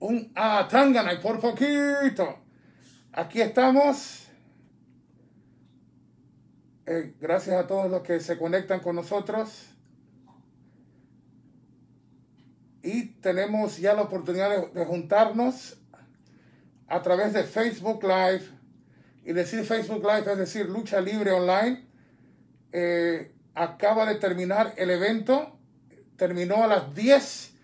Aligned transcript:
un 0.00 0.32
ah, 0.34 0.66
Tangana 0.68 1.12
y 1.12 1.18
por 1.18 1.38
poquito. 1.40 2.38
Aquí 3.12 3.40
estamos. 3.40 4.28
Eh, 6.86 7.14
gracias 7.20 7.56
a 7.56 7.66
todos 7.66 7.90
los 7.90 8.02
que 8.02 8.18
se 8.20 8.36
conectan 8.38 8.80
con 8.80 8.96
nosotros. 8.96 9.66
Y 12.82 13.06
tenemos 13.20 13.78
ya 13.78 13.94
la 13.94 14.02
oportunidad 14.02 14.72
de, 14.72 14.84
juntarnos 14.86 15.78
a 16.88 17.02
través 17.02 17.34
de 17.34 17.44
Facebook 17.44 18.02
Live. 18.02 18.48
Y 19.24 19.32
decir 19.34 19.64
Facebook 19.64 20.02
Live 20.02 20.32
es 20.32 20.38
decir 20.38 20.68
Lucha 20.68 21.00
Libre 21.00 21.30
Online. 21.30 21.86
Eh, 22.72 23.34
acaba 23.54 24.06
de 24.06 24.14
terminar 24.14 24.72
el 24.78 24.90
evento. 24.90 25.58
Terminó 26.16 26.64
a 26.64 26.66
las 26.66 26.94
10 26.94 27.54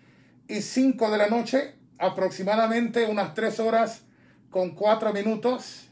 y 0.47 0.61
5 0.61 1.11
de 1.11 1.17
la 1.17 1.27
noche, 1.27 1.75
aproximadamente 1.97 3.05
unas 3.05 3.33
3 3.33 3.59
horas 3.59 4.01
con 4.49 4.75
4 4.75 5.13
minutos. 5.13 5.89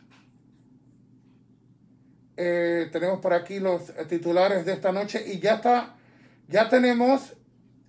Eh, 2.37 2.89
tenemos 2.91 3.19
por 3.19 3.33
aquí 3.33 3.59
los 3.59 3.93
titulares 4.07 4.65
de 4.65 4.73
esta 4.73 4.91
noche 4.91 5.23
y 5.25 5.39
ya 5.39 5.55
está, 5.55 5.95
ya 6.47 6.67
tenemos 6.67 7.33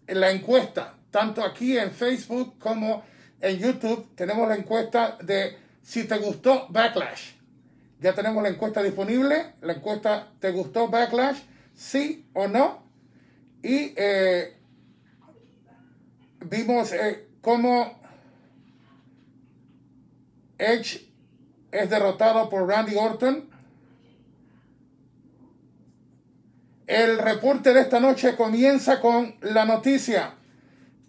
la 0.07 0.31
encuesta, 0.31 0.95
tanto 1.11 1.43
aquí 1.43 1.77
en 1.77 1.91
Facebook 1.91 2.59
como 2.59 3.03
en 3.41 3.59
YouTube, 3.59 4.15
tenemos 4.15 4.49
la 4.49 4.57
encuesta 4.57 5.19
de 5.23 5.59
si 5.83 6.05
te 6.05 6.17
gustó 6.19 6.67
Backlash. 6.71 7.33
Ya 8.01 8.15
tenemos 8.15 8.43
la 8.43 8.51
encuesta 8.51 8.83
disponible, 8.83 9.55
la 9.63 9.75
encuesta 9.75 10.33
¿te 10.39 10.51
gustó 10.51 10.89
Backlash? 10.89 11.39
Sí 11.75 12.29
o 12.35 12.47
no. 12.47 12.87
Y 13.63 13.95
eh, 13.97 14.57
vimos 16.41 16.93
eh, 16.93 17.29
cómo 17.41 18.01
Edge 20.59 21.09
es 21.71 21.91
derrotado 21.91 22.49
por 22.49 22.69
Randy 22.69 22.97
Orton. 22.97 23.49
El 26.87 27.19
reporte 27.19 27.75
de 27.75 27.81
esta 27.81 28.01
noche 28.01 28.37
comienza 28.37 29.01
con 29.01 29.37
la 29.41 29.65
noticia. 29.65 30.35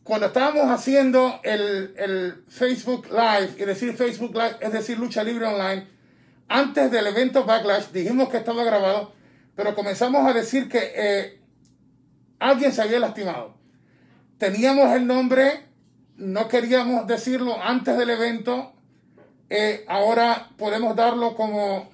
Cuando 0.03 0.27
estábamos 0.27 0.72
haciendo 0.72 1.39
el, 1.44 1.94
el, 1.97 2.44
Facebook 2.47 3.07
Live, 3.11 3.55
y 3.57 3.66
decir 3.66 3.94
Facebook 3.94 4.33
Live 4.33 4.57
es 4.61 4.72
decir 4.72 4.97
Lucha 4.97 5.23
Libre 5.23 5.45
Online, 5.45 5.88
antes 6.47 6.89
del 6.89 7.07
evento 7.07 7.44
Backlash 7.45 7.91
dijimos 7.91 8.29
que 8.29 8.38
estaba 8.38 8.63
grabado, 8.63 9.13
pero 9.55 9.75
comenzamos 9.75 10.25
a 10.25 10.33
decir 10.33 10.69
que 10.69 10.94
eh, 10.95 11.41
alguien 12.39 12.72
se 12.72 12.81
había 12.81 13.00
lastimado 13.00 13.57
teníamos 14.38 14.94
el 14.95 15.07
nombre, 15.07 15.66
no 16.16 16.47
queríamos 16.47 17.07
decirlo 17.07 17.61
antes 17.61 17.97
del 17.97 18.09
evento, 18.09 18.73
eh, 19.50 19.86
ahora 19.88 20.50
podemos 20.58 20.95
darlo 20.95 21.36
como 21.36 21.90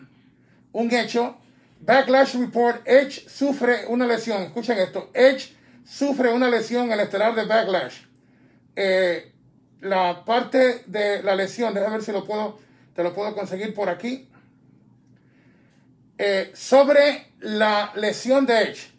un 0.72 0.94
hecho. 0.94 1.38
Backlash 1.80 2.36
Report, 2.36 2.88
Edge 2.88 3.28
sufre 3.28 3.86
una 3.88 4.06
lesión. 4.06 4.44
Escuchen 4.44 4.78
esto, 4.80 5.10
Edge 5.14 5.54
sufre 5.86 6.32
una 6.32 6.50
lesión 6.50 6.92
el 6.92 7.00
estelar 7.00 7.36
de 7.36 7.46
Backlash. 7.46 8.02
Eh, 8.76 9.32
la 9.82 10.24
parte 10.24 10.84
de 10.88 11.22
la 11.24 11.36
lesión, 11.36 11.74
déjame 11.74 11.98
ver 11.98 12.04
si 12.04 12.12
lo 12.12 12.24
puedo, 12.24 12.60
te 12.96 13.04
lo 13.04 13.14
puedo 13.14 13.36
conseguir 13.36 13.74
por 13.74 13.90
aquí. 13.90 14.30
Eh, 16.18 16.52
sobre 16.54 17.34
la 17.40 17.92
lesión 17.96 18.46
de 18.46 18.62
Edge, 18.62 18.92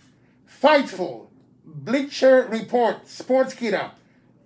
Fightful 0.46 1.28
Bleacher 1.64 2.48
Report, 2.50 3.06
Sportskeeda, 3.06 3.94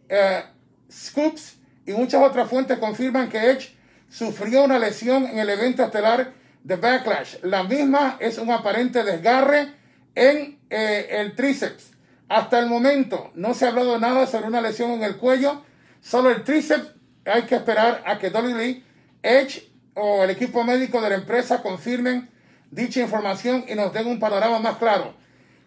eh, 0.08 0.44
Scoops 0.90 1.56
y 1.86 1.92
muchas 1.92 2.22
otras 2.22 2.48
fuentes 2.48 2.78
confirman 2.78 3.28
que 3.28 3.50
Edge 3.50 3.76
sufrió 4.08 4.64
una 4.64 4.78
lesión 4.78 5.26
en 5.26 5.38
el 5.38 5.50
evento 5.50 5.84
estelar 5.84 6.32
de 6.64 6.76
Backlash. 6.76 7.36
La 7.42 7.62
misma 7.62 8.16
es 8.20 8.38
un 8.38 8.50
aparente 8.50 9.04
desgarre 9.04 9.74
en 10.14 10.58
eh, 10.70 11.06
el 11.10 11.34
tríceps. 11.34 11.92
Hasta 12.28 12.58
el 12.58 12.66
momento 12.66 13.30
no 13.34 13.54
se 13.54 13.64
ha 13.64 13.68
hablado 13.68 13.98
nada 13.98 14.26
sobre 14.26 14.48
una 14.48 14.60
lesión 14.60 14.90
en 14.90 15.02
el 15.02 15.16
cuello, 15.16 15.62
solo 16.00 16.30
el 16.30 16.44
tríceps. 16.44 16.94
Hay 17.24 17.42
que 17.42 17.56
esperar 17.56 18.02
a 18.06 18.18
que 18.18 18.30
Dolly 18.30 18.54
Lee, 18.54 18.84
Edge 19.22 19.70
o 19.94 20.24
el 20.24 20.30
equipo 20.30 20.62
médico 20.64 21.00
de 21.00 21.10
la 21.10 21.14
empresa 21.16 21.62
confirmen 21.62 22.28
dicha 22.70 23.00
información 23.00 23.64
y 23.68 23.74
nos 23.74 23.92
den 23.92 24.06
un 24.06 24.18
panorama 24.18 24.58
más 24.58 24.76
claro. 24.76 25.14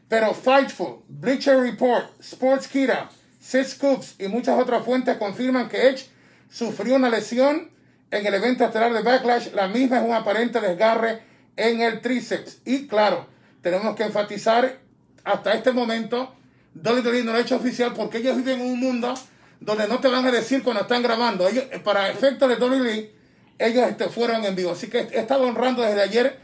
Pero 0.07 0.33
Fightful, 0.33 1.03
Bleacher 1.07 1.57
Report, 1.57 2.21
Sportskeeda, 2.21 3.09
Six 3.39 3.71
Scoops 3.71 4.15
y 4.19 4.27
muchas 4.27 4.59
otras 4.59 4.83
fuentes 4.83 5.17
confirman 5.17 5.67
que 5.67 5.87
Edge 5.87 6.05
sufrió 6.49 6.95
una 6.95 7.09
lesión 7.09 7.70
en 8.11 8.25
el 8.25 8.33
evento 8.33 8.65
estelar 8.65 8.93
de 8.93 9.01
Backlash. 9.01 9.53
La 9.53 9.67
misma 9.67 9.99
es 9.99 10.03
un 10.03 10.13
aparente 10.13 10.59
desgarre 10.59 11.21
en 11.55 11.81
el 11.81 12.01
tríceps. 12.01 12.59
Y 12.65 12.87
claro, 12.87 13.25
tenemos 13.61 13.95
que 13.95 14.03
enfatizar 14.03 14.79
hasta 15.23 15.53
este 15.53 15.71
momento, 15.71 16.35
WWE 16.75 17.23
no 17.23 17.31
lo 17.31 17.37
ha 17.37 17.41
hecho 17.41 17.55
oficial 17.55 17.93
porque 17.93 18.19
ellos 18.19 18.37
viven 18.37 18.61
en 18.61 18.67
un 18.67 18.79
mundo 18.79 19.13
donde 19.59 19.87
no 19.87 19.99
te 19.99 20.07
van 20.07 20.25
a 20.25 20.31
decir 20.31 20.63
cuando 20.63 20.81
están 20.81 21.03
grabando. 21.03 21.47
Ellos, 21.47 21.65
para 21.83 22.09
efectos 22.09 22.49
de 22.49 22.55
WWE, 22.55 23.11
ellos 23.59 23.87
este, 23.87 24.09
fueron 24.09 24.43
en 24.45 24.55
vivo. 24.55 24.71
Así 24.71 24.87
que 24.87 24.99
he 24.99 25.19
estado 25.19 25.43
honrando 25.43 25.81
desde 25.81 26.01
ayer 26.01 26.39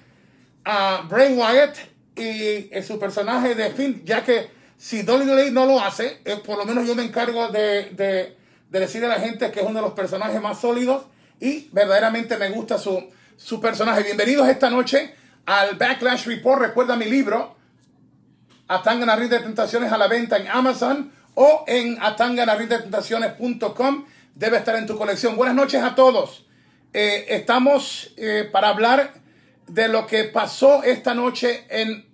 a 0.64 1.06
Bray 1.10 1.34
Wyatt 1.34 1.78
y 2.16 2.70
su 2.84 3.00
personaje 3.00 3.56
de 3.56 3.72
Finn, 3.72 4.04
ya 4.06 4.24
que 4.24 4.50
si 4.78 5.02
Dolly 5.02 5.26
Lee 5.26 5.52
no 5.52 5.66
lo 5.66 5.80
hace, 5.80 6.22
eh, 6.26 6.38
por 6.46 6.58
lo 6.58 6.66
menos 6.66 6.86
yo 6.86 6.94
me 6.94 7.04
encargo 7.04 7.48
de, 7.50 7.90
de, 7.92 8.38
decirle 8.80 9.08
a 9.08 9.12
la 9.12 9.20
gente 9.20 9.50
que 9.52 9.62
es 9.62 9.66
uno 9.66 9.80
de 9.80 9.82
los 9.82 9.94
personajes 9.94 10.40
más 10.42 10.62
sólidos 10.62 11.06
y 11.40 11.70
verdaderamente 11.72 12.38
me 12.38 12.50
gusta 12.50 12.78
su, 12.78 13.10
su 13.36 13.62
personaje. 13.62 14.04
Bienvenidos 14.04 14.48
esta 14.48 14.70
noche 14.70 15.16
al 15.46 15.76
Backlash 15.76 16.26
Report. 16.26 16.62
Recuerda 16.62 16.96
mi 16.96 17.06
libro, 17.06 17.56
Atanganarri 18.68 19.28
de 19.28 19.40
Tentaciones 19.40 19.92
a 19.92 19.98
la 19.98 20.08
venta 20.08 20.38
en 20.38 20.48
Amazon 20.48 21.12
o 21.36 21.64
en 21.68 21.98
atanganarritentaciones.com. 22.02 24.06
Debe 24.36 24.58
estar 24.58 24.76
en 24.76 24.86
tu 24.86 24.98
colección. 24.98 25.36
Buenas 25.36 25.56
noches 25.56 25.84
a 25.84 25.96
todos. 25.96 26.46
Eh, 26.94 27.26
estamos 27.30 28.14
eh, 28.18 28.50
para 28.52 28.70
hablar 28.70 29.14
de 29.68 29.88
lo 29.88 30.08
que 30.08 30.26
pasó 30.26 30.84
esta 30.84 31.14
noche 31.14 31.66
en 31.70 32.08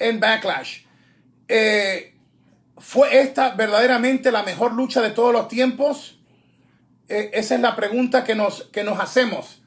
en 0.00 0.18
Backlash. 0.18 0.80
Eh, 1.46 2.14
¿Fue 2.78 3.20
esta 3.20 3.50
verdaderamente 3.50 4.32
la 4.32 4.42
mejor 4.42 4.72
lucha 4.72 5.00
de 5.00 5.10
todos 5.10 5.32
los 5.32 5.46
tiempos? 5.46 6.18
Eh, 7.10 7.30
esa 7.34 7.56
es 7.56 7.60
la 7.60 7.74
pregunta 7.74 8.22
que 8.22 8.36
nos, 8.36 8.68
que 8.72 8.84
nos 8.84 9.00
hacemos. 9.00 9.60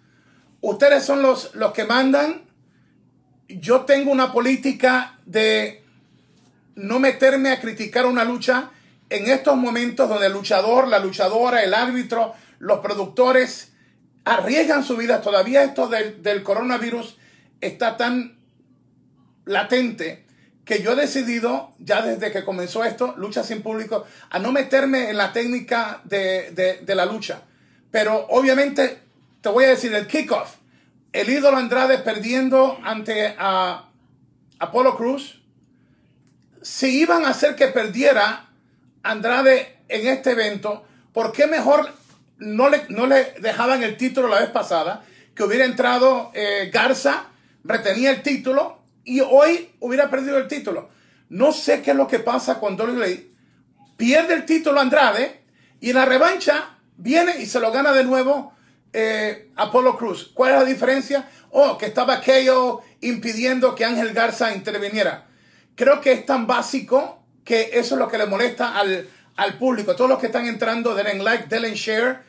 Ustedes 0.62 1.04
son 1.04 1.22
los, 1.22 1.54
los 1.56 1.74
que 1.74 1.84
mandan. 1.84 2.44
Yo 3.50 3.82
tengo 3.82 4.12
una 4.12 4.32
política 4.32 5.20
de 5.26 5.84
no 6.76 7.00
meterme 7.00 7.52
a 7.52 7.60
criticar 7.60 8.06
una 8.06 8.24
lucha 8.24 8.72
en 9.10 9.30
estos 9.30 9.58
momentos 9.58 10.08
donde 10.08 10.28
el 10.28 10.34
luchador, 10.34 10.88
la 10.88 11.00
luchadora, 11.00 11.62
el 11.64 11.74
árbitro, 11.74 12.34
los 12.60 12.80
productores 12.80 13.74
arriesgan 14.24 14.86
su 14.86 14.96
vida. 14.96 15.20
Todavía 15.20 15.64
esto 15.64 15.90
del, 15.90 16.24
del 16.24 16.44
coronavirus 16.44 17.18
está 17.60 17.98
tan 17.98 18.38
latente 19.44 20.23
que 20.66 20.82
yo 20.82 20.94
he 20.94 20.96
decidido, 20.96 21.72
ya 21.80 22.02
desde 22.02 22.32
que 22.32 22.44
comenzó 22.44 22.84
esto, 22.84 23.14
Lucha 23.18 23.44
sin 23.44 23.62
Público, 23.62 24.06
a 24.30 24.40
no 24.40 24.52
meterme 24.52 25.10
en 25.10 25.18
la 25.18 25.34
técnica 25.34 26.02
de, 26.06 26.84
la 26.88 27.06
lucha. 27.06 27.42
Pero 27.92 28.28
obviamente, 28.30 29.00
te 29.42 29.50
voy 29.50 29.66
a 29.66 29.70
decir, 29.70 29.94
el 29.94 30.08
kickoff, 30.08 30.56
el 31.12 31.30
ídolo 31.30 31.58
Andrade 31.58 32.00
perdiendo 32.00 32.80
ante 32.84 33.36
a 33.38 33.90
Apolo 34.60 34.96
Cruz, 34.96 35.42
si 36.62 37.02
iban 37.02 37.26
a 37.26 37.30
hacer 37.30 37.56
que 37.56 37.68
perdiera 37.68 38.50
Andrade 39.04 39.80
en 39.90 40.08
este 40.08 40.32
evento, 40.32 40.86
¿por 41.12 41.34
qué 41.34 41.46
mejor 41.46 41.92
no 42.38 42.70
le, 42.70 42.86
no 42.88 43.06
le 43.06 43.34
dejaban 43.42 43.84
el 43.84 43.98
título 43.98 44.30
la 44.30 44.40
vez 44.40 44.50
pasada? 44.50 45.04
Que 45.36 45.44
hubiera 45.44 45.66
entrado 45.66 46.32
eh, 46.34 46.72
Garza, 46.74 47.26
retenía 47.66 48.12
el 48.12 48.24
título 48.24 48.83
y 49.04 49.22
hoy 49.22 49.72
hubiera 49.80 50.10
perdido 50.10 50.38
el 50.38 50.48
título. 50.48 50.90
No 51.30 51.52
sé 51.52 51.82
qué 51.82 51.92
es 51.92 51.98
lo 51.98 52.08
que 52.08 52.20
pasa 52.20 52.60
con 52.60 52.78
Dolly 52.78 53.32
Pierde 53.98 54.34
el 54.34 54.46
título 54.46 54.80
Andrade 54.80 55.42
y 55.80 55.90
en 55.90 55.96
la 55.96 56.06
revancha 56.06 56.78
viene 56.98 57.42
y 57.42 57.46
se 57.46 57.60
lo 57.60 57.72
gana 57.72 57.92
de 57.92 58.04
nuevo 58.04 58.54
eh, 58.92 59.50
Apolo 59.56 59.98
Cruz. 59.98 60.32
¿Cuál 60.34 60.54
es 60.54 60.60
la 60.60 60.66
diferencia? 60.66 61.30
Oh, 61.52 61.78
que 61.78 61.88
estaba 61.88 62.22
KO 62.22 62.84
impidiendo 63.02 63.76
que 63.76 63.86
Ángel 63.86 64.14
Garza 64.14 64.54
interviniera. 64.54 65.28
Creo 65.76 66.02
que 66.02 66.12
es 66.12 66.26
tan 66.26 66.48
básico 66.48 67.24
que 67.44 67.72
eso 67.74 67.96
es 67.96 68.00
lo 68.00 68.08
que 68.08 68.18
le 68.18 68.26
molesta 68.26 68.78
al, 68.78 69.08
al 69.36 69.58
público. 69.58 69.96
Todos 69.96 70.10
los 70.10 70.20
que 70.20 70.28
están 70.28 70.46
entrando, 70.48 70.96
denle 70.96 71.24
like, 71.24 71.48
denle 71.48 71.74
share. 71.76 72.20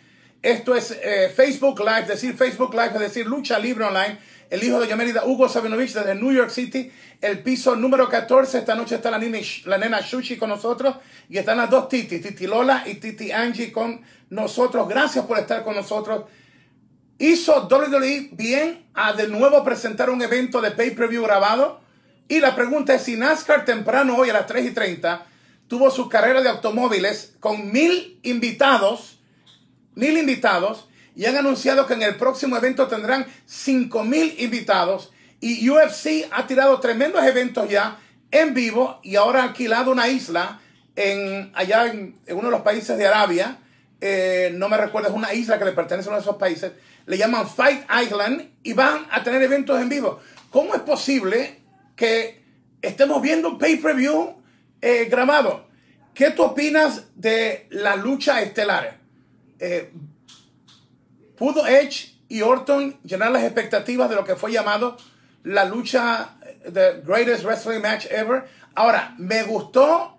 Esto 0.43 0.75
es 0.75 0.99
eh, 1.03 1.32
Facebook 1.35 1.81
Live, 1.81 2.06
decir 2.06 2.37
Facebook 2.37 2.75
Live, 2.75 2.93
es 2.94 3.00
decir, 3.00 3.27
Lucha 3.27 3.59
Libre 3.59 3.87
Online 3.87 4.19
el 4.50 4.62
hijo 4.62 4.81
de 4.81 4.88
Yamerida, 4.88 5.25
Hugo 5.25 5.49
Sabinovich, 5.49 5.93
desde 5.93 6.14
New 6.14 6.32
York 6.32 6.50
City, 6.50 6.91
el 7.20 7.43
piso 7.43 7.76
número 7.76 8.08
14. 8.08 8.58
Esta 8.58 8.75
noche 8.75 8.96
está 8.96 9.11
la 9.11 9.19
nena, 9.19 9.38
la 9.64 9.79
nena 9.79 10.00
Shushi 10.00 10.37
con 10.37 10.49
nosotros 10.49 10.96
y 11.29 11.38
están 11.38 11.58
las 11.58 11.70
dos 11.70 11.88
Titi, 11.88 12.20
Titi 12.20 12.46
Lola 12.46 12.85
y 12.87 12.94
Titi 12.94 13.32
Angie 13.32 13.73
con 13.73 14.02
nosotros. 14.31 14.88
Gracias 14.88 15.25
por 15.25 15.38
estar 15.38 15.64
con 15.64 15.75
nosotros. 15.75 16.25
Hizo 17.19 17.69
WWE 17.69 18.31
bien 18.32 18.87
a 18.94 19.12
de 19.12 19.29
nuevo 19.29 19.62
presentar 19.64 20.11
un 20.11 20.20
evento 20.23 20.61
de 20.61 20.73
pay-per-view 20.73 21.23
grabado. 21.23 21.81
Y 22.29 22.41
la 22.41 22.56
pregunta 22.56 22.94
es 22.94 23.02
si 23.02 23.17
NASCAR 23.17 23.64
temprano 23.64 24.17
hoy 24.17 24.31
a 24.31 24.32
las 24.32 24.46
3 24.46 24.67
y 24.67 24.70
30 24.73 25.26
tuvo 25.69 25.91
su 25.91 26.08
carrera 26.08 26.43
de 26.43 26.49
automóviles 26.49 27.37
con 27.41 27.73
mil 27.73 28.19
invitados, 28.23 29.19
mil 29.94 30.17
invitados, 30.19 30.88
y 31.17 31.27
han 31.27 31.37
anunciado 31.37 31.87
que 31.87 31.95
en 31.95 32.03
el 32.03 32.17
próximo 32.17 32.57
evento 32.57 32.89
tendrán 32.89 33.27
cinco 33.47 34.03
mil 34.03 34.35
invitados. 34.39 35.13
Y 35.41 35.69
UFC 35.69 36.27
ha 36.31 36.47
tirado 36.47 36.81
tremendos 36.81 37.23
eventos 37.25 37.69
ya 37.69 37.99
en 38.31 38.55
vivo 38.55 39.01
y 39.03 39.17
ahora 39.17 39.41
ha 39.41 39.45
alquilado 39.45 39.93
una 39.93 40.09
isla 40.09 40.61
en, 40.97 41.53
allá 41.55 41.87
en, 41.87 42.17
uno 42.29 42.45
de 42.45 42.51
los 42.51 42.63
países 42.63 42.97
de 42.99 43.07
Arabia. 43.07 43.59
Eh, 44.01 44.53
no 44.55 44.69
me 44.69 44.77
recuerdo, 44.77 45.09
es 45.09 45.15
una 45.15 45.33
isla 45.33 45.59
que 45.59 45.67
le 45.67 45.73
pertenece 45.73 46.09
a 46.09 46.11
uno 46.11 46.19
de 46.19 46.23
esos 46.23 46.37
países. 46.37 46.73
Le 47.07 47.19
llaman 47.19 47.49
Fight 47.49 47.85
Island 48.03 48.51
y 48.63 48.73
van 48.73 49.07
a 49.11 49.23
tener 49.23 49.43
eventos 49.43 49.81
en 49.81 49.89
vivo. 49.89 50.21
¿Cómo 50.51 50.75
es 50.75 50.81
posible 50.81 51.61
que 51.95 52.43
estemos 52.81 53.21
viendo 53.23 53.51
un 53.51 53.59
pay-per-view 53.59 54.37
eh, 54.81 55.07
grabado? 55.11 55.69
¿Qué 56.15 56.31
tú 56.31 56.43
opinas 56.43 57.07
de 57.15 57.67
la 57.71 57.97
lucha 57.97 58.41
estelar? 58.41 58.99
Eh, 59.59 59.93
¿Pudo 61.37 61.67
Edge 61.67 62.15
y 62.29 62.43
Orton 62.43 62.97
llenar 63.03 63.33
las 63.33 63.43
expectativas 63.43 64.09
de 64.09 64.17
lo 64.17 64.25
que 64.25 64.37
fue 64.37 64.53
llamado 64.53 64.97
la 65.43 65.65
lucha, 65.65 66.37
the 66.73 67.03
greatest 67.05 67.45
wrestling 67.45 67.81
match 67.81 68.07
ever? 68.11 68.45
Ahora, 68.75 69.15
me 69.19 69.43
gustó 69.43 70.19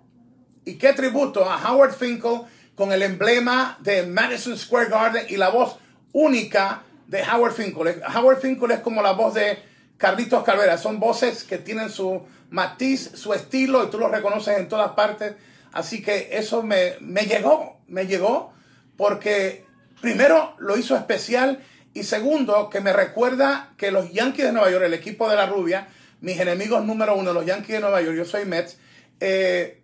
y 0.66 0.76
qué 0.76 0.94
tributo 0.94 1.50
a 1.50 1.58
Howard 1.72 1.94
Finkel 1.94 2.42
con 2.76 2.92
el 2.92 3.02
emblema 3.02 3.78
de 3.82 4.06
Madison 4.06 4.58
Square 4.58 4.90
Garden 4.90 5.26
y 5.30 5.38
la 5.38 5.50
voz 5.50 5.78
única 6.12 6.84
de 7.08 7.24
Howard 7.24 7.54
Finkel. 7.54 8.02
Howard 8.14 8.42
Finkel 8.42 8.72
es 8.72 8.80
como 8.80 9.02
la 9.02 9.14
voz 9.14 9.34
de 9.34 9.60
Carlitos 9.98 10.44
Calvera. 10.44 10.78
Son 10.78 11.00
voces 11.00 11.44
que 11.44 11.58
tienen 11.58 11.90
su 11.90 12.24
matiz, 12.50 13.12
su 13.16 13.34
estilo 13.34 13.84
y 13.84 13.90
tú 13.90 13.98
lo 13.98 14.10
reconoces 14.10 14.58
en 14.58 14.68
todas 14.68 14.92
partes. 14.92 15.36
Así 15.72 16.02
que 16.02 16.30
eso 16.32 16.64
me, 16.64 16.96
me 17.00 17.26
llegó, 17.26 17.80
me 17.88 18.06
llegó 18.08 18.54
porque 18.98 19.66
primero 20.02 20.56
lo 20.60 20.78
hizo 20.78 20.96
especial 20.96 21.64
y 21.94 22.04
segundo 22.04 22.70
que 22.70 22.82
me 22.82 22.92
recuerda 22.92 23.74
que 23.78 23.92
los 23.92 24.12
Yankees 24.12 24.46
de 24.46 24.52
Nueva 24.52 24.70
York, 24.70 24.84
el 24.84 24.94
equipo 24.94 25.30
de 25.30 25.38
la 25.38 25.46
rubia, 25.46 25.88
mis 26.22 26.40
enemigos 26.40 26.84
número 26.84 27.16
uno, 27.16 27.32
los 27.34 27.46
Yankees 27.46 27.76
de 27.76 27.80
Nueva 27.80 28.02
York, 28.02 28.18
yo 28.18 28.26
soy 28.26 28.46
Mets, 28.46 28.78
eh, 29.20 29.82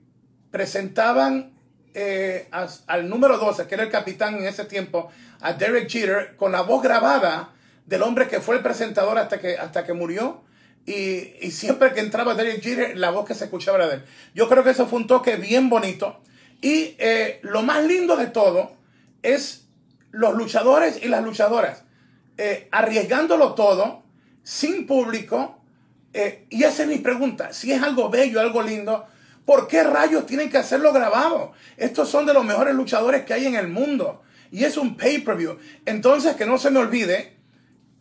presentaban 0.51 1.53
eh, 1.93 2.49
al 2.87 3.09
número 3.09 3.37
12, 3.37 3.67
que 3.67 3.75
era 3.75 3.83
el 3.83 3.89
capitán 3.89 4.35
en 4.35 4.45
ese 4.45 4.65
tiempo, 4.65 5.09
a 5.39 5.53
Derek 5.53 5.89
Jeter, 5.89 6.35
con 6.35 6.51
la 6.51 6.61
voz 6.61 6.83
grabada 6.83 7.51
del 7.85 8.03
hombre 8.03 8.27
que 8.27 8.39
fue 8.39 8.55
el 8.55 8.61
presentador 8.61 9.17
hasta 9.17 9.39
que, 9.39 9.57
hasta 9.57 9.85
que 9.85 9.93
murió. 9.93 10.43
Y, 10.85 11.51
siempre 11.51 11.93
que 11.93 11.99
entraba 11.99 12.33
Derek 12.33 12.61
Jeter, 12.61 12.97
la 12.97 13.11
voz 13.11 13.25
que 13.25 13.35
se 13.35 13.45
escuchaba 13.45 13.77
era 13.77 13.87
de 13.87 13.95
él. 13.95 14.03
Yo 14.33 14.49
creo 14.49 14.63
que 14.63 14.71
eso 14.71 14.87
fue 14.87 14.99
un 14.99 15.07
toque 15.07 15.35
bien 15.35 15.69
bonito. 15.69 16.21
Y 16.61 16.95
eh, 16.97 17.39
lo 17.43 17.61
más 17.61 17.83
lindo 17.85 18.15
de 18.15 18.27
todo 18.27 18.75
es 19.21 19.60
los 20.11 20.35
luchadores 20.35 20.99
y 21.01 21.07
las 21.07 21.23
luchadoras 21.23 21.83
eh, 22.37 22.67
arriesgándolo 22.71 23.53
todo, 23.53 24.03
sin 24.43 24.87
público. 24.87 25.59
Eh, 26.13 26.47
y 26.49 26.63
esa 26.63 26.83
es 26.83 26.89
mi 26.89 26.97
pregunta. 26.97 27.53
Si 27.53 27.71
es 27.71 27.81
algo 27.83 28.09
bello, 28.09 28.39
algo 28.39 28.61
lindo, 28.61 29.05
¿por 29.45 29.67
qué 29.67 29.83
rayos 29.83 30.25
tienen 30.25 30.49
que 30.49 30.57
hacerlo 30.57 30.91
grabado? 30.91 31.53
Estos 31.77 32.09
son 32.09 32.25
de 32.25 32.33
los 32.33 32.43
mejores 32.43 32.73
luchadores 32.73 33.25
que 33.25 33.33
hay 33.33 33.45
en 33.45 33.55
el 33.55 33.67
mundo. 33.67 34.23
Y 34.51 34.63
es 34.63 34.75
un 34.77 34.97
pay-per-view. 34.97 35.59
Entonces, 35.85 36.35
que 36.35 36.45
no 36.45 36.57
se 36.57 36.71
me 36.71 36.79
olvide, 36.79 37.37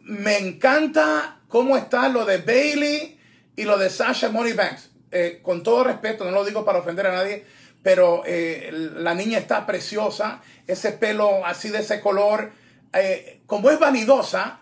me 0.02 0.38
encanta 0.38 1.40
cómo 1.46 1.76
está 1.76 2.08
lo 2.08 2.24
de 2.24 2.38
Bailey 2.38 3.20
y 3.56 3.64
lo 3.64 3.76
de 3.78 3.90
Sasha 3.90 4.30
Money 4.30 4.54
Banks. 4.54 4.90
Eh, 5.12 5.40
con 5.42 5.62
todo 5.62 5.84
respeto, 5.84 6.24
no 6.24 6.30
lo 6.30 6.44
digo 6.44 6.64
para 6.64 6.78
ofender 6.78 7.08
a 7.08 7.12
nadie, 7.12 7.44
pero 7.82 8.22
eh, 8.26 8.70
la 8.96 9.14
niña 9.14 9.38
está 9.38 9.66
preciosa, 9.66 10.40
ese 10.66 10.92
pelo 10.92 11.44
así 11.46 11.70
de 11.70 11.78
ese 11.78 12.00
color, 12.00 12.52
eh, 12.92 13.40
como 13.46 13.70
es 13.70 13.78
vanidosa, 13.78 14.60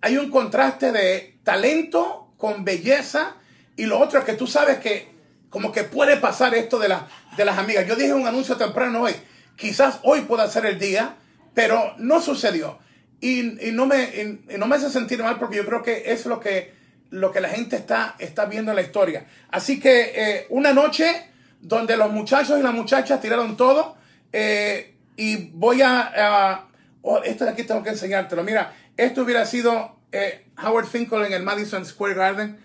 hay 0.00 0.16
un 0.16 0.30
contraste 0.30 0.92
de 0.92 1.38
talento 1.44 2.32
con 2.36 2.64
belleza 2.64 3.36
y 3.76 3.86
lo 3.86 3.98
otro 3.98 4.20
es 4.20 4.24
que 4.24 4.34
tú 4.34 4.46
sabes 4.46 4.78
que 4.78 5.08
como 5.50 5.72
que 5.72 5.84
puede 5.84 6.18
pasar 6.18 6.54
esto 6.54 6.78
de, 6.78 6.94
de 7.36 7.44
las 7.44 7.58
amigas. 7.58 7.86
Yo 7.86 7.96
dije 7.96 8.12
un 8.12 8.26
anuncio 8.26 8.56
temprano 8.56 9.02
hoy, 9.02 9.14
quizás 9.56 10.00
hoy 10.02 10.22
pueda 10.22 10.48
ser 10.48 10.66
el 10.66 10.78
día, 10.78 11.16
pero 11.54 11.94
no 11.98 12.20
sucedió. 12.20 12.78
Y, 13.20 13.42
no, 13.72 13.86
me, 13.86 14.38
no 14.58 14.66
me 14.66 14.76
hace 14.76 14.90
sentir 14.90 15.22
mal 15.22 15.38
porque 15.38 15.56
yo 15.56 15.66
creo 15.66 15.82
que 15.82 16.12
es 16.12 16.26
lo 16.26 16.38
que, 16.38 16.74
lo 17.10 17.32
que 17.32 17.40
la 17.40 17.48
gente 17.48 17.74
está, 17.74 18.14
está 18.18 18.44
viendo 18.44 18.70
en 18.70 18.76
la 18.76 18.82
historia. 18.82 19.26
Así 19.50 19.80
que 19.80 20.12
eh, 20.14 20.46
una 20.50 20.72
noche 20.72 21.28
donde 21.60 21.96
los 21.96 22.10
muchachos 22.10 22.58
y 22.58 22.62
las 22.62 22.74
muchachas 22.74 23.20
tiraron 23.20 23.56
todo 23.56 23.96
eh, 24.32 24.94
y 25.16 25.50
voy 25.52 25.82
a... 25.82 26.66
Oh, 27.02 27.22
esto 27.22 27.44
de 27.44 27.50
aquí 27.50 27.64
tengo 27.64 27.82
que 27.82 27.90
enseñártelo. 27.90 28.42
Mira, 28.42 28.74
esto 28.96 29.22
hubiera 29.22 29.46
sido 29.46 29.96
eh, 30.12 30.46
Howard 30.62 30.86
Finkel 30.86 31.24
en 31.24 31.32
el 31.32 31.42
Madison 31.42 31.84
Square 31.84 32.14
Garden. 32.14 32.58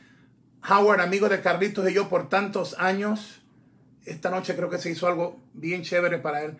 Howard, 0.69 1.01
amigo 1.01 1.29
de 1.29 1.41
Carlitos 1.41 1.89
y 1.89 1.93
yo 1.93 2.09
por 2.09 2.29
tantos 2.29 2.75
años. 2.79 3.41
Esta 4.05 4.29
noche 4.29 4.55
creo 4.55 4.69
que 4.69 4.77
se 4.77 4.89
hizo 4.89 5.07
algo 5.07 5.39
bien 5.53 5.83
chévere 5.83 6.17
para 6.17 6.41
él. 6.43 6.57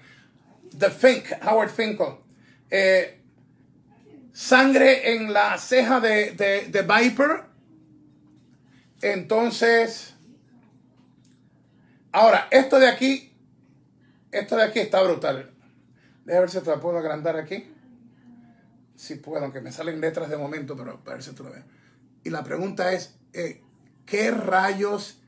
The 0.77 0.89
Fink, 0.89 1.25
Howard 1.45 1.69
Finkel 1.69 2.17
sangre 4.33 5.13
en 5.13 5.31
la 5.31 5.57
ceja 5.57 5.99
de, 5.99 6.31
de, 6.69 6.81
Viper. 6.81 7.43
Entonces, 9.01 10.12
ahora, 12.13 12.47
esto 12.49 12.79
de 12.79 12.87
aquí, 12.87 13.33
esto 14.31 14.55
de 14.55 14.63
aquí 14.63 14.79
está 14.79 15.01
brutal. 15.03 15.53
Déjame 16.23 16.41
ver 16.41 16.49
si 16.49 16.59
te 16.61 16.69
la 16.69 16.79
puedo 16.79 16.97
agrandar 16.97 17.35
aquí. 17.35 17.69
Si 18.95 19.15
puedo, 19.15 19.43
aunque 19.43 19.59
me 19.59 19.73
salen 19.73 19.99
letras 19.99 20.29
de 20.29 20.37
momento, 20.37 20.77
pero 20.77 21.01
a 21.05 21.09
ver 21.09 21.21
si 21.21 21.31
tú 21.31 21.43
lo 21.43 21.51
ves. 21.51 21.63
Y 22.23 22.29
la 22.29 22.43
pregunta 22.43 22.93
es, 22.93 23.19
eh, 23.33 23.61
¿qué 24.05 24.31
rayos 24.31 25.21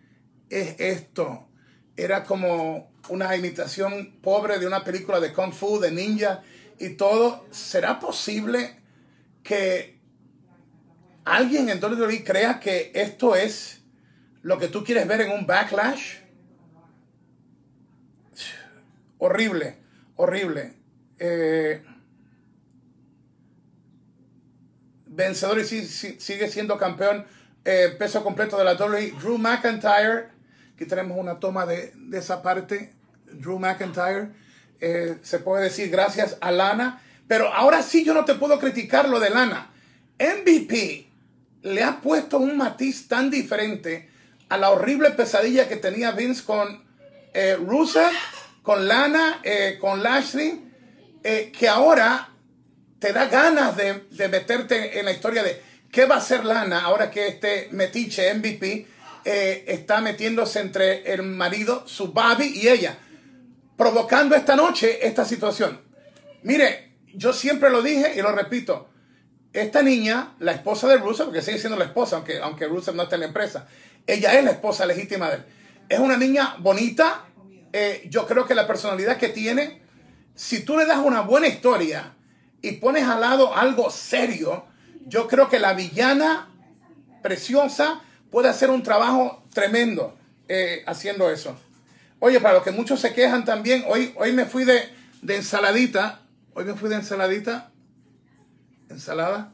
es 0.49 0.79
esto? 0.79 1.49
Era 1.97 2.23
como 2.23 2.91
una 3.09 3.35
imitación 3.35 4.19
pobre 4.21 4.59
de 4.59 4.67
una 4.67 4.83
película 4.83 5.19
de 5.19 5.33
Kung 5.33 5.51
Fu, 5.51 5.79
de 5.79 5.91
ninja 5.91 6.41
y 6.79 6.91
todo. 6.91 7.45
¿Será 7.51 7.99
posible 7.99 8.79
que 9.43 9.95
alguien 11.25 11.69
en 11.69 11.83
WWE 11.83 12.23
crea 12.23 12.59
que 12.59 12.91
esto 12.93 13.35
es 13.35 13.81
lo 14.41 14.57
que 14.59 14.67
tú 14.67 14.83
quieres 14.83 15.07
ver 15.07 15.21
en 15.21 15.31
un 15.31 15.45
backlash. 15.45 16.19
Horrible, 19.25 19.77
horrible. 20.17 20.73
Eh, 21.17 21.83
vencedor 25.07 25.59
y 25.59 25.63
sigue 25.63 26.47
siendo 26.49 26.77
campeón 26.77 27.25
eh, 27.63 27.95
peso 27.97 28.23
completo 28.23 28.57
de 28.57 28.65
la 28.65 28.73
WWE. 28.73 29.13
Drew 29.19 29.37
McIntyre, 29.37 30.29
aquí 30.75 30.85
tenemos 30.85 31.17
una 31.17 31.39
toma 31.39 31.65
de, 31.65 31.93
esa 32.13 32.41
parte. 32.43 32.93
Drew 33.31 33.57
McIntyre, 33.57 34.29
eh, 34.79 35.17
se 35.23 35.39
puede 35.39 35.63
decir 35.63 35.89
gracias 35.89 36.37
a 36.41 36.51
Lana 36.51 37.01
pero 37.27 37.51
ahora 37.51 37.81
sí 37.81 38.03
yo 38.03 38.13
no 38.13 38.25
te 38.25 38.35
puedo 38.35 38.59
criticar 38.59 39.09
lo 39.09 39.19
de 39.19 39.29
Lana. 39.29 39.71
MVP 40.19 41.07
le 41.63 41.83
ha 41.83 41.99
puesto 42.01 42.37
un 42.37 42.57
matiz 42.57 43.07
tan 43.07 43.31
diferente 43.31 44.09
a 44.49 44.57
la 44.57 44.69
horrible 44.69 45.11
pesadilla 45.11 45.67
que 45.67 45.75
tenía 45.75 46.11
Vince 46.11 46.43
con 46.43 46.83
eh, 47.33 47.55
Rusev, 47.55 48.11
con 48.65 48.87
Lana, 48.87 49.41
eh, 49.43 49.77
con 49.79 50.01
Lashley, 50.01 50.61
eh, 51.23 51.51
que 51.57 51.69
ahora 51.69 52.29
te 52.99 53.13
da 53.13 53.25
ganas 53.25 53.77
de, 53.77 54.05
de, 54.09 54.27
meterte 54.27 54.99
en 54.99 55.05
la 55.05 55.11
historia 55.11 55.43
de 55.43 55.61
qué 55.91 56.05
va 56.05 56.15
a 56.15 56.17
hacer 56.17 56.43
Lana 56.43 56.81
ahora 56.81 57.11
que 57.11 57.27
este 57.27 57.69
metiche 57.71 58.33
MVP 58.33 58.87
eh, 59.23 59.65
está 59.67 60.01
metiéndose 60.01 60.59
entre 60.59 61.13
el 61.13 61.21
marido, 61.21 61.87
su 61.87 62.11
baby 62.11 62.53
y 62.55 62.67
ella, 62.67 62.97
provocando 63.77 64.35
esta 64.35 64.55
noche 64.55 65.05
esta 65.05 65.25
situación. 65.25 65.81
Mire, 66.41 66.93
yo 67.13 67.33
siempre 67.33 67.69
lo 67.69 67.83
dije 67.83 68.13
y 68.15 68.21
lo 68.21 68.31
repito. 68.31 68.89
Esta 69.53 69.83
niña, 69.83 70.33
la 70.39 70.53
esposa 70.53 70.87
de 70.87 70.97
Rusev, 70.97 71.27
porque 71.27 71.41
sigue 71.41 71.59
siendo 71.59 71.77
la 71.77 71.85
esposa, 71.85 72.17
aunque, 72.17 72.39
aunque 72.39 72.65
Rusev 72.65 72.95
no 72.95 73.03
está 73.03 73.15
en 73.15 73.21
la 73.21 73.27
empresa, 73.27 73.67
ella 74.07 74.33
es 74.33 74.43
la 74.43 74.51
esposa 74.51 74.87
legítima 74.87 75.29
de 75.29 75.35
él. 75.35 75.45
Es 75.87 75.99
una 75.99 76.17
niña 76.17 76.55
bonita. 76.59 77.25
Eh, 77.77 78.07
yo 78.09 78.25
creo 78.25 78.45
que 78.45 78.55
la 78.55 78.67
personalidad 78.67 79.17
que 79.17 79.27
tiene, 79.27 79.81
si 80.33 80.63
tú 80.63 80.77
le 80.77 80.85
das 80.85 80.99
una 80.99 81.19
buena 81.19 81.49
historia 81.49 82.13
y 82.61 82.71
pones 82.71 83.03
al 83.03 83.19
lado 83.19 83.53
algo 83.53 83.91
serio, 83.91 84.63
yo 85.05 85.27
creo 85.27 85.49
que 85.49 85.59
la 85.59 85.73
villana 85.73 86.47
preciosa, 87.21 88.01
puede 88.31 88.47
hacer 88.47 88.69
un 88.69 88.81
trabajo 88.81 89.43
tremendo 89.53 90.17
eh, 90.47 90.85
haciendo 90.87 91.29
eso. 91.29 91.59
Oye, 92.19 92.39
para 92.39 92.53
los 92.53 92.63
que 92.63 92.71
muchos 92.71 93.01
se 93.01 93.13
quejan 93.13 93.43
también, 93.43 93.83
hoy, 93.89 94.13
hoy 94.15 94.31
me 94.31 94.45
fui 94.45 94.63
de, 94.63 94.87
de 95.21 95.35
ensaladita, 95.35 96.21
hoy 96.53 96.63
me 96.63 96.75
fui 96.75 96.87
de 96.87 96.95
ensaladita, 96.95 97.71
ensalada, 98.89 99.51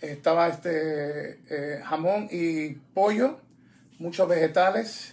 estaba 0.00 0.48
este 0.48 1.38
eh, 1.50 1.82
jamón 1.84 2.28
y 2.30 2.70
pollo, 2.94 3.38
muchos 3.98 4.26
vegetales. 4.26 5.12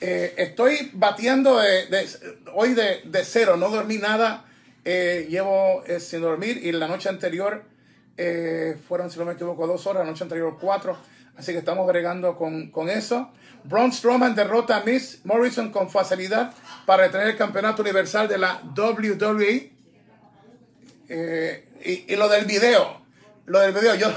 Eh, 0.00 0.34
estoy 0.36 0.90
bateando 0.92 1.58
de, 1.58 2.06
hoy 2.52 2.74
de, 2.74 3.24
cero, 3.24 3.56
no 3.56 3.70
dormí 3.70 3.98
nada, 3.98 4.44
eh, 4.84 5.26
llevo 5.30 5.82
sin 5.98 6.20
dormir 6.20 6.60
y 6.62 6.72
la 6.72 6.86
noche 6.86 7.08
anterior 7.08 7.64
fueron, 8.88 9.10
si 9.10 9.18
no 9.18 9.26
me 9.26 9.32
equivoco, 9.32 9.66
dos 9.66 9.86
horas, 9.86 10.04
la 10.04 10.10
noche 10.10 10.24
anterior 10.24 10.56
cuatro, 10.58 10.96
así 11.36 11.52
que 11.52 11.58
estamos 11.58 11.86
bregando 11.86 12.36
con, 12.36 12.70
con 12.70 12.88
eso. 12.88 13.30
Braun 13.64 13.92
Strowman 13.92 14.34
derrota 14.34 14.78
a 14.78 14.84
Miss 14.84 15.20
Morrison 15.24 15.70
con 15.70 15.90
facilidad 15.90 16.52
para 16.86 17.04
retener 17.04 17.28
el 17.28 17.36
campeonato 17.36 17.82
universal 17.82 18.28
de 18.28 18.38
la 18.38 18.62
WWE. 18.76 19.72
y, 21.84 22.16
lo 22.16 22.28
del 22.28 22.44
video, 22.46 23.02
lo 23.46 23.60
del 23.60 23.72
video, 23.72 23.94
yo 23.96 24.08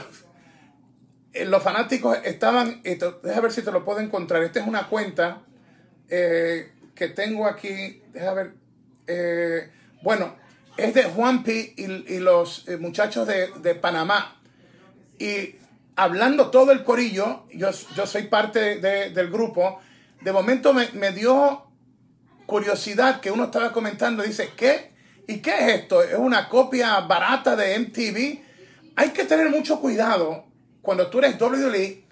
eh, 1.33 1.45
los 1.45 1.61
fanáticos 1.61 2.17
estaban, 2.23 2.81
déjame 2.83 3.41
ver 3.41 3.51
si 3.51 3.61
te 3.61 3.71
lo 3.71 3.85
puedo 3.85 3.99
encontrar. 3.99 4.43
Esta 4.43 4.59
es 4.59 4.67
una 4.67 4.87
cuenta 4.87 5.41
eh, 6.09 6.71
que 6.95 7.09
tengo 7.09 7.47
aquí, 7.47 8.01
déjame 8.11 8.35
ver, 8.35 8.53
eh, 9.07 9.69
bueno, 10.01 10.35
es 10.77 10.93
de 10.93 11.03
Juanpi 11.03 11.73
y, 11.77 12.13
y 12.13 12.19
los 12.19 12.65
muchachos 12.79 13.27
de, 13.27 13.75
Panamá. 13.75 14.41
Y 15.17 15.55
hablando 15.95 16.49
todo 16.49 16.71
el 16.71 16.83
corillo, 16.83 17.45
yo, 17.53 17.69
yo 17.95 18.05
soy 18.05 18.23
parte 18.23 18.79
del 18.79 19.29
grupo, 19.29 19.79
de 20.21 20.31
momento 20.31 20.73
me, 20.73 20.89
me, 20.93 21.11
dio 21.11 21.67
curiosidad 22.45 23.19
que 23.21 23.31
uno 23.31 23.45
estaba 23.45 23.71
comentando, 23.71 24.23
dice, 24.23 24.51
¿qué? 24.55 24.91
¿Y 25.27 25.37
qué 25.37 25.51
es 25.51 25.81
esto? 25.81 26.01
¿Es 26.01 26.17
una 26.17 26.49
copia 26.49 26.99
barata 27.01 27.55
de 27.55 27.77
MTV? 27.77 28.39
Hay 28.95 29.09
que 29.11 29.25
tener 29.25 29.49
mucho 29.49 29.79
cuidado 29.79 30.45
cuando 30.81 31.07
tú 31.07 31.19
eres 31.19 31.39
WWE 31.39 32.03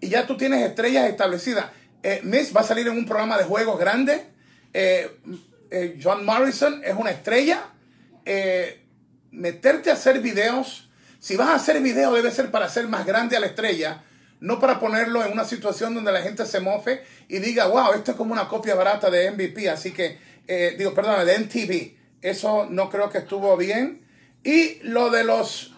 y 0.00 0.08
ya 0.08 0.26
tú 0.26 0.36
tienes 0.36 0.62
estrellas 0.62 1.08
establecidas, 1.08 1.66
eh, 2.04 2.20
Miss 2.22 2.54
va 2.54 2.60
a 2.60 2.64
salir 2.64 2.86
en 2.86 2.98
un 2.98 3.06
programa 3.06 3.38
de 3.38 3.44
juegos 3.44 3.78
grande. 3.78 4.26
Eh, 4.74 5.20
eh, 5.70 5.98
John 6.02 6.22
Morrison 6.22 6.82
es 6.84 6.94
una 6.94 7.10
estrella. 7.10 7.70
meterte 9.30 9.90
a 9.90 9.94
hacer 9.94 10.20
videos, 10.20 10.90
si 11.18 11.34
vas 11.36 11.48
a 11.48 11.54
hacer 11.54 11.80
video 11.80 12.12
debe 12.12 12.30
ser 12.30 12.50
para 12.50 12.66
hacer 12.66 12.86
más 12.88 13.04
grande 13.06 13.36
a 13.36 13.40
la 13.40 13.46
estrella, 13.46 14.04
no 14.40 14.60
para 14.60 14.78
ponerlo 14.78 15.24
en 15.24 15.32
una 15.32 15.44
situación 15.44 15.94
donde 15.94 16.12
la 16.12 16.20
gente 16.20 16.44
se 16.46 16.60
mofe 16.60 17.02
y 17.26 17.38
diga, 17.38 17.66
wow, 17.66 17.94
esto 17.94 18.12
es 18.12 18.16
como 18.16 18.32
una 18.32 18.48
copia 18.48 18.74
barata 18.74 19.10
de 19.10 19.30
MVP, 19.30 19.68
así 19.70 19.92
que, 19.92 20.18
digo, 20.76 20.92
perdón, 20.92 21.26
de 21.26 21.38
MTV. 21.38 21.96
Eso 22.20 22.66
no 22.70 22.90
creo 22.90 23.08
que 23.08 23.18
estuvo 23.18 23.56
bien. 23.56 24.06
Y 24.44 24.78
lo 24.82 25.10
de 25.10 25.24
los 25.24 25.74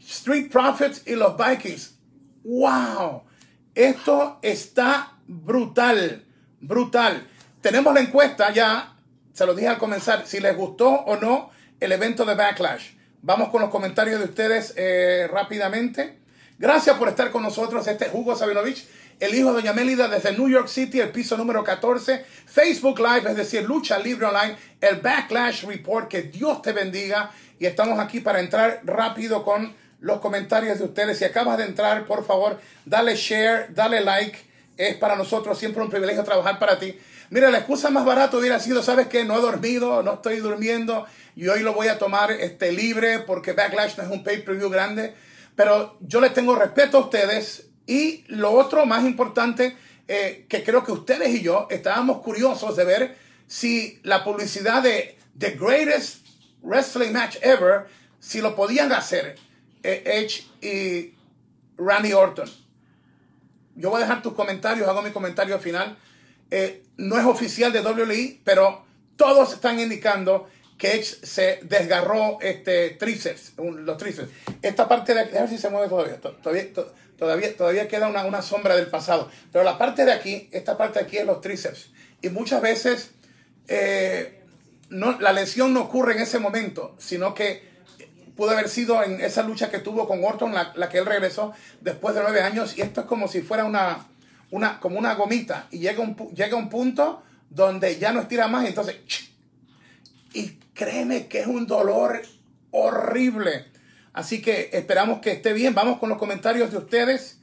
Street 0.00 0.50
Profits 0.50 1.02
y 1.06 1.14
los 1.14 1.36
Vikings. 1.36 1.94
¡Wow! 2.42 3.29
Esto 3.74 4.38
está 4.42 5.12
brutal, 5.26 6.24
brutal. 6.60 7.26
Tenemos 7.60 7.94
la 7.94 8.00
encuesta 8.00 8.52
ya, 8.52 8.96
se 9.32 9.46
lo 9.46 9.54
dije 9.54 9.68
al 9.68 9.78
comenzar, 9.78 10.26
si 10.26 10.40
les 10.40 10.56
gustó 10.56 10.88
o 10.88 11.16
no 11.16 11.50
el 11.78 11.92
evento 11.92 12.24
de 12.24 12.34
Backlash. 12.34 12.92
Vamos 13.22 13.50
con 13.50 13.60
los 13.60 13.70
comentarios 13.70 14.18
de 14.18 14.24
ustedes 14.24 14.74
eh, 14.76 15.28
rápidamente. 15.30 16.18
Gracias 16.58 16.96
por 16.96 17.08
estar 17.08 17.30
con 17.30 17.42
nosotros. 17.42 17.86
Este 17.86 18.06
es 18.06 18.10
Hugo 18.12 18.34
Sabinovich, 18.34 18.86
el 19.20 19.34
hijo 19.34 19.48
de 19.50 19.60
Doña 19.60 19.72
Mélida 19.72 20.08
desde 20.08 20.32
New 20.32 20.48
York 20.48 20.68
City, 20.68 21.00
el 21.00 21.10
piso 21.10 21.36
número 21.36 21.62
14. 21.62 22.24
Facebook 22.46 22.98
Live, 22.98 23.30
es 23.30 23.36
decir, 23.36 23.62
Lucha 23.62 23.98
Libre 23.98 24.26
Online, 24.26 24.56
el 24.80 24.96
Backlash 24.96 25.64
Report. 25.64 26.08
Que 26.08 26.22
Dios 26.22 26.60
te 26.60 26.72
bendiga. 26.72 27.30
Y 27.58 27.66
estamos 27.66 27.98
aquí 27.98 28.20
para 28.20 28.40
entrar 28.40 28.80
rápido 28.84 29.44
con 29.44 29.74
los 30.00 30.20
comentarios 30.20 30.78
de 30.78 30.84
ustedes. 30.84 31.18
Si 31.18 31.24
acabas 31.24 31.58
de 31.58 31.64
entrar, 31.64 32.06
por 32.06 32.24
favor, 32.24 32.60
dale 32.84 33.16
share, 33.16 33.68
dale 33.74 34.00
like. 34.00 34.38
Es 34.76 34.96
para 34.96 35.14
nosotros 35.14 35.58
siempre 35.58 35.82
un 35.82 35.90
privilegio 35.90 36.24
trabajar 36.24 36.58
para 36.58 36.78
ti. 36.78 36.98
Mira, 37.28 37.50
la 37.50 37.58
excusa 37.58 37.90
más 37.90 38.04
barata 38.04 38.36
hubiera 38.36 38.58
sido, 38.58 38.82
¿sabes 38.82 39.06
qué? 39.06 39.24
No 39.24 39.38
he 39.38 39.40
dormido, 39.40 40.02
no 40.02 40.14
estoy 40.14 40.38
durmiendo 40.38 41.06
y 41.36 41.46
hoy 41.48 41.60
lo 41.60 41.74
voy 41.74 41.88
a 41.88 41.98
tomar 41.98 42.32
este, 42.32 42.72
libre 42.72 43.20
porque 43.20 43.52
Backlash 43.52 43.96
no 43.96 44.02
es 44.02 44.10
un 44.10 44.24
pay-per-view 44.24 44.68
grande. 44.68 45.14
Pero 45.54 45.96
yo 46.00 46.20
les 46.20 46.34
tengo 46.34 46.56
respeto 46.56 46.98
a 46.98 47.00
ustedes 47.02 47.68
y 47.86 48.24
lo 48.28 48.52
otro 48.52 48.86
más 48.86 49.04
importante, 49.04 49.76
eh, 50.08 50.46
que 50.48 50.64
creo 50.64 50.82
que 50.82 50.92
ustedes 50.92 51.34
y 51.34 51.42
yo 51.42 51.68
estábamos 51.70 52.20
curiosos 52.22 52.76
de 52.76 52.84
ver 52.84 53.16
si 53.46 54.00
la 54.02 54.24
publicidad 54.24 54.82
de 54.82 55.18
The 55.38 55.52
Greatest 55.52 56.26
Wrestling 56.62 57.12
Match 57.12 57.36
Ever, 57.42 57.86
si 58.18 58.40
lo 58.40 58.56
podían 58.56 58.92
hacer. 58.92 59.36
Edge 59.82 60.46
y 60.60 61.14
Randy 61.76 62.12
Orton. 62.12 62.50
Yo 63.74 63.90
voy 63.90 63.98
a 63.98 64.04
dejar 64.04 64.22
tus 64.22 64.34
comentarios, 64.34 64.88
hago 64.88 65.02
mi 65.02 65.10
comentario 65.10 65.58
final. 65.58 65.96
Eh, 66.50 66.82
no 66.96 67.18
es 67.18 67.24
oficial 67.24 67.72
de 67.72 67.80
WWE, 67.80 68.40
pero 68.44 68.84
todos 69.16 69.52
están 69.52 69.78
indicando 69.78 70.48
que 70.76 70.96
Edge 70.96 71.26
se 71.26 71.60
desgarró 71.62 72.38
este 72.40 72.90
tríceps, 72.90 73.52
los 73.58 73.96
tríceps. 73.96 74.30
Esta 74.62 74.88
parte 74.88 75.14
de 75.14 75.20
aquí, 75.20 75.36
a 75.36 75.42
ver 75.42 75.50
si 75.50 75.58
se 75.58 75.70
mueve 75.70 75.88
todavía. 75.88 76.18
Todavía, 76.20 76.72
todavía, 77.18 77.56
todavía 77.56 77.88
queda 77.88 78.08
una, 78.08 78.24
una, 78.24 78.42
sombra 78.42 78.76
del 78.76 78.86
pasado. 78.86 79.30
Pero 79.52 79.64
la 79.64 79.78
parte 79.78 80.04
de 80.04 80.12
aquí, 80.12 80.48
esta 80.52 80.76
parte 80.76 80.98
de 80.98 81.04
aquí 81.04 81.18
es 81.18 81.26
los 81.26 81.40
tríceps. 81.40 81.90
Y 82.22 82.30
muchas 82.30 82.60
veces 82.62 83.10
eh, 83.68 84.42
no, 84.88 85.18
la 85.20 85.32
lesión 85.32 85.72
no 85.72 85.82
ocurre 85.82 86.14
en 86.14 86.20
ese 86.20 86.38
momento, 86.38 86.96
sino 86.98 87.34
que 87.34 87.69
pudo 88.40 88.52
haber 88.52 88.70
sido 88.70 89.02
en 89.04 89.20
esa 89.20 89.42
lucha 89.42 89.70
que 89.70 89.80
tuvo 89.80 90.08
con 90.08 90.24
Orton, 90.24 90.54
la, 90.54 90.88
que 90.88 90.96
él 90.96 91.04
regresó 91.04 91.52
después 91.82 92.14
de 92.14 92.22
nueve 92.22 92.40
años, 92.40 92.74
y 92.74 92.80
esto 92.80 93.02
es 93.02 93.06
como 93.06 93.28
si 93.28 93.42
fuera 93.42 93.66
una, 93.66 94.06
una, 94.50 94.80
como 94.80 94.98
una 94.98 95.12
gomita, 95.12 95.66
y 95.70 95.80
llega 95.80 96.00
un, 96.00 96.16
llega 96.34 96.56
un 96.56 96.70
punto 96.70 97.22
donde 97.50 97.98
ya 97.98 98.12
no 98.12 98.20
estira 98.22 98.48
más, 98.48 98.66
entonces, 98.66 98.96
y 100.32 100.52
créeme 100.72 101.26
que 101.26 101.40
es 101.40 101.46
un 101.48 101.66
dolor 101.66 102.22
horrible. 102.70 103.66
Así 104.14 104.40
que 104.40 104.70
esperamos 104.72 105.20
que 105.20 105.32
esté 105.32 105.52
bien. 105.52 105.74
Vamos 105.74 105.98
con 105.98 106.08
los 106.08 106.16
comentarios 106.16 106.70
de 106.70 106.78
ustedes. 106.78 107.42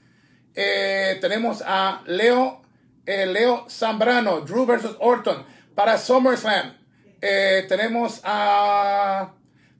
Eh, 0.55 1.19
tenemos 1.21 1.63
a 1.63 2.01
Leo, 2.07 2.63
eh, 3.05 3.27
Leo 3.27 3.67
Zambrano, 3.69 4.41
Drew 4.41 4.65
versus 4.65 4.95
Orton 4.99 5.45
para 5.75 5.99
SummerSlam. 5.99 6.75
Eh, 7.21 7.67
tenemos 7.69 8.19
a 8.23 9.36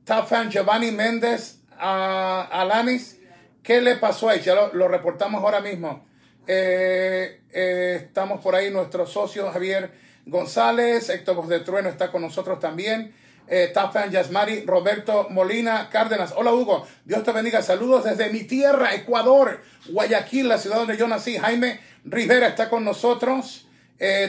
Top 0.07 0.25
fan 0.25 0.49
Giovanni 0.49 0.89
Méndez 0.91 1.57
a 1.77 2.47
Alanis. 2.49 3.17
¿Qué 3.61 3.81
le 3.81 3.97
pasó 3.97 4.29
ahí? 4.29 4.39
Ya 4.39 4.55
lo, 4.55 4.87
reportamos 4.87 5.43
ahora 5.43 5.59
mismo. 5.59 6.07
Eh, 6.47 7.41
eh, 7.51 8.03
estamos 8.05 8.39
por 8.39 8.55
ahí, 8.55 8.71
nuestro 8.71 9.05
socio 9.05 9.51
Javier 9.51 9.91
González, 10.25 11.09
Héctor 11.09 11.45
de 11.47 11.59
Trueno 11.59 11.89
está 11.89 12.09
con 12.09 12.21
nosotros 12.21 12.57
también. 12.57 13.13
Eh, 13.49 13.73
Top 13.73 13.91
Yasmari, 14.09 14.63
Roberto 14.65 15.27
Molina 15.29 15.89
Cárdenas. 15.89 16.33
Hola 16.37 16.53
Hugo, 16.53 16.87
Dios 17.03 17.21
te 17.25 17.33
bendiga. 17.33 17.61
Saludos 17.61 18.05
desde 18.05 18.29
mi 18.29 18.45
tierra, 18.45 18.95
Ecuador, 18.95 19.59
Guayaquil, 19.89 20.47
la 20.47 20.57
ciudad 20.57 20.77
donde 20.77 20.95
yo 20.95 21.09
nací. 21.09 21.37
Jaime 21.37 21.81
Rivera 22.05 22.47
está 22.47 22.69
con 22.69 22.85
nosotros. 22.85 23.67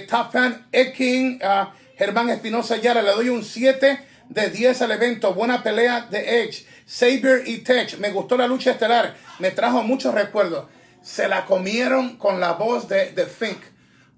Top 0.08 0.32
fan 0.32 0.66
Ekin, 0.72 1.40
uh, 1.40 1.68
Germán 1.96 2.30
Espinosa 2.30 2.78
Yara, 2.78 3.00
le 3.00 3.12
doy 3.12 3.28
un 3.28 3.44
7 3.44 4.08
de 4.28 4.50
10 4.50 4.82
al 4.82 4.92
evento. 4.92 5.34
Buena 5.34 5.62
pelea 5.62 6.06
de 6.10 6.42
Edge. 6.42 6.66
Saber 6.86 7.42
y 7.46 7.58
Tech. 7.58 7.98
Me 7.98 8.10
gustó 8.10 8.36
la 8.36 8.46
lucha 8.46 8.72
estelar. 8.72 9.16
Me 9.38 9.50
trajo 9.50 9.82
muchos 9.82 10.14
recuerdos. 10.14 10.66
Se 11.02 11.28
la 11.28 11.44
comieron 11.44 12.16
con 12.16 12.40
la 12.40 12.52
voz 12.52 12.88
de, 12.88 13.12
de 13.12 13.26
Fink. 13.26 13.60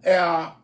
Eh, 0.02 0.18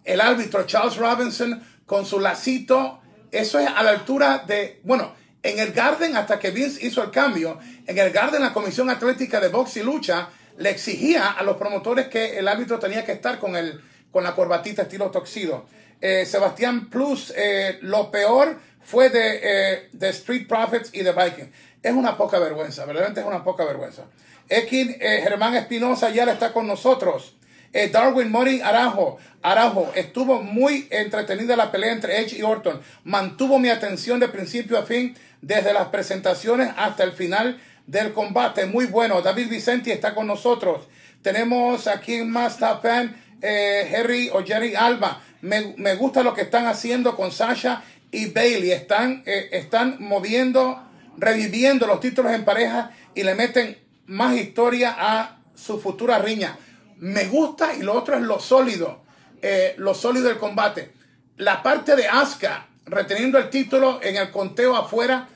el 0.04 0.20
árbitro 0.20 0.64
Charles 0.64 0.96
Robinson 0.96 1.62
con 1.84 2.06
su 2.06 2.20
lacito. 2.20 3.00
Eso 3.30 3.58
es 3.58 3.68
a 3.68 3.82
la 3.82 3.90
altura 3.90 4.44
de. 4.46 4.80
Bueno, 4.84 5.14
en 5.42 5.58
el 5.58 5.72
Garden, 5.72 6.16
hasta 6.16 6.38
que 6.38 6.50
Vince 6.50 6.84
hizo 6.84 7.02
el 7.02 7.10
cambio, 7.10 7.58
en 7.86 7.98
el 7.98 8.10
Garden, 8.10 8.42
la 8.42 8.52
Comisión 8.52 8.90
Atlética 8.90 9.40
de 9.40 9.48
Box 9.48 9.76
y 9.76 9.82
Lucha 9.82 10.28
le 10.58 10.70
exigía 10.70 11.32
a 11.32 11.42
los 11.42 11.56
promotores 11.56 12.08
que 12.08 12.38
el 12.38 12.48
árbitro 12.48 12.78
tenía 12.78 13.04
que 13.04 13.12
estar 13.12 13.38
con, 13.38 13.54
el, 13.56 13.80
con 14.10 14.24
la 14.24 14.34
corbatita 14.34 14.82
estilo 14.82 15.10
toxido. 15.10 15.66
Eh, 16.00 16.26
Sebastián 16.26 16.90
Plus, 16.90 17.32
eh, 17.36 17.78
lo 17.82 18.10
peor 18.10 18.58
fue 18.86 19.10
de, 19.10 19.40
eh, 19.42 19.88
de, 19.92 20.08
Street 20.10 20.46
Profits 20.46 20.90
y 20.92 21.02
de 21.02 21.12
Viking. 21.12 21.50
Es 21.82 21.92
una 21.92 22.16
poca 22.16 22.38
vergüenza, 22.38 22.84
verdaderamente 22.84 23.20
es 23.20 23.26
una 23.26 23.42
poca 23.42 23.64
vergüenza. 23.64 24.04
Ekin 24.48 24.96
eh, 25.00 25.20
Germán 25.22 25.56
Espinosa 25.56 26.10
ya 26.10 26.24
está 26.24 26.52
con 26.52 26.66
nosotros. 26.66 27.34
Eh, 27.72 27.88
Darwin 27.88 28.30
Mori 28.30 28.60
Arajo, 28.60 29.18
Arajo, 29.42 29.92
estuvo 29.94 30.40
muy 30.40 30.86
entretenida 30.90 31.56
la 31.56 31.72
pelea 31.72 31.92
entre 31.92 32.20
Edge 32.20 32.38
y 32.38 32.42
Orton. 32.42 32.80
Mantuvo 33.04 33.58
mi 33.58 33.68
atención 33.70 34.20
de 34.20 34.28
principio 34.28 34.78
a 34.78 34.84
fin, 34.84 35.16
desde 35.42 35.72
las 35.72 35.88
presentaciones 35.88 36.70
hasta 36.76 37.02
el 37.02 37.12
final. 37.12 37.60
del 37.86 38.12
combate. 38.12 38.66
Muy 38.66 38.86
bueno. 38.86 39.22
David 39.22 39.48
Vicente 39.48 39.92
está 39.92 40.12
con 40.12 40.26
nosotros. 40.26 40.88
Tenemos 41.22 41.86
aquí 41.86 42.22
más 42.22 42.58
top 42.58 42.82
fan, 42.82 43.16
eh, 43.40 43.94
Harry 43.96 44.28
o 44.32 44.44
Jerry 44.44 44.74
Alba. 44.74 45.20
Me, 45.40 45.74
me, 45.76 45.94
gusta 45.94 46.24
lo 46.24 46.34
que 46.34 46.42
están 46.42 46.66
haciendo 46.66 47.14
con 47.14 47.30
Sasha 47.30 47.84
y 48.10 48.30
Bailey. 48.30 48.72
Están, 48.72 49.22
eh, 49.26 49.48
están 49.52 49.96
moviendo, 50.00 50.82
reviviendo 51.16 51.86
los 51.86 52.00
títulos 52.00 52.32
en 52.32 52.44
pareja 52.44 52.92
y 53.14 53.22
le 53.22 53.34
meten 53.34 53.78
más 54.06 54.36
historia 54.36 54.94
a 54.98 55.38
su 55.54 55.80
futura 55.80 56.18
riña. 56.18 56.58
Me 56.98 57.26
gusta 57.26 57.74
y 57.74 57.82
lo 57.82 57.94
otro 57.94 58.16
es 58.16 58.22
lo 58.22 58.40
sólido, 58.40 59.02
eh, 59.42 59.74
lo 59.78 59.94
sólido 59.94 60.28
del 60.28 60.38
combate. 60.38 60.92
La 61.36 61.62
parte 61.62 61.96
de 61.96 62.06
Asuka 62.08 62.68
reteniendo 62.86 63.38
el 63.38 63.50
título 63.50 64.00
en 64.02 64.16
el 64.16 64.30
conteo 64.30 64.76
afuera. 64.76 65.28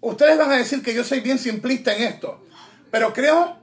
Ustedes 0.00 0.38
van 0.38 0.52
a 0.52 0.56
decir 0.56 0.82
que 0.82 0.94
yo 0.94 1.02
soy 1.02 1.20
bien 1.20 1.38
simplista 1.38 1.94
en 1.94 2.02
esto, 2.02 2.44
pero 2.90 3.12
creo 3.12 3.58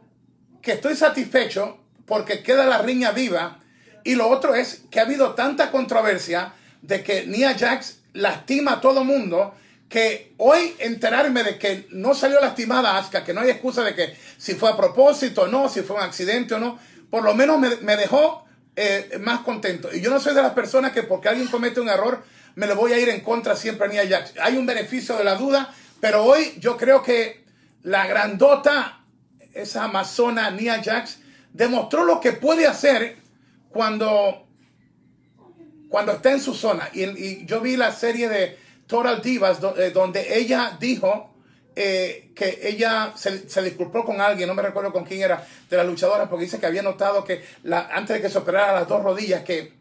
que 0.62 0.74
estoy 0.74 0.96
satisfecho 0.96 1.80
porque 2.06 2.44
queda 2.44 2.66
la 2.66 2.80
riña 2.80 3.12
viva. 3.12 3.60
Y 4.04 4.16
lo 4.16 4.28
otro 4.28 4.56
es 4.56 4.84
que 4.90 5.00
ha 5.00 5.04
habido 5.04 5.36
tanta 5.36 5.72
controversia 5.72 6.54
de 6.82 7.04
que 7.04 7.28
Nia 7.28 7.56
Jax 7.58 7.99
lastima 8.20 8.74
a 8.74 8.82
todo 8.82 9.04
mundo 9.04 9.56
que 9.88 10.34
hoy 10.38 10.76
enterarme 10.80 11.44
de 11.44 11.58
que 11.58 11.88
no 11.92 12.14
salió 12.14 12.40
lastimada 12.40 12.98
Asuka, 12.98 13.24
que 13.24 13.34
no 13.34 13.42
hay 13.42 13.50
excusa 13.50 13.84
de 13.84 13.96
que 13.96 14.16
si 14.38 14.54
fue 14.54 14.70
a 14.70 14.78
propósito 14.78 15.44
o 15.44 15.48
no, 15.48 15.68
si 15.68 15.82
fue 15.82 15.96
un 15.96 16.04
accidente 16.04 16.54
o 16.54 16.60
no, 16.60 16.80
por 17.10 17.24
lo 17.24 17.34
menos 17.34 17.60
me, 17.60 17.96
dejó 17.98 18.46
eh, 18.76 19.18
más 19.20 19.40
contento. 19.40 19.90
Y 19.94 20.02
yo 20.02 20.12
no 20.12 20.20
soy 20.20 20.36
de 20.36 20.44
las 20.44 20.54
personas 20.54 20.92
que 20.92 21.02
porque 21.02 21.30
alguien 21.30 21.48
comete 21.48 21.82
un 21.82 21.90
error 21.90 22.24
me 22.56 22.68
lo 22.68 22.76
voy 22.76 22.94
a 22.94 23.00
ir 23.00 23.10
en 23.10 23.22
contra 23.22 23.56
siempre 23.56 23.88
a 23.88 23.90
Nia 23.90 24.08
Jax. 24.08 24.34
Hay 24.42 24.58
un 24.58 24.66
beneficio 24.66 25.16
de 25.18 25.24
la 25.24 25.36
duda, 25.36 25.74
pero 26.02 26.24
hoy 26.26 26.56
yo 26.60 26.78
creo 26.78 27.02
que 27.02 27.46
la 27.84 28.06
grandota, 28.06 29.02
esa 29.54 29.86
amazona 29.86 30.52
Nia 30.52 30.84
Jax, 30.84 31.20
demostró 31.54 32.04
lo 32.04 32.20
que 32.20 32.34
puede 32.34 32.68
hacer 32.68 33.18
cuando, 33.70 34.49
cuando 35.90 36.14
está 36.14 36.32
en 36.32 36.40
su 36.40 36.54
zona. 36.54 36.90
Y, 36.94 37.46
yo 37.46 37.60
vi 37.60 37.76
la 37.76 37.92
serie 37.92 38.30
de 38.30 38.58
Total 38.88 39.22
Divas 39.22 39.60
eh, 39.78 39.92
donde 39.92 40.38
ella 40.38 40.78
dijo 40.80 41.36
eh, 41.76 42.32
que 42.36 42.60
ella 42.64 43.14
se, 43.16 43.62
disculpó 43.62 44.06
con 44.06 44.22
alguien, 44.22 44.48
no 44.48 44.56
me 44.56 44.62
recuerdo 44.62 44.94
con 44.94 45.04
quién 45.04 45.22
era, 45.22 45.46
de 45.70 45.78
las 45.78 45.86
luchadoras, 45.86 46.30
porque 46.30 46.46
dice 46.46 46.60
que 46.60 46.66
había 46.66 46.82
notado 46.82 47.24
que 47.24 47.44
antes 47.92 48.16
de 48.16 48.22
que 48.22 48.30
se 48.30 48.38
operara 48.38 48.74
las 48.74 48.88
dos 48.88 49.04
rodillas, 49.04 49.44
que 49.44 49.74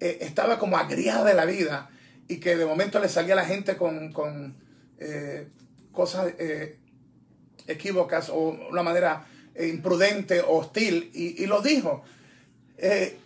eh, 0.00 0.18
estaba 0.20 0.58
como 0.58 0.76
agriada 0.76 1.24
de 1.24 1.34
la 1.34 1.44
vida 1.44 1.90
y 2.28 2.38
que 2.38 2.56
de 2.56 2.66
momento 2.66 2.98
le 2.98 3.08
salía 3.08 3.34
la 3.34 3.44
gente 3.44 3.76
con, 3.76 4.12
con 4.12 4.56
eh, 4.98 5.48
cosas 5.92 6.34
equívocas 7.66 8.28
o 8.28 8.56
una 8.70 8.82
manera 8.82 9.26
imprudente, 9.58 10.42
hostil, 10.46 11.10
y 11.14 11.46
lo 11.46 11.62
dijo. 11.62 12.04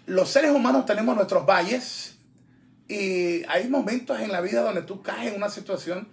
Los 0.07 0.30
seres 0.30 0.52
humanos 0.52 0.87
tenemos 0.87 1.14
nuestros 1.16 1.45
valles 1.45 2.16
y 2.88 3.45
hay 3.49 3.69
momentos 3.69 4.21
en 4.21 4.30
la 4.30 4.40
vida 4.40 4.62
donde 4.62 4.83
tú 4.83 5.02
caes 5.02 5.33
en 5.33 5.37
una 5.37 5.49
situación 5.49 6.09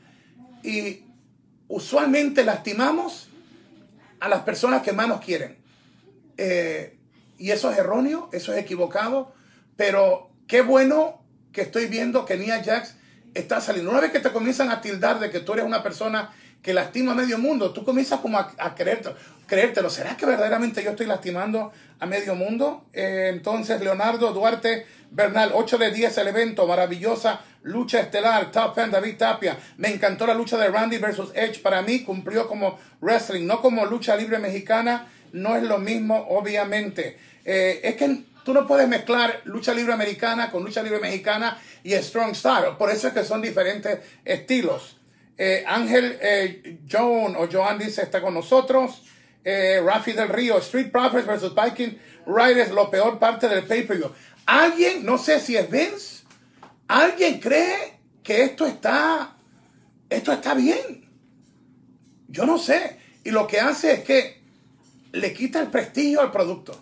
y 0.63 1.03
usualmente 1.67 2.43
lastimamos 2.43 3.29
a 4.19 4.27
las 4.29 4.41
personas 4.41 4.81
que 4.81 4.91
más 4.91 5.07
nos 5.07 5.21
quieren. 5.21 5.57
y 7.37 7.51
eso 7.51 7.71
es 7.71 7.77
erróneo, 7.77 8.29
eso 8.31 8.53
es 8.53 8.59
equivocado, 8.59 9.33
pero 9.75 10.27
Qué 10.47 10.61
bueno 10.61 11.21
que 11.51 11.61
estoy 11.61 11.87
viendo 11.87 12.25
que 12.25 12.37
Nia 12.37 12.63
Jax 12.63 12.95
está 13.33 13.59
saliendo. 13.59 13.91
Una 13.91 13.99
vez 13.99 14.11
que 14.11 14.21
te 14.21 14.31
comienzan 14.31 14.71
a 14.71 14.79
tildar 14.79 15.19
de 15.19 15.29
que 15.29 15.41
tú 15.41 15.53
eres 15.53 15.65
una 15.65 15.83
persona 15.83 16.33
que 16.61 16.73
lastima 16.73 17.13
a 17.13 17.15
medio 17.15 17.37
mundo, 17.37 17.71
tú 17.71 17.83
comienzas 17.83 18.19
como 18.19 18.37
a, 18.37 18.75
creértelo. 18.75 19.89
¿Será 19.89 20.17
que 20.17 20.25
verdaderamente 20.25 20.83
yo 20.83 20.91
estoy 20.91 21.05
lastimando 21.05 21.71
a 21.99 22.05
medio 22.05 22.35
mundo? 22.35 22.85
Eh, 22.93 23.29
entonces, 23.33 23.79
Leonardo 23.79 24.33
Duarte 24.33 24.85
Bernal, 25.09 25.51
8 25.53 25.77
de 25.77 25.91
10 25.91 26.17
el 26.17 26.27
evento, 26.27 26.67
maravillosa 26.67 27.41
lucha 27.63 27.99
estelar, 27.99 28.51
top 28.51 28.75
fan 28.75 28.91
David 28.91 29.17
Tapia. 29.17 29.57
Me 29.77 29.89
encantó 29.89 30.27
la 30.27 30.33
lucha 30.33 30.57
de 30.57 30.69
Randy 30.69 30.97
versus 30.97 31.31
Edge. 31.33 31.61
Para 31.61 31.81
mí 31.81 32.01
cumplió 32.03 32.47
como 32.47 32.77
wrestling, 33.01 33.45
no 33.45 33.61
como 33.61 33.85
lucha 33.85 34.15
libre 34.15 34.39
mexicana. 34.39 35.07
No 35.33 35.55
es 35.55 35.63
lo 35.63 35.77
mismo, 35.77 36.27
obviamente. 36.29 37.17
Eh, 37.45 37.81
es 37.83 37.95
que 37.95 38.23
Tú 38.47 38.53
no 38.53 38.65
puedes 38.65 38.87
mezclar 38.87 39.41
lucha 39.43 39.73
libre 39.73 39.91
americana 39.91 40.49
con 40.49 40.63
lucha 40.63 40.81
libre 40.81 41.01
mexicana 41.01 41.59
y 41.83 41.91
strong 41.95 42.33
style. 42.33 42.77
Por 42.77 42.89
eso 42.89 43.09
es 43.09 43.13
que 43.13 43.25
son 43.25 43.41
diferentes 43.41 43.99
estilos. 44.23 44.96
Eh, 45.37 45.63
Ángel 45.67 46.17
eh, 46.19 46.79
Joan 46.89 47.35
o 47.35 47.47
Joan 47.51 47.77
dice 47.77 48.01
está 48.01 48.21
con 48.21 48.33
nosotros. 48.33 49.03
Eh, 49.43 49.81
Rafi 49.85 50.11
del 50.11 50.29
Río, 50.29 50.57
Street 50.57 50.91
Profits 50.91 51.25
versus 51.25 51.53
Viking 51.55 51.97
Riders, 52.25 52.71
lo 52.71 52.89
peor 52.89 53.17
parte 53.19 53.47
del 53.47 53.63
pay-per-view. 53.63 54.11
Alguien, 54.45 55.05
no 55.05 55.17
sé 55.17 55.39
si 55.39 55.55
es 55.55 55.69
Vince, 55.69 56.23
alguien 56.87 57.39
cree 57.39 57.99
que 58.23 58.43
esto 58.43 58.65
está, 58.65 59.37
esto 60.09 60.33
está 60.33 60.53
bien. 60.53 61.09
Yo 62.27 62.45
no 62.45 62.57
sé. 62.57 62.97
Y 63.23 63.31
lo 63.31 63.47
que 63.47 63.59
hace 63.59 63.93
es 63.93 64.03
que 64.03 64.41
le 65.13 65.33
quita 65.33 65.61
el 65.61 65.67
prestigio 65.67 66.19
al 66.19 66.31
producto. 66.31 66.73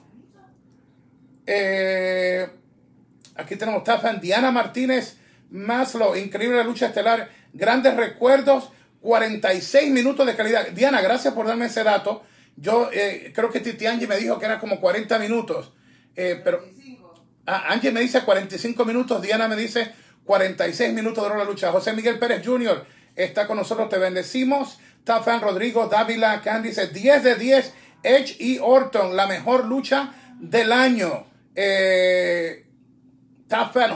Aquí 3.36 3.56
tenemos 3.58 3.84
Tafan, 3.84 4.20
Diana 4.20 4.50
Martínez 4.52 5.18
Maslow, 5.50 6.16
increíble 6.16 6.64
lucha 6.64 6.88
estelar, 6.88 7.30
grandes 7.54 7.96
recuerdos, 7.96 8.72
46 9.02 9.92
minutos 9.92 10.26
de 10.26 10.36
calidad. 10.36 10.68
Diana, 10.70 11.02
gracias 11.02 11.34
por 11.34 11.48
darme 11.48 11.66
ese 11.66 11.84
dato. 11.84 12.24
Yo 12.56 12.90
eh, 12.92 13.32
creo 13.36 13.52
que 13.52 13.60
Titi 13.60 13.86
Angie 13.86 14.08
me 14.08 14.18
dijo 14.18 14.40
que 14.40 14.46
era 14.46 14.60
como 14.60 14.80
40 14.80 15.20
minutos, 15.20 15.74
eh, 16.16 16.40
pero 16.44 16.64
ah, 17.46 17.66
Angie 17.70 17.92
me 17.92 18.00
dice 18.00 18.22
45 18.22 18.86
minutos, 18.86 19.22
Diana 19.22 19.48
me 19.48 19.56
dice 19.56 19.92
46 20.24 20.94
minutos 20.94 21.30
de 21.30 21.38
la 21.38 21.44
lucha. 21.44 21.72
José 21.72 21.94
Miguel 21.94 22.18
Pérez 22.18 22.46
Jr. 22.46 22.86
está 23.16 23.48
con 23.48 23.58
nosotros, 23.58 23.90
te 23.90 23.98
bendecimos. 23.98 24.80
Tafan 25.04 25.42
Rodrigo 25.42 25.88
Dávila 25.88 26.42
Candice, 26.42 26.88
10 26.88 27.24
de 27.24 27.36
10. 27.36 27.74
Edge 28.06 28.36
y 28.40 28.60
Orton, 28.60 29.16
la 29.16 29.28
mejor 29.28 29.66
lucha 29.66 30.14
del 30.40 30.72
año. 30.72 31.26
Eh, 31.56 32.66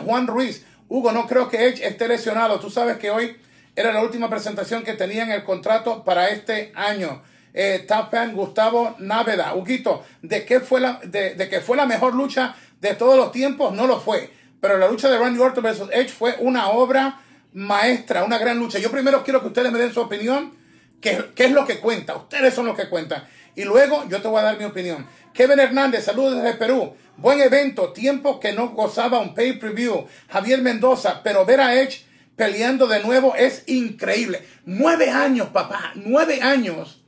Juan 0.05 0.27
Ruiz. 0.27 0.65
Hugo, 0.89 1.11
no 1.11 1.27
creo 1.27 1.47
que 1.47 1.67
Edge 1.67 1.85
esté 1.85 2.07
lesionado. 2.07 2.59
Tú 2.59 2.69
sabes 2.69 2.97
que 2.97 3.11
hoy 3.11 3.37
era 3.75 3.93
la 3.93 4.01
última 4.01 4.29
presentación 4.29 4.83
que 4.83 4.93
tenía 4.93 5.23
en 5.23 5.31
el 5.31 5.43
contrato 5.43 6.03
para 6.03 6.29
este 6.29 6.71
año. 6.75 7.21
Eh, 7.53 7.87
Gustavo 8.33 8.95
Náveda. 8.99 9.53
Huguito, 9.55 10.03
¿de 10.21 10.45
qué 10.45 10.59
fue 10.59 10.81
la, 10.81 10.99
de, 11.03 11.35
de 11.35 11.47
que 11.47 11.61
fue 11.61 11.77
la 11.77 11.85
mejor 11.85 12.15
lucha 12.15 12.55
de 12.81 12.95
todos 12.95 13.15
los 13.15 13.31
tiempos? 13.31 13.73
No 13.73 13.87
lo 13.87 13.99
fue. 13.99 14.31
Pero 14.59 14.77
la 14.77 14.89
lucha 14.89 15.09
de 15.09 15.17
Randy 15.17 15.39
Orton 15.39 15.63
versus 15.63 15.89
Edge 15.91 16.09
fue 16.09 16.35
una 16.39 16.69
obra 16.69 17.21
maestra, 17.53 18.23
una 18.23 18.37
gran 18.37 18.57
lucha. 18.57 18.79
Yo 18.79 18.91
primero 18.91 19.23
quiero 19.23 19.41
que 19.41 19.47
ustedes 19.47 19.71
me 19.71 19.79
den 19.79 19.93
su 19.93 20.01
opinión, 20.01 20.53
qué, 20.99 21.25
qué 21.35 21.45
es 21.45 21.51
lo 21.51 21.65
que 21.65 21.79
cuenta. 21.79 22.15
Ustedes 22.15 22.53
son 22.53 22.65
los 22.65 22.75
que 22.75 22.89
cuentan. 22.89 23.23
Y 23.55 23.63
luego 23.63 24.07
yo 24.09 24.21
te 24.21 24.27
voy 24.27 24.39
a 24.39 24.43
dar 24.43 24.57
mi 24.57 24.65
opinión. 24.65 25.07
Kevin 25.33 25.59
Hernández, 25.59 26.03
saludos 26.03 26.41
desde 26.41 26.57
Perú. 26.57 26.93
Buen 27.21 27.41
evento, 27.41 27.91
tiempo 27.91 28.39
que 28.39 28.53
no 28.53 28.69
gozaba 28.69 29.19
un 29.19 29.33
pay-per-view. 29.33 30.07
Javier 30.29 30.61
Mendoza, 30.61 31.21
pero 31.21 31.45
ver 31.45 31.59
a 31.59 31.75
Edge 31.75 32.05
peleando 32.37 32.87
de 32.87 33.03
nuevo 33.03 33.35
es 33.35 33.63
increíble. 33.67 34.41
Nueve 34.65 35.09
años, 35.09 35.49
papá, 35.49 35.91
nueve 35.95 36.41
años. 36.41 37.03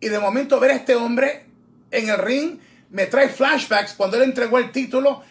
Y 0.00 0.08
de 0.08 0.18
momento 0.18 0.58
ver 0.60 0.70
a 0.70 0.76
este 0.76 0.94
hombre 0.94 1.44
en 1.90 2.08
el 2.08 2.16
ring 2.16 2.58
me 2.88 3.04
trae 3.04 3.28
flashbacks 3.28 3.92
cuando 3.92 4.16
él 4.16 4.22
entregó 4.22 4.58
el 4.58 4.72
título. 4.72 5.22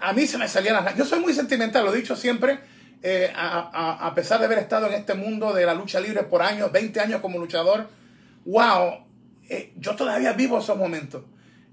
A 0.00 0.14
mí 0.14 0.26
se 0.26 0.38
me 0.38 0.48
salían 0.48 0.82
las... 0.82 0.96
Yo 0.96 1.04
soy 1.04 1.20
muy 1.20 1.34
sentimental, 1.34 1.84
lo 1.84 1.92
he 1.92 1.98
dicho 1.98 2.16
siempre. 2.16 2.58
Eh, 3.02 3.30
a, 3.36 4.10
pesar 4.14 4.38
de 4.38 4.46
haber 4.46 4.60
estado 4.60 4.86
en 4.86 4.94
este 4.94 5.12
mundo 5.12 5.52
de 5.52 5.66
la 5.66 5.74
lucha 5.74 6.00
libre 6.00 6.22
por 6.22 6.40
años, 6.40 6.72
20 6.72 7.00
años 7.00 7.20
como 7.20 7.38
luchador, 7.38 7.88
wow, 8.46 9.04
eh, 9.50 9.74
yo 9.76 9.94
todavía 9.94 10.32
vivo 10.32 10.58
esos 10.58 10.78
momentos. 10.78 11.22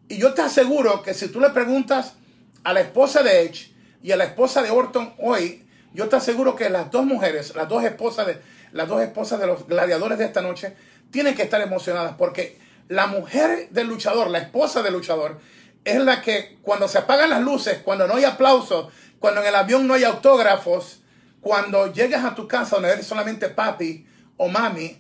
Y 0.09 0.17
yo 0.17 0.33
te 0.33 0.41
aseguro 0.41 1.03
que 1.03 1.13
si 1.13 1.27
tú 1.27 1.39
le 1.39 1.51
preguntas 1.51 2.15
a 2.63 2.73
la 2.73 2.81
esposa 2.81 3.21
de 3.21 3.43
Edge 3.43 3.71
y 4.01 4.11
a 4.11 4.17
la 4.17 4.23
esposa 4.23 4.63
de 4.63 4.71
Orton 4.71 5.13
hoy, 5.19 5.63
yo 5.93 6.09
te 6.09 6.15
aseguro 6.15 6.55
que 6.55 6.69
las 6.71 6.89
dos 6.89 7.05
mujeres, 7.05 7.55
las 7.55 7.69
dos 7.69 7.83
esposas 7.83 8.25
de, 8.25 8.41
las 8.71 8.87
dos 8.87 9.01
esposas 9.03 9.39
de 9.39 9.45
los 9.45 9.67
gladiadores 9.67 10.17
de 10.17 10.25
esta 10.25 10.41
noche, 10.41 10.75
tienen 11.11 11.35
que 11.35 11.43
estar 11.43 11.61
emocionadas 11.61 12.15
porque 12.17 12.57
la 12.87 13.05
mujer 13.05 13.69
del 13.69 13.87
luchador, 13.87 14.31
la 14.31 14.39
esposa 14.39 14.81
del 14.81 14.93
luchador, 14.93 15.39
es 15.85 15.99
la 15.99 16.21
que 16.23 16.57
cuando 16.63 16.87
se 16.87 16.97
apagan 16.97 17.29
las 17.29 17.41
luces, 17.41 17.77
cuando 17.83 18.07
no 18.07 18.15
hay 18.15 18.25
aplausos, 18.25 18.91
cuando 19.19 19.41
en 19.41 19.47
el 19.47 19.55
avión 19.55 19.85
no 19.85 19.93
hay 19.93 20.05
autógrafos, 20.05 21.01
cuando 21.39 21.93
llegas 21.93 22.25
a 22.25 22.33
tu 22.33 22.47
casa 22.47 22.77
donde 22.77 22.91
eres 22.91 23.05
solamente 23.05 23.47
papi 23.49 24.07
o 24.37 24.47
mami, 24.47 24.99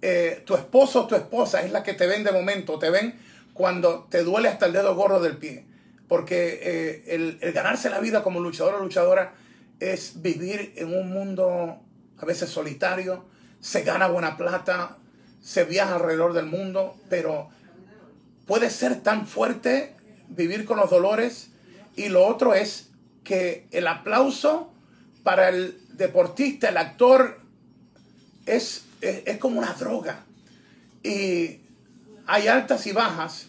eh, 0.00 0.42
tu 0.46 0.54
esposo 0.54 1.02
o 1.02 1.06
tu 1.08 1.16
esposa 1.16 1.62
es 1.62 1.72
la 1.72 1.82
que 1.82 1.94
te 1.94 2.06
ven 2.06 2.22
de 2.22 2.30
momento, 2.30 2.78
te 2.78 2.90
ven 2.90 3.18
cuando 3.54 4.06
te 4.10 4.22
duele 4.22 4.48
hasta 4.48 4.66
el 4.66 4.72
dedo 4.72 4.94
gordo 4.94 5.20
del 5.20 5.38
pie. 5.38 5.64
Porque 6.08 6.60
eh, 6.62 7.14
el, 7.14 7.38
ganarse 7.52 7.88
la 7.88 8.00
vida 8.00 8.22
como 8.22 8.40
luchador 8.40 8.74
o 8.74 8.80
luchadora 8.80 9.34
es 9.80 10.20
vivir 10.20 10.74
en 10.76 10.94
un 10.94 11.10
mundo 11.10 11.80
a 12.18 12.26
veces 12.26 12.50
solitario, 12.50 13.24
se 13.60 13.82
gana 13.82 14.08
buena 14.08 14.36
plata, 14.36 14.98
se 15.40 15.64
viaja 15.64 15.96
alrededor 15.96 16.34
del 16.34 16.46
mundo, 16.46 16.96
pero 17.08 17.48
puede 18.46 18.70
ser 18.70 19.00
tan 19.00 19.26
fuerte 19.26 19.94
vivir 20.28 20.64
con 20.64 20.78
los 20.78 20.90
dolores. 20.90 21.48
Y 21.96 22.08
lo 22.08 22.26
otro 22.26 22.54
es 22.54 22.90
que 23.22 23.66
el 23.70 23.86
aplauso 23.86 24.72
para 25.22 25.48
el 25.48 25.78
deportista, 25.96 26.68
el 26.68 26.76
actor, 26.76 27.38
es, 28.46 28.84
es, 29.00 29.38
como 29.38 29.58
una 29.58 29.72
droga. 29.74 30.24
Y 31.02 31.60
hay 32.26 32.48
altas 32.48 32.86
y 32.86 32.92
bajas. 32.92 33.48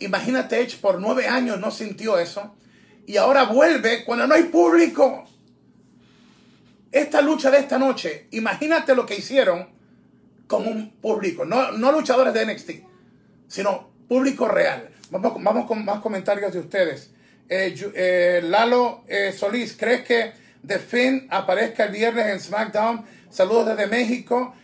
Imagínate, 0.00 0.60
Edge 0.60 0.78
por 0.80 1.00
nueve 1.00 1.26
años 1.26 1.58
no 1.58 1.70
sintió 1.70 2.18
eso. 2.18 2.54
Y 3.06 3.16
ahora 3.16 3.44
vuelve 3.44 4.04
cuando 4.04 4.26
no 4.26 4.34
hay 4.34 4.44
público. 4.44 5.24
Esta 6.92 7.20
lucha 7.20 7.50
de 7.50 7.58
esta 7.58 7.78
noche, 7.78 8.28
imagínate 8.30 8.94
lo 8.94 9.04
que 9.04 9.16
hicieron 9.16 9.68
con 10.46 10.66
un 10.66 10.90
público, 10.90 11.44
no, 11.44 11.72
no 11.72 11.92
luchadores 11.92 12.32
de 12.32 12.46
NXT, 12.46 12.70
sino 13.46 13.90
público 14.08 14.48
real. 14.48 14.88
Vamos, 15.10 15.34
vamos 15.42 15.66
con 15.66 15.84
más 15.84 16.00
comentarios 16.00 16.52
de 16.52 16.60
ustedes. 16.60 17.10
Eh, 17.48 17.74
eh, 17.94 18.40
Lalo 18.42 19.04
eh, 19.06 19.32
Solís, 19.32 19.76
¿crees 19.78 20.02
que 20.02 20.32
The 20.66 20.78
Finn 20.78 21.28
aparezca 21.30 21.84
el 21.84 21.92
viernes 21.92 22.26
en 22.26 22.40
SmackDown? 22.40 23.04
Saludos 23.30 23.68
desde 23.68 23.86
México. 23.86 24.54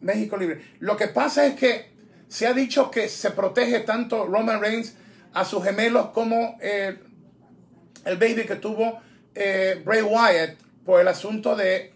México 0.00 0.36
Libre. 0.36 0.62
Lo 0.80 0.96
que 0.96 1.08
pasa 1.08 1.46
es 1.46 1.54
que 1.54 1.90
se 2.28 2.46
ha 2.46 2.52
dicho 2.52 2.90
que 2.90 3.08
se 3.08 3.30
protege 3.30 3.80
tanto 3.80 4.26
Roman 4.26 4.60
Reigns 4.60 4.94
a 5.32 5.44
sus 5.44 5.64
gemelos 5.64 6.08
como 6.08 6.58
el 6.60 8.16
baby 8.16 8.44
que 8.44 8.56
tuvo 8.56 9.00
Bray 9.34 10.02
Wyatt 10.02 10.56
por 10.84 11.00
el 11.00 11.08
asunto 11.08 11.54
de 11.54 11.92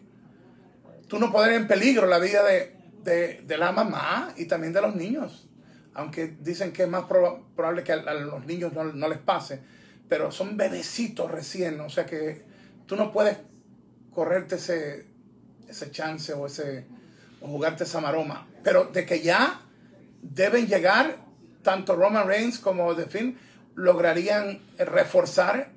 tú 1.09 1.19
no 1.19 1.31
poner 1.31 1.53
en 1.53 1.67
peligro 1.67 2.07
la 2.07 2.19
vida 2.19 2.43
de, 2.43 3.45
la 3.59 3.71
mamá 3.73 4.33
y 4.37 4.47
también 4.47 4.73
de 4.73 4.81
los 4.81 4.95
niños. 4.95 5.47
Aunque 5.95 6.37
dicen 6.41 6.73
que 6.73 6.85
es 6.85 6.89
más 6.89 7.05
probable 7.05 7.85
que 7.85 7.93
a, 7.93 8.15
los 8.15 8.47
niños 8.47 8.73
no, 8.73 9.09
les 9.09 9.19
pase. 9.19 9.61
Pero 10.09 10.33
son 10.33 10.57
bebecitos 10.57 11.31
recién, 11.31 11.81
o 11.81 11.91
sea 11.91 12.07
que 12.07 12.45
tú 12.87 12.97
no 12.97 13.13
puedes 13.13 13.37
correrte 14.11 14.55
ese, 14.55 15.07
ese 15.69 15.91
chance 15.91 16.33
o, 16.33 16.47
ese, 16.47 16.87
jugarte 17.51 17.85
esa 17.85 18.01
maroma. 18.01 18.47
Pero 18.63 18.85
de 18.85 19.05
que 19.05 19.21
ya 19.21 19.61
deben 20.23 20.67
llegar, 20.67 21.17
tanto 21.63 21.97
Roman 21.97 22.27
Reigns 22.27 22.59
como 22.59 22.95
The 22.95 23.07
Finn 23.07 23.39
lograrían 23.75 24.61
reforzar 24.79 25.71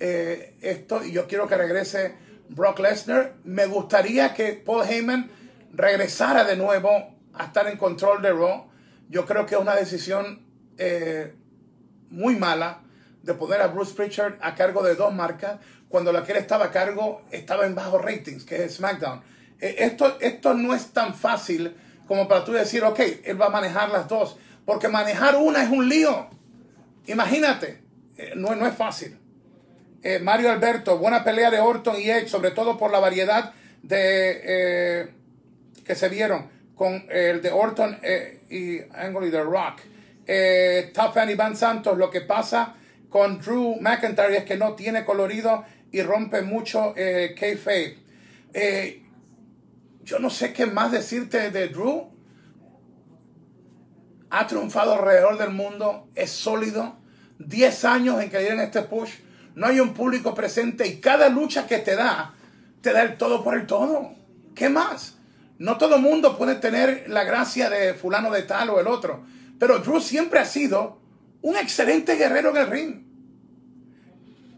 eh, 0.00 0.56
esto. 0.60 1.04
Y 1.04 1.12
yo 1.12 1.26
quiero 1.26 1.46
que 1.46 1.56
regrese 1.56 2.14
Brock 2.48 2.80
Lesnar. 2.80 3.34
Me 3.44 3.66
gustaría 3.66 4.34
que 4.34 4.52
Paul 4.52 4.86
Heyman 4.88 5.30
regresara 5.72 6.44
de 6.44 6.56
nuevo 6.56 7.14
a 7.34 7.44
estar 7.44 7.66
en 7.66 7.76
control 7.76 8.22
de 8.22 8.32
Raw. 8.32 8.68
Yo 9.08 9.26
creo 9.26 9.46
que 9.46 9.54
es 9.54 9.60
una 9.60 9.74
decisión 9.74 10.44
eh, 10.78 11.34
muy 12.10 12.36
mala 12.36 12.80
de 13.22 13.34
poner 13.34 13.60
a 13.60 13.68
Bruce 13.68 13.94
Pritchard 13.94 14.34
a 14.40 14.54
cargo 14.54 14.82
de 14.82 14.94
dos 14.94 15.12
marcas 15.14 15.58
cuando 15.88 16.12
la 16.12 16.24
que 16.24 16.32
él 16.32 16.38
estaba 16.38 16.66
a 16.66 16.70
cargo 16.70 17.22
estaba 17.30 17.66
en 17.66 17.74
bajos 17.74 18.02
ratings, 18.02 18.44
que 18.44 18.64
es 18.64 18.74
SmackDown. 18.76 19.22
Eh, 19.60 19.76
esto, 19.78 20.18
esto 20.20 20.54
no 20.54 20.74
es 20.74 20.92
tan 20.92 21.14
fácil 21.14 21.74
como 22.06 22.28
para 22.28 22.44
tú 22.44 22.52
decir, 22.52 22.84
ok, 22.84 23.00
él 23.24 23.40
va 23.40 23.46
a 23.46 23.50
manejar 23.50 23.90
las 23.90 24.08
dos, 24.08 24.36
porque 24.64 24.88
manejar 24.88 25.36
una 25.36 25.62
es 25.62 25.70
un 25.70 25.88
lío. 25.88 26.28
Imagínate, 27.06 27.80
eh, 28.16 28.32
no, 28.36 28.54
no 28.54 28.66
es 28.66 28.74
fácil. 28.74 29.18
Eh, 30.02 30.18
Mario 30.18 30.50
Alberto, 30.50 30.98
buena 30.98 31.24
pelea 31.24 31.50
de 31.50 31.60
Orton 31.60 31.98
y 31.98 32.10
Edge, 32.10 32.28
sobre 32.28 32.50
todo 32.50 32.76
por 32.76 32.90
la 32.90 32.98
variedad 32.98 33.52
de 33.82 34.40
eh, 34.44 35.08
que 35.82 35.94
se 35.94 36.10
vieron 36.10 36.50
con 36.74 37.06
el 37.08 37.40
de 37.40 37.50
Orton 37.50 37.98
eh, 38.02 38.40
y 38.50 38.80
Angle 38.94 39.28
y 39.28 39.30
The 39.30 39.42
Rock. 39.42 39.80
Top 40.92 41.14
Fan 41.14 41.30
Iván 41.30 41.56
Santos, 41.56 41.96
lo 41.96 42.10
que 42.10 42.20
pasa 42.20 42.74
con 43.08 43.38
Drew 43.38 43.76
McIntyre 43.80 44.36
es 44.38 44.44
que 44.44 44.56
no 44.56 44.74
tiene 44.74 45.04
colorido 45.06 45.64
y 45.90 46.02
rompe 46.02 46.42
mucho 46.42 46.92
eh, 46.96 47.34
kayfabe. 47.38 47.96
Yo 50.04 50.18
no 50.18 50.30
sé 50.30 50.52
qué 50.52 50.66
más 50.66 50.92
decirte 50.92 51.50
de 51.50 51.68
Drew. 51.68 52.10
Ha 54.30 54.46
triunfado 54.46 54.94
alrededor 54.94 55.38
del 55.38 55.50
mundo, 55.50 56.08
es 56.14 56.30
sólido. 56.30 56.96
10 57.38 57.84
años 57.84 58.22
en 58.22 58.30
que 58.30 58.38
dieron 58.38 58.60
este 58.60 58.82
push 58.82 59.10
no 59.54 59.66
hay 59.66 59.80
un 59.80 59.94
público 59.94 60.34
presente 60.34 60.86
y 60.86 61.00
cada 61.00 61.28
lucha 61.28 61.66
que 61.66 61.78
te 61.78 61.94
da, 61.94 62.34
te 62.80 62.92
da 62.92 63.02
el 63.02 63.16
todo 63.16 63.44
por 63.44 63.54
el 63.54 63.66
todo. 63.66 64.14
¿Qué 64.54 64.68
más? 64.68 65.16
No 65.58 65.78
todo 65.78 65.98
mundo 65.98 66.36
puede 66.36 66.56
tener 66.56 67.08
la 67.08 67.24
gracia 67.24 67.70
de 67.70 67.94
fulano 67.94 68.30
de 68.30 68.42
tal 68.42 68.70
o 68.70 68.80
el 68.80 68.88
otro, 68.88 69.24
pero 69.58 69.78
Drew 69.78 70.00
siempre 70.00 70.40
ha 70.40 70.44
sido 70.44 70.98
un 71.42 71.56
excelente 71.56 72.16
guerrero 72.16 72.50
en 72.50 72.56
el 72.56 72.66
ring. 72.66 73.04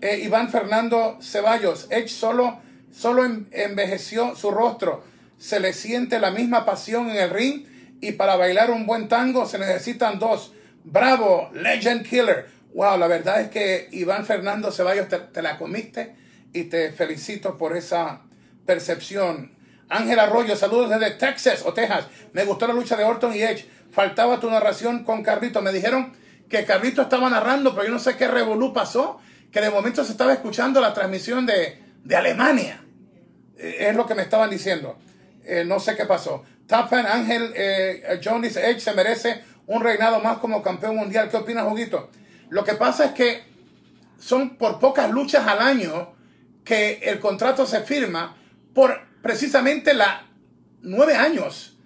Eh, 0.00 0.20
Iván 0.24 0.50
Fernando 0.50 1.18
Ceballos, 1.20 1.88
Edge 1.90 2.08
solo, 2.08 2.60
solo 2.90 3.24
envejeció 3.24 4.34
su 4.34 4.50
rostro, 4.50 5.04
se 5.38 5.60
le 5.60 5.72
siente 5.72 6.18
la 6.18 6.30
misma 6.30 6.64
pasión 6.64 7.10
en 7.10 7.16
el 7.16 7.30
ring 7.30 7.66
y 8.00 8.12
para 8.12 8.36
bailar 8.36 8.70
un 8.70 8.86
buen 8.86 9.08
tango 9.08 9.46
se 9.46 9.58
necesitan 9.58 10.18
dos. 10.18 10.52
Bravo, 10.84 11.50
Legend 11.54 12.06
Killer. 12.06 12.46
Wow, 12.74 12.98
la 12.98 13.06
verdad 13.06 13.40
es 13.40 13.48
que 13.48 13.88
Iván 13.92 14.26
Fernando 14.26 14.70
Ceballos 14.70 15.08
te, 15.08 15.42
la 15.42 15.56
comiste 15.56 16.14
y 16.52 16.64
te 16.64 16.92
felicito 16.92 17.56
por 17.56 17.76
esa 17.76 18.22
percepción. 18.66 19.52
Ángel 19.88 20.18
Arroyo, 20.18 20.56
saludos 20.56 20.90
desde 20.90 21.12
Texas 21.12 21.62
o 21.64 21.72
Texas. 21.72 22.06
Me 22.32 22.44
gustó 22.44 22.66
la 22.66 22.74
lucha 22.74 22.96
de 22.96 23.04
Orton 23.04 23.34
y 23.34 23.42
Edge. 23.42 23.66
Faltaba 23.90 24.40
tu 24.40 24.50
narración 24.50 25.04
con 25.04 25.22
Carlito. 25.22 25.62
Me 25.62 25.72
dijeron 25.72 26.12
que 26.48 26.64
Carlito 26.64 27.02
estaba 27.02 27.30
narrando, 27.30 27.74
pero 27.74 27.86
yo 27.86 27.92
no 27.92 27.98
sé 27.98 28.16
qué 28.16 28.28
revolú 28.28 28.72
pasó, 28.72 29.20
que 29.50 29.60
de 29.60 29.70
momento 29.70 30.04
se 30.04 30.12
estaba 30.12 30.32
escuchando 30.32 30.80
la 30.80 30.92
transmisión 30.92 31.46
de, 31.46 31.80
Alemania. 32.14 32.84
Eh, 33.56 33.88
es 33.88 33.96
lo 33.96 34.06
que 34.06 34.14
me 34.14 34.22
estaban 34.22 34.50
diciendo. 34.50 34.98
Eh, 35.46 35.64
no 35.64 35.78
sé 35.78 35.94
qué 35.94 36.04
pasó. 36.04 36.44
Top 36.66 36.92
Ángel 36.92 37.52
eh, 37.54 38.20
Jones 38.22 38.56
Edge 38.56 38.80
se 38.80 38.92
merece 38.92 39.44
un 39.68 39.80
reinado 39.80 40.20
más 40.20 40.38
como 40.38 40.60
campeón 40.60 40.96
mundial. 40.96 41.28
¿Qué 41.30 41.36
opinas, 41.36 41.68
Juguito? 41.68 42.10
Lo 42.48 42.64
que 42.64 42.74
pasa 42.74 43.06
es 43.06 43.10
que 43.12 43.44
son 44.18 44.56
por 44.56 44.80
pocas 44.80 45.10
luchas 45.10 45.46
al 45.46 45.60
año 45.60 46.14
que 46.64 46.98
el 47.04 47.20
contrato 47.20 47.64
se 47.64 47.82
firma 47.82 48.36
por 48.74 49.00
precisamente 49.22 49.94
la 49.94 50.26
nueve 50.82 51.14
años 51.14 51.78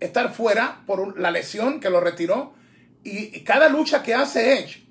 estar 0.00 0.32
fuera 0.34 0.82
por 0.86 1.18
la 1.18 1.30
lesión 1.30 1.78
que 1.78 1.90
lo 1.90 2.00
retiró 2.00 2.54
y 3.04 3.40
cada 3.40 3.68
lucha 3.68 4.02
que 4.02 4.14
hace 4.14 4.58
Edge 4.58 4.84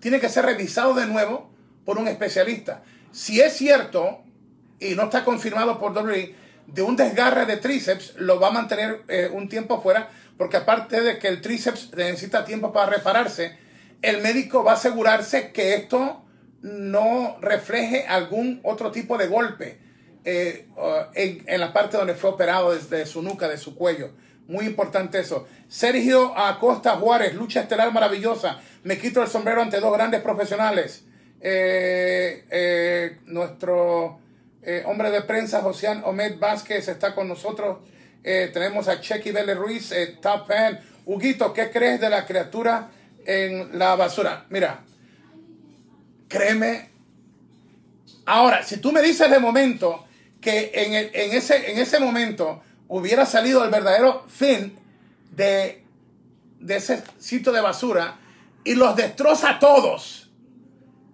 tiene 0.00 0.18
que 0.18 0.28
ser 0.28 0.44
revisado 0.44 0.94
de 0.94 1.06
nuevo 1.06 1.52
por 1.84 1.98
un 1.98 2.08
especialista. 2.08 2.82
Si 3.12 3.40
es 3.40 3.56
cierto 3.56 4.22
y 4.80 4.94
no 4.94 5.04
está 5.04 5.24
confirmado 5.24 5.78
por 5.78 5.92
WWE 5.92 6.39
de 6.72 6.82
un 6.82 6.96
desgarre 6.96 7.46
de 7.46 7.56
tríceps, 7.56 8.14
lo 8.16 8.38
va 8.38 8.48
a 8.48 8.52
mantener 8.52 9.02
eh, 9.08 9.30
un 9.32 9.48
tiempo 9.48 9.80
fuera 9.82 10.08
porque 10.40 10.56
aparte 10.56 11.02
de 11.02 11.18
que 11.18 11.28
el 11.28 11.42
tríceps 11.42 11.94
necesita 11.94 12.46
tiempo 12.46 12.72
para 12.72 12.90
repararse, 12.90 13.58
el 14.00 14.22
médico 14.22 14.64
va 14.64 14.72
a 14.72 14.74
asegurarse 14.74 15.52
que 15.52 15.74
esto 15.74 16.24
no 16.62 17.36
refleje 17.42 18.06
algún 18.06 18.60
otro 18.62 18.90
tipo 18.90 19.18
de 19.18 19.26
golpe 19.26 19.78
eh, 20.24 20.66
en, 21.14 21.60
la 21.60 21.74
parte 21.74 21.98
donde 21.98 22.14
fue 22.14 22.30
operado 22.30 22.74
desde 22.74 23.04
su 23.04 23.20
nuca, 23.20 23.48
de 23.48 23.58
su 23.58 23.74
cuello. 23.74 24.12
Muy 24.48 24.64
importante 24.64 25.20
eso. 25.20 25.46
Sergio 25.68 26.34
Acosta 26.38 26.96
Juárez, 26.96 27.34
lucha 27.34 27.60
estelar 27.60 27.92
maravillosa. 27.92 28.60
Me 28.82 28.96
quito 28.96 29.22
el 29.22 29.28
sombrero 29.28 29.60
ante 29.60 29.78
dos 29.78 29.92
grandes 29.92 30.22
profesionales. 30.22 31.04
Eh, 31.42 33.18
nuestro 33.26 34.20
hombre 34.86 35.10
de 35.10 35.22
prensa, 35.22 35.62
Josian 35.62 36.02
Omed 36.04 36.38
Vázquez, 36.38 36.88
está 36.88 37.14
con 37.14 37.28
nosotros. 37.28 37.78
tenemos 38.22 38.88
a 38.88 39.00
Chequi 39.00 39.30
Vélez 39.30 39.56
Ruiz, 39.56 39.94
Top 40.20 40.46
Fan. 40.46 40.80
Huguito, 41.06 41.52
¿qué 41.52 41.70
crees 41.70 42.00
de 42.00 42.10
la 42.10 42.26
criatura? 42.26 42.90
en 43.24 43.78
la 43.78 43.96
basura. 43.96 44.46
Mira, 44.50 44.80
créeme. 46.28 46.90
Ahora, 48.26 48.62
si 48.62 48.78
tú 48.78 48.92
me 48.92 49.02
dices 49.02 49.30
de 49.30 49.38
momento 49.38 50.04
que 50.40 50.70
en, 50.74 50.94
en, 50.94 51.36
ese, 51.36 51.70
en 51.70 51.78
ese 51.78 52.00
momento 52.00 52.62
hubiera 52.88 53.26
salido 53.26 53.64
el 53.64 53.70
verdadero 53.70 54.24
fin 54.28 54.76
de, 55.32 55.84
de 56.58 56.76
ese 56.76 57.02
sitio 57.18 57.52
de 57.52 57.60
basura 57.60 58.18
y 58.64 58.74
los 58.74 58.96
destroza 58.96 59.50
a 59.50 59.58
todos, 59.58 60.30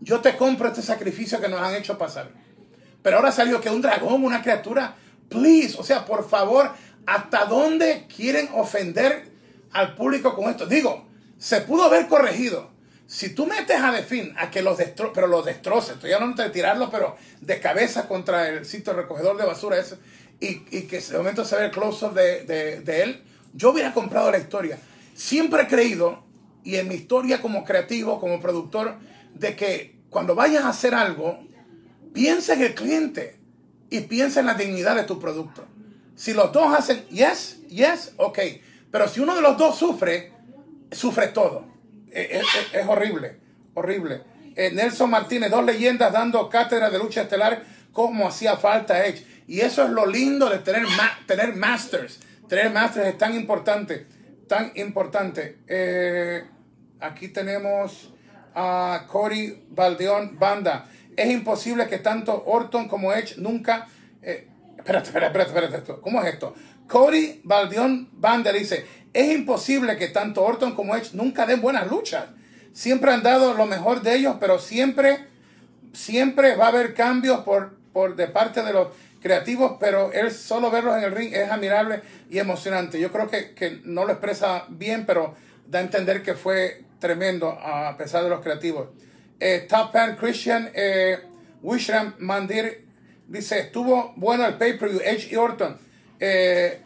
yo 0.00 0.20
te 0.20 0.36
compro 0.36 0.68
este 0.68 0.82
sacrificio 0.82 1.40
que 1.40 1.48
nos 1.48 1.60
han 1.60 1.74
hecho 1.74 1.96
pasar. 1.96 2.30
Pero 3.06 3.18
ahora 3.18 3.30
salió 3.30 3.60
que 3.60 3.70
un 3.70 3.80
dragón, 3.80 4.24
una 4.24 4.42
criatura, 4.42 4.96
please, 5.28 5.76
o 5.78 5.84
sea, 5.84 6.04
por 6.04 6.28
favor, 6.28 6.72
¿hasta 7.06 7.44
dónde 7.44 8.08
quieren 8.12 8.48
ofender 8.52 9.30
al 9.70 9.94
público 9.94 10.34
con 10.34 10.50
esto? 10.50 10.66
Digo, 10.66 11.06
se 11.38 11.60
pudo 11.60 11.84
haber 11.84 12.08
corregido, 12.08 12.72
Si 13.06 13.28
tú 13.28 13.46
metes 13.46 13.80
a 13.80 13.92
Defin 13.92 14.34
a 14.36 14.50
que 14.50 14.62
los 14.62 14.78
destroce, 14.78 15.12
pero 15.14 15.28
los 15.28 15.44
destroce, 15.44 15.92
estoy 15.92 16.12
hablando 16.12 16.42
de 16.42 16.50
tirarlo, 16.50 16.90
pero 16.90 17.16
de 17.40 17.60
cabeza 17.60 18.08
contra 18.08 18.48
el 18.48 18.64
sitio 18.66 18.92
recogedor 18.94 19.36
de 19.36 19.46
basura 19.46 19.78
ese, 19.78 19.96
y, 20.40 20.64
y 20.76 20.82
que 20.82 21.00
de 21.00 21.16
momento 21.16 21.44
se 21.44 21.56
ve 21.56 21.66
el 21.66 21.70
close-up 21.70 22.12
de, 22.12 22.42
de, 22.42 22.80
de 22.80 23.02
él, 23.02 23.24
yo 23.54 23.70
hubiera 23.70 23.94
comprado 23.94 24.30
la 24.30 24.38
historia. 24.38 24.78
Siempre 25.14 25.62
he 25.62 25.66
creído, 25.68 26.24
y 26.64 26.76
en 26.76 26.88
mi 26.88 26.96
historia 26.96 27.40
como 27.40 27.64
creativo, 27.64 28.18
como 28.18 28.40
productor, 28.40 28.96
de 29.34 29.54
que 29.54 29.96
cuando 30.10 30.34
vayas 30.34 30.64
a 30.64 30.70
hacer 30.70 30.94
algo, 30.94 31.38
piensa 32.16 32.54
en 32.54 32.62
el 32.62 32.74
cliente 32.74 33.36
y 33.90 34.00
piensa 34.00 34.40
en 34.40 34.46
la 34.46 34.54
dignidad 34.54 34.96
de 34.96 35.04
tu 35.04 35.20
producto. 35.20 35.66
Si 36.16 36.32
los 36.32 36.50
dos 36.50 36.74
hacen 36.74 37.06
yes, 37.08 37.60
yes, 37.68 38.14
ok. 38.16 38.38
Pero 38.90 39.06
si 39.06 39.20
uno 39.20 39.36
de 39.36 39.42
los 39.42 39.58
dos 39.58 39.78
sufre, 39.78 40.32
sufre 40.90 41.28
todo. 41.28 41.66
Es, 42.10 42.42
horrible, 42.88 43.38
horrible. 43.74 44.22
Eh, 44.56 44.70
Nelson 44.72 45.10
Martínez, 45.10 45.50
dos 45.50 45.62
leyendas 45.66 46.10
dando 46.10 46.48
cátedra 46.48 46.88
de 46.88 46.98
lucha 46.98 47.22
estelar, 47.22 47.62
como 47.92 48.26
hacía 48.26 48.56
falta 48.56 49.04
Edge. 49.06 49.26
Y 49.46 49.60
eso 49.60 49.84
es 49.84 49.90
lo 49.90 50.06
lindo 50.06 50.48
de 50.48 50.60
tener, 50.60 50.86
tener 51.26 51.54
masters. 51.54 52.20
Tener 52.48 52.72
masters 52.72 53.08
es 53.08 53.18
tan 53.18 53.34
importante, 53.34 54.06
tan 54.48 54.72
importante. 54.76 55.58
Eh, 55.68 56.44
aquí 56.98 57.28
tenemos 57.28 58.14
a 58.54 59.04
Cory 59.06 59.66
Baldeón 59.68 60.38
Banda. 60.38 60.88
Es 61.16 61.30
imposible 61.30 61.86
que 61.88 61.98
tanto 61.98 62.44
Orton 62.46 62.88
como 62.88 63.12
Edge 63.12 63.36
nunca... 63.38 63.88
Eh, 64.22 64.48
espérate, 64.76 65.08
espérate, 65.08 65.38
espérate, 65.40 65.76
espérate, 65.76 66.00
¿cómo 66.02 66.22
es 66.22 66.34
esto? 66.34 66.54
Cody 66.86 67.40
Baldeón 67.42 68.08
Banda 68.12 68.52
dice, 68.52 68.84
es 69.12 69.32
imposible 69.32 69.96
que 69.96 70.08
tanto 70.08 70.44
Orton 70.44 70.74
como 70.74 70.94
Edge 70.94 71.14
nunca 71.14 71.46
den 71.46 71.60
buenas 71.60 71.88
luchas. 71.90 72.26
Siempre 72.72 73.12
han 73.12 73.22
dado 73.22 73.54
lo 73.54 73.66
mejor 73.66 74.02
de 74.02 74.14
ellos, 74.14 74.36
pero 74.38 74.58
siempre, 74.58 75.26
siempre 75.92 76.54
va 76.54 76.66
a 76.66 76.68
haber 76.68 76.94
cambios 76.94 77.40
por, 77.40 77.76
por 77.92 78.14
de 78.14 78.28
parte 78.28 78.62
de 78.62 78.72
los 78.72 78.88
creativos, 79.20 79.78
pero 79.80 80.12
él 80.12 80.30
solo 80.30 80.70
verlos 80.70 80.96
en 80.98 81.04
el 81.04 81.12
ring 81.12 81.32
es 81.32 81.50
admirable 81.50 82.02
y 82.30 82.38
emocionante. 82.38 83.00
Yo 83.00 83.10
creo 83.10 83.28
que, 83.28 83.54
que 83.54 83.80
no 83.84 84.04
lo 84.04 84.12
expresa 84.12 84.66
bien, 84.68 85.06
pero 85.06 85.34
da 85.66 85.78
a 85.80 85.82
entender 85.82 86.22
que 86.22 86.34
fue 86.34 86.84
tremendo 86.98 87.50
a 87.50 87.96
pesar 87.96 88.22
de 88.22 88.30
los 88.30 88.40
creativos. 88.40 88.88
Eh, 89.38 89.66
Top 89.68 89.92
Fan 89.92 90.16
Christian 90.16 90.70
eh, 90.74 91.18
Wishram 91.62 92.14
Mandir 92.18 92.86
dice, 93.28 93.58
estuvo 93.58 94.12
bueno 94.16 94.46
el 94.46 94.54
pay-per-view, 94.54 95.00
Edge 95.04 95.32
y 95.32 95.36
Orton. 95.36 95.78
Eh, 96.18 96.80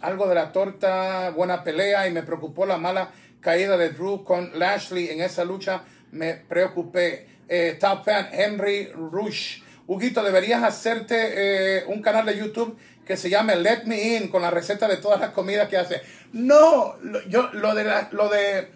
algo 0.00 0.28
de 0.28 0.34
la 0.34 0.52
torta, 0.52 1.30
buena 1.30 1.62
pelea 1.62 2.08
y 2.08 2.12
me 2.12 2.22
preocupó 2.22 2.66
la 2.66 2.78
mala 2.78 3.10
caída 3.40 3.76
de 3.76 3.90
Drew 3.90 4.24
con 4.24 4.58
Lashley 4.58 5.08
en 5.08 5.20
esa 5.20 5.44
lucha. 5.44 5.82
Me 6.12 6.34
preocupé. 6.34 7.26
Eh, 7.48 7.76
top 7.80 8.04
fan 8.04 8.28
Henry 8.32 8.90
Rush. 8.94 9.62
Huguito, 9.86 10.22
deberías 10.22 10.62
hacerte 10.62 11.78
eh, 11.78 11.84
un 11.88 12.00
canal 12.00 12.24
de 12.24 12.38
YouTube 12.38 12.78
que 13.04 13.16
se 13.16 13.28
llame 13.28 13.56
Let 13.56 13.84
Me 13.86 14.16
In 14.16 14.28
con 14.28 14.40
la 14.40 14.50
receta 14.50 14.86
de 14.86 14.98
todas 14.98 15.20
las 15.20 15.30
comidas 15.30 15.68
que 15.68 15.76
hace. 15.76 16.00
No, 16.32 16.94
yo 17.28 17.50
lo 17.52 17.74
de, 17.74 17.84
lo 18.12 18.28
de 18.28 18.68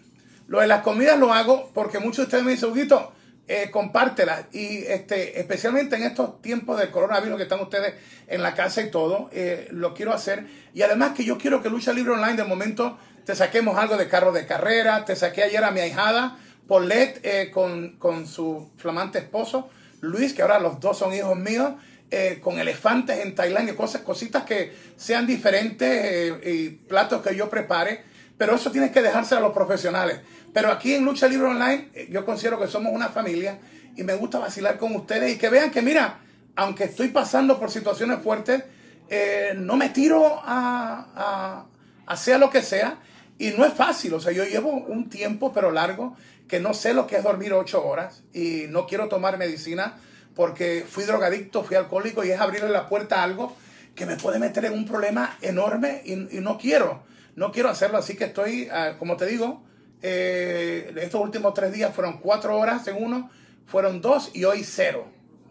lo 0.46 0.60
de 0.60 0.66
las 0.66 0.82
comidas 0.82 1.18
lo 1.18 1.32
hago 1.32 1.70
porque 1.74 1.98
muchos 1.98 2.18
de 2.18 2.22
ustedes 2.24 2.44
me 2.44 2.52
dicen, 2.52 2.70
Huguito, 2.70 3.12
eh, 3.46 3.70
compártela. 3.70 4.48
Y 4.52 4.84
este, 4.86 5.38
especialmente 5.38 5.96
en 5.96 6.04
estos 6.04 6.40
tiempos 6.40 6.78
del 6.78 6.90
coronavirus 6.90 7.36
que 7.36 7.42
están 7.42 7.60
ustedes 7.60 7.94
en 8.26 8.42
la 8.42 8.54
casa 8.54 8.82
y 8.82 8.90
todo, 8.90 9.28
eh, 9.32 9.68
lo 9.70 9.94
quiero 9.94 10.12
hacer. 10.12 10.46
Y 10.72 10.82
además 10.82 11.12
que 11.14 11.24
yo 11.24 11.38
quiero 11.38 11.62
que 11.62 11.70
Lucha 11.70 11.92
Libre 11.92 12.12
Online 12.12 12.36
de 12.36 12.44
momento 12.44 12.98
te 13.24 13.34
saquemos 13.34 13.78
algo 13.78 13.96
de 13.96 14.08
carro 14.08 14.32
de 14.32 14.46
carrera. 14.46 15.04
Te 15.04 15.16
saqué 15.16 15.42
ayer 15.42 15.62
a 15.62 15.70
mi 15.70 15.80
ahijada, 15.80 16.38
Paulette, 16.66 17.20
eh, 17.22 17.50
con, 17.50 17.96
con 17.98 18.26
su 18.26 18.70
flamante 18.76 19.18
esposo, 19.18 19.68
Luis, 20.00 20.32
que 20.32 20.42
ahora 20.42 20.58
los 20.58 20.80
dos 20.80 20.98
son 20.98 21.14
hijos 21.14 21.36
míos. 21.36 21.72
Eh, 22.10 22.38
con 22.40 22.60
elefantes 22.60 23.18
en 23.24 23.34
Tailandia, 23.34 23.74
cosas, 23.74 24.02
cositas 24.02 24.44
que 24.44 24.72
sean 24.96 25.26
diferentes 25.26 26.32
y 26.46 26.68
platos 26.68 27.22
que 27.22 27.34
yo 27.34 27.50
prepare, 27.50 28.04
pero 28.36 28.54
eso 28.54 28.70
tienes 28.70 28.90
que 28.90 29.02
dejarse 29.02 29.34
a 29.34 29.40
los 29.40 29.52
profesionales. 29.52 30.20
Pero 30.52 30.70
aquí 30.70 30.94
en 30.94 31.04
Lucha 31.04 31.28
Libre 31.28 31.48
Online 31.48 31.90
eh, 31.94 32.08
yo 32.10 32.24
considero 32.24 32.58
que 32.58 32.66
somos 32.66 32.92
una 32.92 33.08
familia 33.08 33.58
y 33.96 34.02
me 34.02 34.14
gusta 34.14 34.38
vacilar 34.38 34.78
con 34.78 34.94
ustedes 34.94 35.34
y 35.34 35.38
que 35.38 35.48
vean 35.48 35.70
que, 35.70 35.82
mira, 35.82 36.20
aunque 36.56 36.84
estoy 36.84 37.08
pasando 37.08 37.58
por 37.58 37.70
situaciones 37.70 38.20
fuertes, 38.22 38.64
eh, 39.08 39.54
no 39.56 39.76
me 39.76 39.90
tiro 39.90 40.40
a, 40.42 41.66
hacer 42.06 42.38
lo 42.38 42.50
que 42.50 42.62
sea 42.62 42.98
y 43.38 43.50
no 43.50 43.64
es 43.64 43.72
fácil. 43.72 44.14
O 44.14 44.20
sea, 44.20 44.32
yo 44.32 44.44
llevo 44.44 44.70
un 44.70 45.08
tiempo, 45.08 45.52
pero 45.52 45.70
largo, 45.70 46.16
que 46.48 46.60
no 46.60 46.74
sé 46.74 46.94
lo 46.94 47.06
que 47.06 47.16
es 47.16 47.22
dormir 47.24 47.52
ocho 47.52 47.84
horas 47.84 48.22
y 48.32 48.64
no 48.68 48.86
quiero 48.86 49.08
tomar 49.08 49.38
medicina 49.38 49.96
porque 50.34 50.84
fui 50.88 51.04
drogadicto, 51.04 51.64
fui 51.64 51.76
alcohólico 51.76 52.24
y 52.24 52.30
es 52.30 52.40
abrirle 52.40 52.70
la 52.70 52.88
puerta 52.88 53.20
a 53.20 53.24
algo 53.24 53.56
que 53.94 54.06
me 54.06 54.16
puede 54.16 54.38
meter 54.38 54.64
en 54.64 54.72
un 54.72 54.84
problema 54.84 55.38
enorme 55.40 56.02
y, 56.04 56.16
no 56.40 56.58
quiero, 56.58 57.04
no 57.36 57.52
quiero 57.52 57.68
hacerlo. 57.68 57.98
Así 57.98 58.16
que 58.16 58.24
estoy, 58.24 58.68
ah, 58.70 58.96
como 58.98 59.16
te 59.16 59.26
digo, 59.26 59.64
eh, 60.06 60.92
estos 60.96 61.20
últimos 61.20 61.54
tres 61.54 61.72
días 61.72 61.94
fueron 61.94 62.18
cuatro 62.18 62.58
horas 62.58 62.86
en 62.88 63.02
uno, 63.02 63.30
fueron 63.64 64.02
dos 64.02 64.30
y 64.34 64.44
hoy 64.44 64.62
cero. 64.62 65.06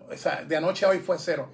O 0.08 0.16
sea, 0.16 0.44
de 0.44 0.56
anoche 0.56 0.86
a 0.86 0.90
hoy 0.90 1.00
fue 1.00 1.18
cero. 1.18 1.52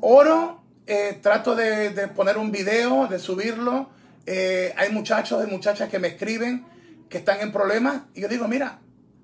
Oro, 0.00 0.62
eh, 0.86 1.18
trato 1.20 1.54
de, 1.54 2.08
poner 2.16 2.38
un 2.38 2.50
video, 2.50 3.06
de 3.08 3.18
subirlo. 3.18 3.90
Eh, 4.24 4.72
hay 4.76 4.90
muchachos 4.90 5.46
y 5.46 5.50
muchachas 5.50 5.90
que 5.90 5.98
me 5.98 6.08
escriben 6.08 6.64
que 7.10 7.18
están 7.18 7.40
en 7.40 7.52
problemas 7.52 8.02
y 8.14 8.22
yo 8.22 8.28
digo, 8.28 8.48
mira, 8.48 8.78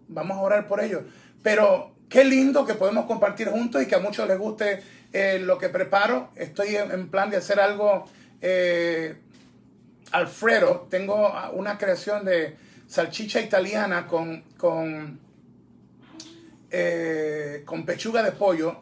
vamos 0.09 0.37
a 0.37 0.41
orar 0.43 0.67
por 0.67 0.83
ellos. 0.83 1.05
Pero 1.43 1.95
qué 2.11 2.25
lindo 2.25 2.67
que 2.67 2.75
podemos 2.75 3.07
compartir 3.07 3.49
juntos 3.49 3.83
y 3.83 3.87
que 3.87 3.95
a 3.95 4.01
muchos 4.01 4.29
les 4.29 4.39
guste 4.39 4.83
lo 5.41 5.57
que 5.57 5.71
preparo. 5.71 6.31
Estoy 6.35 6.77
en, 6.77 7.09
plan 7.09 7.31
de 7.31 7.39
hacer 7.39 7.61
algo 7.61 8.05
Alfredo, 10.13 10.87
tengo 10.91 11.33
una 11.55 11.77
creación 11.77 12.25
de 12.25 12.57
salchicha 12.87 13.41
italiana 13.41 14.07
con, 14.07 14.43
con, 14.57 15.19
eh, 16.71 17.63
con 17.65 17.85
pechuga 17.85 18.23
de 18.23 18.33
pollo, 18.33 18.77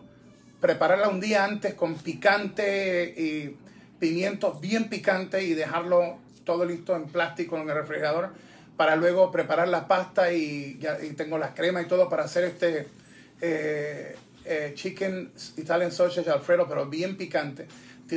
prepararla 0.61 1.09
un 1.09 1.21
día 1.21 1.45
antes 1.45 1.75
con 1.75 1.95
picante 1.95 3.15
y 3.17 3.57
pimientos 3.99 4.61
bien 4.61 4.89
picantes 4.89 5.43
y 5.45 5.55
dejarlo 5.55 6.19
todo 6.45 6.65
listo 6.65 6.95
en 6.97 7.07
plástico 7.07 7.57
en 7.57 7.69
el 7.69 7.77
refrigerador 7.77 8.31
para 8.77 8.97
luego 8.97 9.31
preparar 9.31 9.69
la 9.69 9.87
pasta 9.87 10.33
y, 10.33 10.81
tengo 11.17 11.39
las 11.39 11.55
cremas 11.55 11.85
y 11.85 11.89
todo 11.89 12.09
para 12.09 12.25
hacer 12.25 12.45
este 12.45 12.89
eh, 13.41 14.17
eh, 14.45 14.73
chicken 14.75 15.33
Italian 15.57 15.93
sausage 15.93 16.29
Alfredo, 16.29 16.69
pero 16.69 16.87
bien 16.87 17.17
picante. 17.17 17.67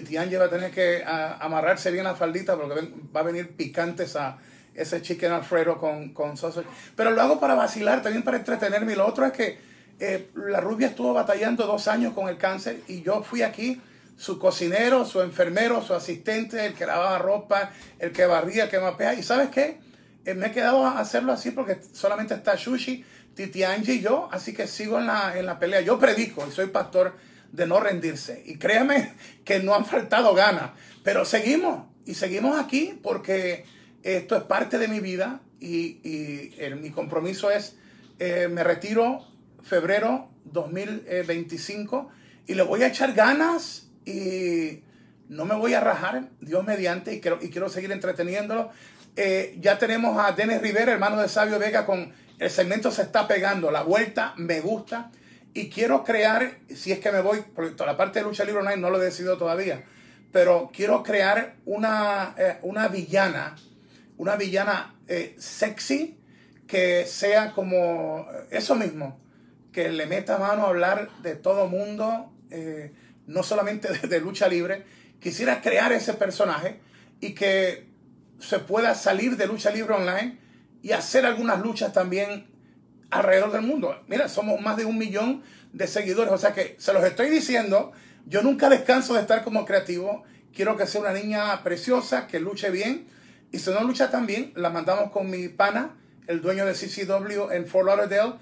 Titi 0.01 0.35
va 0.35 0.45
a 0.45 0.49
tener 0.49 0.71
que 0.71 1.03
amarrarse 1.05 1.89
bien 1.89 2.03
la 2.03 2.15
faldita 2.15 2.57
porque 2.57 2.91
va 3.15 3.21
a 3.21 3.23
venir 3.23 3.55
picante 3.55 4.03
esa, 4.03 4.37
ese 4.73 5.01
chicken 5.01 5.31
alfredo 5.31 5.77
con, 5.77 6.13
con 6.13 6.35
sausage. 6.35 6.67
Pero 6.97 7.11
lo 7.11 7.21
hago 7.21 7.39
para 7.39 7.55
vacilar, 7.55 8.01
también 8.01 8.23
para 8.23 8.37
entretenerme. 8.37 8.95
Lo 8.95 9.07
otro 9.07 9.25
es 9.25 9.31
que 9.31 9.57
eh, 9.99 10.31
la 10.35 10.59
rubia 10.59 10.87
estuvo 10.87 11.13
batallando 11.13 11.65
dos 11.65 11.87
años 11.87 12.13
con 12.13 12.27
el 12.27 12.37
cáncer 12.37 12.81
y 12.89 13.03
yo 13.03 13.23
fui 13.23 13.41
aquí 13.41 13.81
su 14.17 14.37
cocinero, 14.37 15.05
su 15.05 15.21
enfermero, 15.21 15.81
su 15.81 15.93
asistente, 15.93 16.65
el 16.65 16.73
que 16.73 16.85
lavaba 16.85 17.17
ropa, 17.17 17.71
el 17.99 18.11
que 18.11 18.25
barría, 18.25 18.65
el 18.65 18.69
que 18.69 18.79
mapea. 18.79 19.13
¿Y 19.13 19.23
sabes 19.23 19.49
qué? 19.49 19.79
Eh, 20.25 20.33
me 20.33 20.47
he 20.47 20.51
quedado 20.51 20.85
a 20.85 20.99
hacerlo 20.99 21.31
así 21.31 21.51
porque 21.51 21.79
solamente 21.93 22.33
está 22.33 22.57
Sushi, 22.57 23.05
Titi 23.33 23.63
y 23.63 24.01
yo, 24.01 24.27
así 24.31 24.53
que 24.53 24.67
sigo 24.67 24.99
en 24.99 25.07
la, 25.07 25.37
en 25.37 25.45
la 25.45 25.57
pelea. 25.57 25.79
Yo 25.81 25.97
predico 25.99 26.45
y 26.47 26.51
soy 26.51 26.67
pastor 26.67 27.13
de 27.55 27.67
no 27.67 27.79
rendirse. 27.79 28.43
Y 28.45 28.57
créame 28.57 29.13
que 29.43 29.59
no 29.59 29.73
han 29.73 29.85
faltado 29.85 30.33
ganas, 30.33 30.71
pero 31.03 31.25
seguimos 31.25 31.85
y 32.05 32.15
seguimos 32.15 32.59
aquí 32.59 32.99
porque 33.01 33.65
esto 34.03 34.35
es 34.35 34.43
parte 34.43 34.77
de 34.77 34.87
mi 34.87 34.99
vida 34.99 35.41
y, 35.59 35.99
mi 36.79 36.91
compromiso 36.91 37.49
es, 37.49 37.75
eh, 38.19 38.47
me 38.51 38.63
retiro 38.63 39.25
febrero 39.63 40.29
2025 40.45 42.09
y 42.47 42.53
le 42.53 42.61
voy 42.63 42.83
a 42.83 42.87
echar 42.87 43.13
ganas 43.13 43.87
y 44.05 44.83
no 45.27 45.45
me 45.45 45.55
voy 45.55 45.73
a 45.73 45.79
rajar, 45.79 46.29
Dios 46.39 46.63
mediante, 46.63 47.15
y 47.15 47.19
quiero, 47.19 47.39
y 47.41 47.49
quiero 47.49 47.69
seguir 47.69 47.91
entreteniéndolo. 47.91 48.69
Eh, 49.15 49.57
ya 49.59 49.79
tenemos 49.79 50.23
a 50.23 50.33
Denis 50.33 50.61
Rivera, 50.61 50.91
hermano 50.91 51.19
de 51.19 51.27
Sabio 51.27 51.57
Vega, 51.57 51.85
con 51.85 52.13
el 52.37 52.49
segmento 52.49 52.91
se 52.91 53.01
está 53.01 53.27
pegando, 53.27 53.71
la 53.71 53.81
vuelta 53.81 54.33
me 54.37 54.59
gusta. 54.59 55.09
Y 55.57 55.69
quiero 55.69 56.03
crear, 56.03 56.57
si 56.67 56.91
es 56.91 56.99
que 56.99 57.13
me 57.13 57.21
voy, 57.21 57.41
la 57.79 57.95
parte 57.95 58.19
de 58.19 58.25
lucha 58.25 58.43
libre 58.43 58.59
online 58.59 58.75
no 58.75 58.89
lo 58.89 59.01
he 59.01 59.05
decidido 59.05 59.37
todavía, 59.37 59.85
pero 60.33 60.69
quiero 60.73 61.01
crear 61.01 61.55
una, 61.65 62.35
eh, 62.37 62.57
una 62.63 62.89
villana, 62.89 63.55
una 64.17 64.35
villana 64.35 64.95
eh, 65.07 65.33
sexy 65.39 66.19
que 66.67 67.05
sea 67.05 67.53
como 67.53 68.27
eso 68.51 68.75
mismo, 68.75 69.17
que 69.71 69.87
le 69.87 70.07
meta 70.07 70.37
mano 70.37 70.65
a 70.65 70.69
hablar 70.71 71.09
de 71.21 71.35
todo 71.35 71.67
mundo, 71.67 72.33
eh, 72.49 72.91
no 73.25 73.41
solamente 73.41 73.87
de, 74.07 74.19
lucha 74.19 74.49
libre. 74.49 74.83
Quisiera 75.21 75.61
crear 75.61 75.93
ese 75.93 76.15
personaje 76.15 76.81
y 77.21 77.33
que 77.33 77.87
se 78.39 78.59
pueda 78.59 78.93
salir 78.93 79.37
de 79.37 79.47
lucha 79.47 79.71
libre 79.71 79.93
online 79.93 80.37
y 80.81 80.91
hacer 80.91 81.25
algunas 81.25 81.61
luchas 81.61 81.93
también 81.93 82.47
alrededor 83.19 83.51
del 83.51 83.61
mundo. 83.61 84.01
Mira, 84.07 84.27
somos 84.29 84.59
más 84.61 84.77
de 84.77 84.85
un 84.85 84.97
millón 84.97 85.43
de 85.73 85.87
seguidores, 85.87 86.33
o 86.33 86.37
sea 86.37 86.53
que 86.53 86.75
se 86.79 86.93
los 86.93 87.03
estoy 87.03 87.29
diciendo, 87.29 87.91
yo 88.25 88.41
nunca 88.41 88.69
descanso 88.69 89.13
de 89.13 89.21
estar 89.21 89.43
como 89.43 89.65
creativo, 89.65 90.23
quiero 90.53 90.77
que 90.77 90.87
sea 90.87 91.01
una 91.01 91.13
niña 91.13 91.63
preciosa, 91.63 92.27
que 92.27 92.39
luche 92.39 92.69
bien, 92.69 93.07
y 93.51 93.59
si 93.59 93.69
no 93.71 93.81
lucha 93.83 94.09
tan 94.09 94.25
bien, 94.25 94.53
la 94.55 94.69
mandamos 94.69 95.11
con 95.11 95.29
mi 95.29 95.47
pana, 95.49 95.95
el 96.27 96.41
dueño 96.41 96.65
de 96.65 96.73
CCW 96.73 97.51
en 97.51 97.67
Fort 97.67 97.87
Lauderdale, 97.87 98.33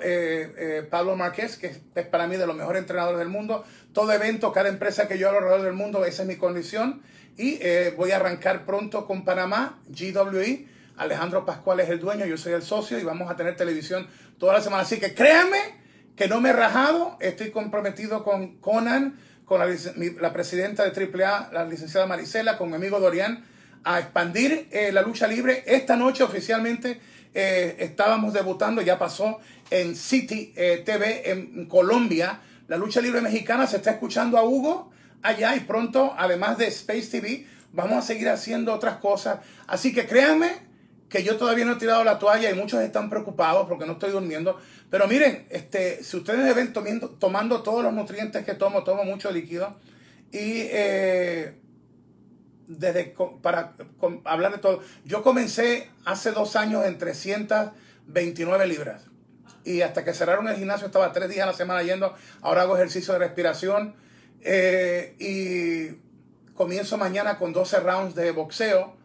eh, 0.00 0.54
eh, 0.56 0.86
Pablo 0.88 1.16
Márquez, 1.16 1.58
que 1.58 1.66
es 1.94 2.06
para 2.06 2.26
mí 2.26 2.36
de 2.36 2.46
los 2.46 2.56
mejores 2.56 2.80
entrenadores 2.80 3.18
del 3.18 3.28
mundo. 3.28 3.64
Todo 3.92 4.10
evento, 4.12 4.52
cada 4.52 4.70
empresa 4.70 5.06
que 5.06 5.18
yo 5.18 5.28
hago 5.28 5.38
alrededor 5.38 5.62
del 5.62 5.74
mundo, 5.74 6.04
esa 6.06 6.22
es 6.22 6.28
mi 6.28 6.36
condición. 6.36 7.02
Y 7.36 7.58
eh, 7.60 7.92
voy 7.96 8.12
a 8.12 8.16
arrancar 8.16 8.64
pronto 8.64 9.06
con 9.06 9.24
Panamá, 9.24 9.78
GWE. 9.88 10.66
Alejandro 10.96 11.44
Pascual 11.44 11.80
es 11.80 11.88
el 11.90 12.00
dueño, 12.00 12.26
yo 12.26 12.36
soy 12.36 12.52
el 12.52 12.62
socio 12.62 12.98
y 12.98 13.04
vamos 13.04 13.30
a 13.30 13.36
tener 13.36 13.56
televisión 13.56 14.06
toda 14.38 14.54
la 14.54 14.60
semana. 14.60 14.82
Así 14.82 14.98
que 14.98 15.14
créanme 15.14 15.58
que 16.16 16.28
no 16.28 16.40
me 16.40 16.50
he 16.50 16.52
rajado, 16.52 17.16
estoy 17.20 17.50
comprometido 17.50 18.24
con 18.24 18.56
Conan, 18.58 19.18
con 19.44 19.60
la, 19.60 20.32
presidenta 20.32 20.88
de 20.88 21.24
AAA, 21.24 21.50
la 21.52 21.64
licenciada 21.64 22.06
Marisela, 22.06 22.58
con 22.58 22.68
mi 22.68 22.76
amigo 22.76 22.98
Dorian, 22.98 23.44
a 23.84 24.00
expandir 24.00 24.68
la 24.92 25.02
lucha 25.02 25.28
libre. 25.28 25.62
Esta 25.66 25.96
noche 25.96 26.24
oficialmente 26.24 27.00
estábamos 27.32 28.32
debutando, 28.32 28.82
ya 28.82 28.98
pasó 28.98 29.38
en 29.70 29.94
City 29.94 30.52
eh, 30.56 30.82
TV 30.84 31.30
en 31.30 31.66
Colombia. 31.66 32.40
La 32.66 32.76
lucha 32.76 33.00
libre 33.00 33.20
mexicana 33.20 33.66
se 33.66 33.76
está 33.76 33.92
escuchando 33.92 34.38
a 34.38 34.44
Hugo 34.44 34.90
allá 35.22 35.54
y 35.54 35.60
pronto, 35.60 36.14
además 36.16 36.58
de 36.58 36.66
Space 36.68 37.08
TV, 37.10 37.46
vamos 37.72 37.98
a 37.98 38.02
seguir 38.02 38.28
haciendo 38.28 38.72
otras 38.72 38.96
cosas. 38.96 39.38
Así 39.66 39.92
que 39.92 40.06
créanme 40.06 40.65
que 41.08 41.22
yo 41.22 41.36
todavía 41.36 41.64
no 41.64 41.72
he 41.72 41.76
tirado 41.76 42.02
la 42.04 42.18
toalla 42.18 42.50
y 42.50 42.54
muchos 42.54 42.80
están 42.80 43.08
preocupados 43.08 43.68
porque 43.68 43.86
no 43.86 43.92
estoy 43.92 44.10
durmiendo. 44.10 44.58
Pero 44.90 45.06
miren, 45.06 45.46
este, 45.50 46.02
si 46.02 46.16
ustedes 46.16 46.40
me 46.40 46.52
ven 46.52 46.72
tomando, 46.72 47.10
tomando 47.10 47.62
todos 47.62 47.82
los 47.82 47.92
nutrientes 47.92 48.44
que 48.44 48.54
tomo, 48.54 48.84
tomo 48.84 49.04
mucho 49.04 49.30
líquido 49.30 49.76
y 50.32 50.62
eh, 50.70 51.54
desde 52.66 53.14
para 53.42 53.74
hablar 54.24 54.52
de 54.52 54.58
todo, 54.58 54.80
yo 55.04 55.22
comencé 55.22 55.90
hace 56.04 56.32
dos 56.32 56.56
años 56.56 56.84
en 56.84 56.98
329 56.98 58.66
libras 58.66 59.04
y 59.66 59.82
hasta 59.82 60.04
que 60.04 60.14
cerraron 60.14 60.48
el 60.48 60.56
gimnasio 60.56 60.86
estaba 60.86 61.12
tres 61.12 61.28
días 61.28 61.42
a 61.42 61.46
la 61.46 61.52
semana 61.52 61.82
yendo. 61.82 62.14
Ahora 62.40 62.62
hago 62.62 62.76
ejercicio 62.76 63.12
de 63.12 63.18
respiración 63.18 63.94
eh, 64.40 65.16
y 65.18 66.54
comienzo 66.54 66.96
mañana 66.96 67.36
con 67.36 67.52
12 67.52 67.80
rounds 67.80 68.14
de 68.14 68.30
boxeo. 68.30 68.95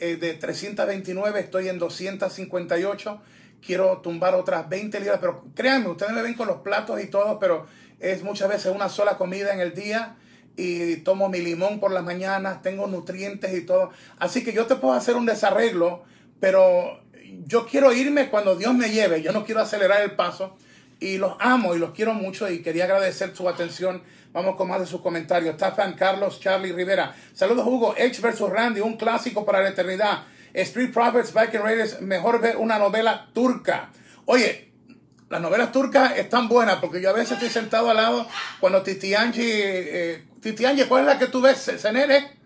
Eh, 0.00 0.16
de 0.16 0.34
329 0.34 1.40
estoy 1.40 1.68
en 1.68 1.78
258. 1.78 3.20
Quiero 3.64 3.98
tumbar 3.98 4.34
otras 4.34 4.68
20 4.68 5.00
libras, 5.00 5.18
pero 5.20 5.44
créanme, 5.54 5.88
ustedes 5.88 6.12
me 6.12 6.22
ven 6.22 6.34
con 6.34 6.46
los 6.46 6.58
platos 6.58 7.02
y 7.02 7.08
todo, 7.08 7.38
pero 7.38 7.66
es 7.98 8.22
muchas 8.22 8.48
veces 8.48 8.72
una 8.72 8.88
sola 8.88 9.16
comida 9.16 9.52
en 9.52 9.60
el 9.60 9.74
día 9.74 10.16
y 10.56 10.96
tomo 10.98 11.28
mi 11.28 11.40
limón 11.40 11.80
por 11.80 11.92
las 11.92 12.04
mañanas, 12.04 12.62
tengo 12.62 12.86
nutrientes 12.86 13.52
y 13.56 13.66
todo. 13.66 13.90
Así 14.18 14.44
que 14.44 14.52
yo 14.52 14.66
te 14.66 14.76
puedo 14.76 14.94
hacer 14.94 15.16
un 15.16 15.26
desarreglo, 15.26 16.04
pero 16.40 17.00
yo 17.46 17.66
quiero 17.66 17.92
irme 17.92 18.30
cuando 18.30 18.56
Dios 18.56 18.74
me 18.74 18.90
lleve, 18.90 19.22
yo 19.22 19.32
no 19.32 19.44
quiero 19.44 19.60
acelerar 19.60 20.02
el 20.02 20.12
paso 20.12 20.56
y 21.00 21.18
los 21.18 21.34
amo 21.40 21.74
y 21.74 21.78
los 21.78 21.92
quiero 21.92 22.14
mucho 22.14 22.50
y 22.50 22.62
quería 22.62 22.84
agradecer 22.84 23.34
su 23.34 23.48
atención. 23.48 24.02
Vamos 24.32 24.56
con 24.56 24.68
más 24.68 24.80
de 24.80 24.86
sus 24.86 25.00
comentarios. 25.00 25.56
Tafan 25.56 25.94
Carlos 25.94 26.40
Charlie 26.40 26.72
Rivera. 26.72 27.14
Saludos 27.32 27.66
Hugo. 27.66 27.94
Edge 27.96 28.20
versus 28.20 28.50
Randy, 28.50 28.80
un 28.80 28.96
clásico 28.96 29.44
para 29.44 29.62
la 29.62 29.70
eternidad. 29.70 30.24
Street 30.52 30.92
Profits, 30.92 31.32
Viking 31.32 31.60
Raiders, 31.60 32.00
mejor 32.00 32.40
ver 32.40 32.56
una 32.56 32.78
novela 32.78 33.28
turca. 33.32 33.90
Oye, 34.24 34.72
las 35.28 35.40
novelas 35.40 35.72
turcas 35.72 36.16
están 36.16 36.48
buenas 36.48 36.76
porque 36.76 37.00
yo 37.00 37.10
a 37.10 37.12
veces 37.12 37.32
estoy 37.32 37.50
sentado 37.50 37.90
al 37.90 37.96
lado 37.96 38.26
cuando 38.60 38.82
Titi 38.82 39.14
Angie, 39.14 39.44
eh, 39.44 40.24
Titi 40.40 40.64
Angie, 40.64 40.86
¿cuál 40.86 41.02
es 41.02 41.06
la 41.06 41.18
que 41.18 41.26
tú 41.26 41.40
ves? 41.40 41.58
¿Senere? 41.58 42.37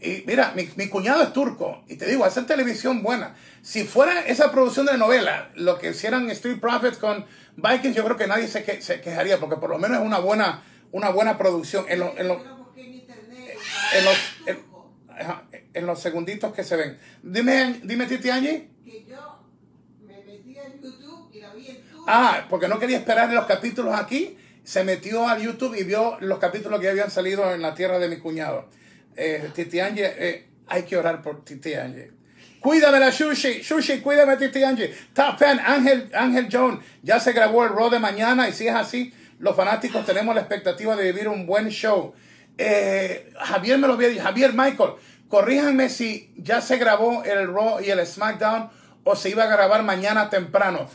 Y 0.00 0.24
mira, 0.26 0.52
mi, 0.54 0.88
cuñado 0.88 1.22
es 1.22 1.32
turco. 1.32 1.82
Y 1.88 1.96
te 1.96 2.06
digo, 2.06 2.24
hacer 2.24 2.46
televisión 2.46 3.02
buena. 3.02 3.34
Si 3.62 3.84
fuera 3.84 4.20
esa 4.26 4.52
producción 4.52 4.86
de 4.86 4.98
novela, 4.98 5.50
lo 5.54 5.78
que 5.78 5.90
hicieran 5.90 6.30
Street 6.30 6.60
Profits 6.60 6.98
con 6.98 7.24
Vikings, 7.56 7.96
yo 7.96 8.04
creo 8.04 8.16
que 8.16 8.26
nadie 8.26 8.46
se, 8.46 8.82
se 8.82 9.00
quejaría, 9.00 9.38
porque 9.38 9.56
por 9.56 9.70
lo 9.70 9.78
menos 9.78 9.98
es 9.98 10.06
una 10.06 10.18
buena, 10.18 10.62
una 10.92 11.08
buena 11.10 11.38
producción. 11.38 11.86
En, 11.88 12.02
en, 12.02 12.28
los, 12.28 12.36
en 15.72 15.86
los 15.86 15.98
segunditos 15.98 16.52
que 16.52 16.62
se 16.62 16.76
ven. 16.76 16.98
Dime, 17.22 17.80
dime 17.82 18.06
Titi 18.06 18.28
Angie. 18.28 18.68
Que 18.84 19.06
yo 19.06 19.42
me 20.06 20.22
metí 20.24 20.58
en 20.58 20.82
YouTube 20.82 21.30
y 21.32 21.40
la 21.40 21.54
vi 21.54 21.68
en 21.68 21.76
YouTube. 21.76 22.04
Ah, 22.06 22.46
porque 22.50 22.68
no 22.68 22.78
quería 22.78 22.98
esperar 22.98 23.32
los 23.32 23.46
capítulos 23.46 23.94
aquí. 23.94 24.36
Se 24.62 24.84
metió 24.84 25.26
a 25.26 25.38
YouTube 25.38 25.74
y 25.74 25.84
vio 25.84 26.18
los 26.20 26.38
capítulos 26.38 26.80
que 26.80 26.90
habían 26.90 27.10
salido 27.10 27.50
en 27.54 27.62
la 27.62 27.74
tierra 27.74 27.98
de 27.98 28.08
mi 28.08 28.18
cuñado 28.18 28.68
eh, 29.16 29.50
Titi 29.54 29.80
Angie, 29.80 30.12
eh, 30.18 30.46
hay 30.66 30.82
que 30.82 30.96
orar 30.96 31.22
por 31.22 31.44
Titi 31.44 31.74
Angie. 31.74 32.12
Cuídame 32.60 32.98
la 32.98 33.12
Sushi, 33.12 33.62
Sushi, 33.62 34.00
cuídame 34.00 34.36
Titi 34.36 34.62
Angie. 34.62 34.94
Top 35.14 35.38
fan, 35.38 35.60
Ángel, 35.60 36.10
Ángel 36.14 36.48
Jones, 36.50 36.80
ya 37.02 37.18
se 37.20 37.32
grabó 37.32 37.64
el 37.64 37.70
Raw 37.70 37.90
de 37.90 37.98
mañana 37.98 38.48
y 38.48 38.52
si 38.52 38.66
es 38.66 38.74
así, 38.74 39.12
los 39.38 39.54
fanáticos 39.56 40.04
tenemos 40.04 40.34
la 40.34 40.42
expectativa 40.42 40.96
de 40.96 41.04
vivir 41.04 41.28
un 41.28 41.46
buen 41.46 41.68
show. 41.68 42.14
Eh, 42.58 43.32
Javier 43.38 43.78
me 43.78 43.86
lo 43.86 43.94
había 43.94 44.08
dicho, 44.08 44.22
Javier 44.22 44.52
Michael, 44.52 44.92
corríjanme 45.28 45.88
si 45.88 46.32
ya 46.36 46.60
se 46.60 46.76
grabó 46.78 47.22
el 47.24 47.46
Raw 47.46 47.80
y 47.80 47.90
el 47.90 48.04
SmackDown 48.04 48.70
o 49.04 49.14
se 49.14 49.30
iba 49.30 49.44
a 49.44 49.46
grabar 49.46 49.82
mañana 49.82 50.28
temprano. 50.28 50.88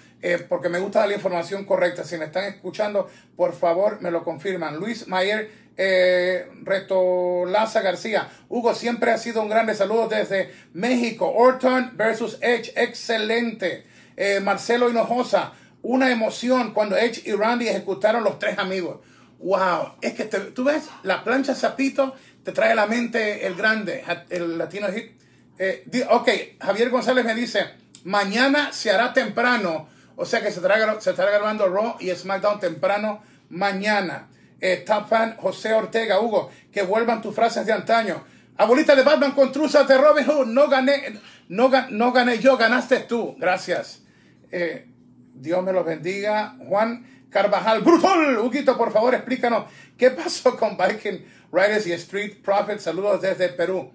Porque 0.50 0.70
me 0.70 0.78
gusta 0.78 1.08
la 1.08 1.16
información 1.16 1.66
correcta. 1.66 2.04
Si 2.04 2.16
me 2.16 2.26
están 2.26 2.44
escuchando, 2.44 3.10
por 3.36 3.54
favor, 3.56 4.02
me 4.02 4.12
lo 4.12 4.24
confirman. 4.24 4.78
Luis 4.78 5.08
Mayer 5.08 5.50
eh, 5.78 6.48
Reto 6.64 7.46
Laza 7.46 7.82
García. 7.82 8.30
Hugo, 8.50 8.76
siempre 8.76 9.12
ha 9.12 9.18
sido 9.18 9.42
un 9.42 9.50
grande 9.50 9.76
saludo 9.76 10.08
desde 10.08 10.54
México. 10.74 11.32
Orton 11.32 11.92
versus 11.96 12.38
Edge, 12.42 12.72
excelente. 12.76 13.86
Eh, 14.18 14.40
Marcelo 14.42 14.90
Hinojosa, 14.90 15.54
una 15.82 16.12
emoción 16.12 16.74
cuando 16.74 16.98
Edge 16.98 17.24
y 17.26 17.34
Randy 17.34 17.68
ejecutaron 17.68 18.24
los 18.24 18.40
tres 18.40 18.58
amigos. 18.58 19.00
Wow, 19.40 19.94
es 20.02 20.14
que 20.14 20.26
tú 20.26 20.66
ves, 20.66 20.84
la 21.02 21.24
plancha 21.24 21.56
Zapito 21.56 22.14
te 22.44 22.52
trae 22.52 22.74
a 22.74 22.76
la 22.76 22.86
mente 22.86 23.48
el 23.48 23.56
grande, 23.56 24.04
el 24.30 24.58
latino 24.58 24.88
hit. 24.90 25.14
Eh, 25.58 25.84
ok, 26.10 26.30
Javier 26.60 26.90
González 26.92 27.26
me 27.26 27.34
dice, 27.34 27.66
mañana 28.04 28.72
se 28.72 28.92
hará 28.92 29.14
temprano, 29.14 29.90
o 30.16 30.26
sea 30.26 30.42
que 30.42 30.52
se 30.52 30.58
estará, 30.58 31.02
se 31.02 31.10
estará 31.10 31.32
grabando 31.32 31.68
Raw 31.68 31.96
y 32.00 32.12
SmackDown 32.12 32.60
temprano 32.60 33.24
mañana 33.50 34.28
eh, 34.62 34.84
top 34.86 35.10
fan 35.10 35.36
José 35.38 35.74
Ortega, 35.74 36.21
Hugo, 36.21 36.52
que 36.71 36.84
vuelvan 36.84 37.21
tus 37.21 37.36
frases 37.36 37.65
de 37.65 37.74
antaño. 37.74 38.24
Abuelita 38.58 38.95
de 38.95 39.02
Batman 39.02 39.32
con 39.32 39.52
truzas 39.52 39.88
de 39.88 39.97
Robin 39.97 40.26
Hood, 40.26 40.47
no 40.47 40.69
gané, 40.69 41.19
no, 41.50 41.71
no 41.89 42.12
gané 42.12 42.38
yo, 42.38 42.58
ganaste 42.58 43.00
tú. 43.00 43.36
Gracias. 43.39 44.04
Eh, 44.52 44.88
Dios 45.34 45.63
me 45.63 45.74
los 45.74 45.84
bendiga. 45.84 46.56
Juan 46.67 47.26
Carvajal, 47.32 47.82
brutal. 47.82 48.38
Huguito, 48.38 48.78
por 48.78 48.93
favor, 48.93 49.15
explícanos 49.15 49.65
qué 49.97 50.12
pasó 50.12 50.56
con 50.56 50.78
Viking 50.78 51.26
Riders 51.52 51.88
y 51.88 51.93
Street 51.93 52.38
Profits. 52.43 52.84
Saludos 52.84 53.21
desde 53.21 53.50
Perú. 53.50 53.91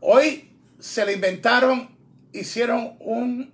Hoy 0.00 0.52
se 0.78 1.04
le 1.04 1.14
inventaron, 1.14 1.96
hicieron 2.32 2.96
un, 3.00 3.52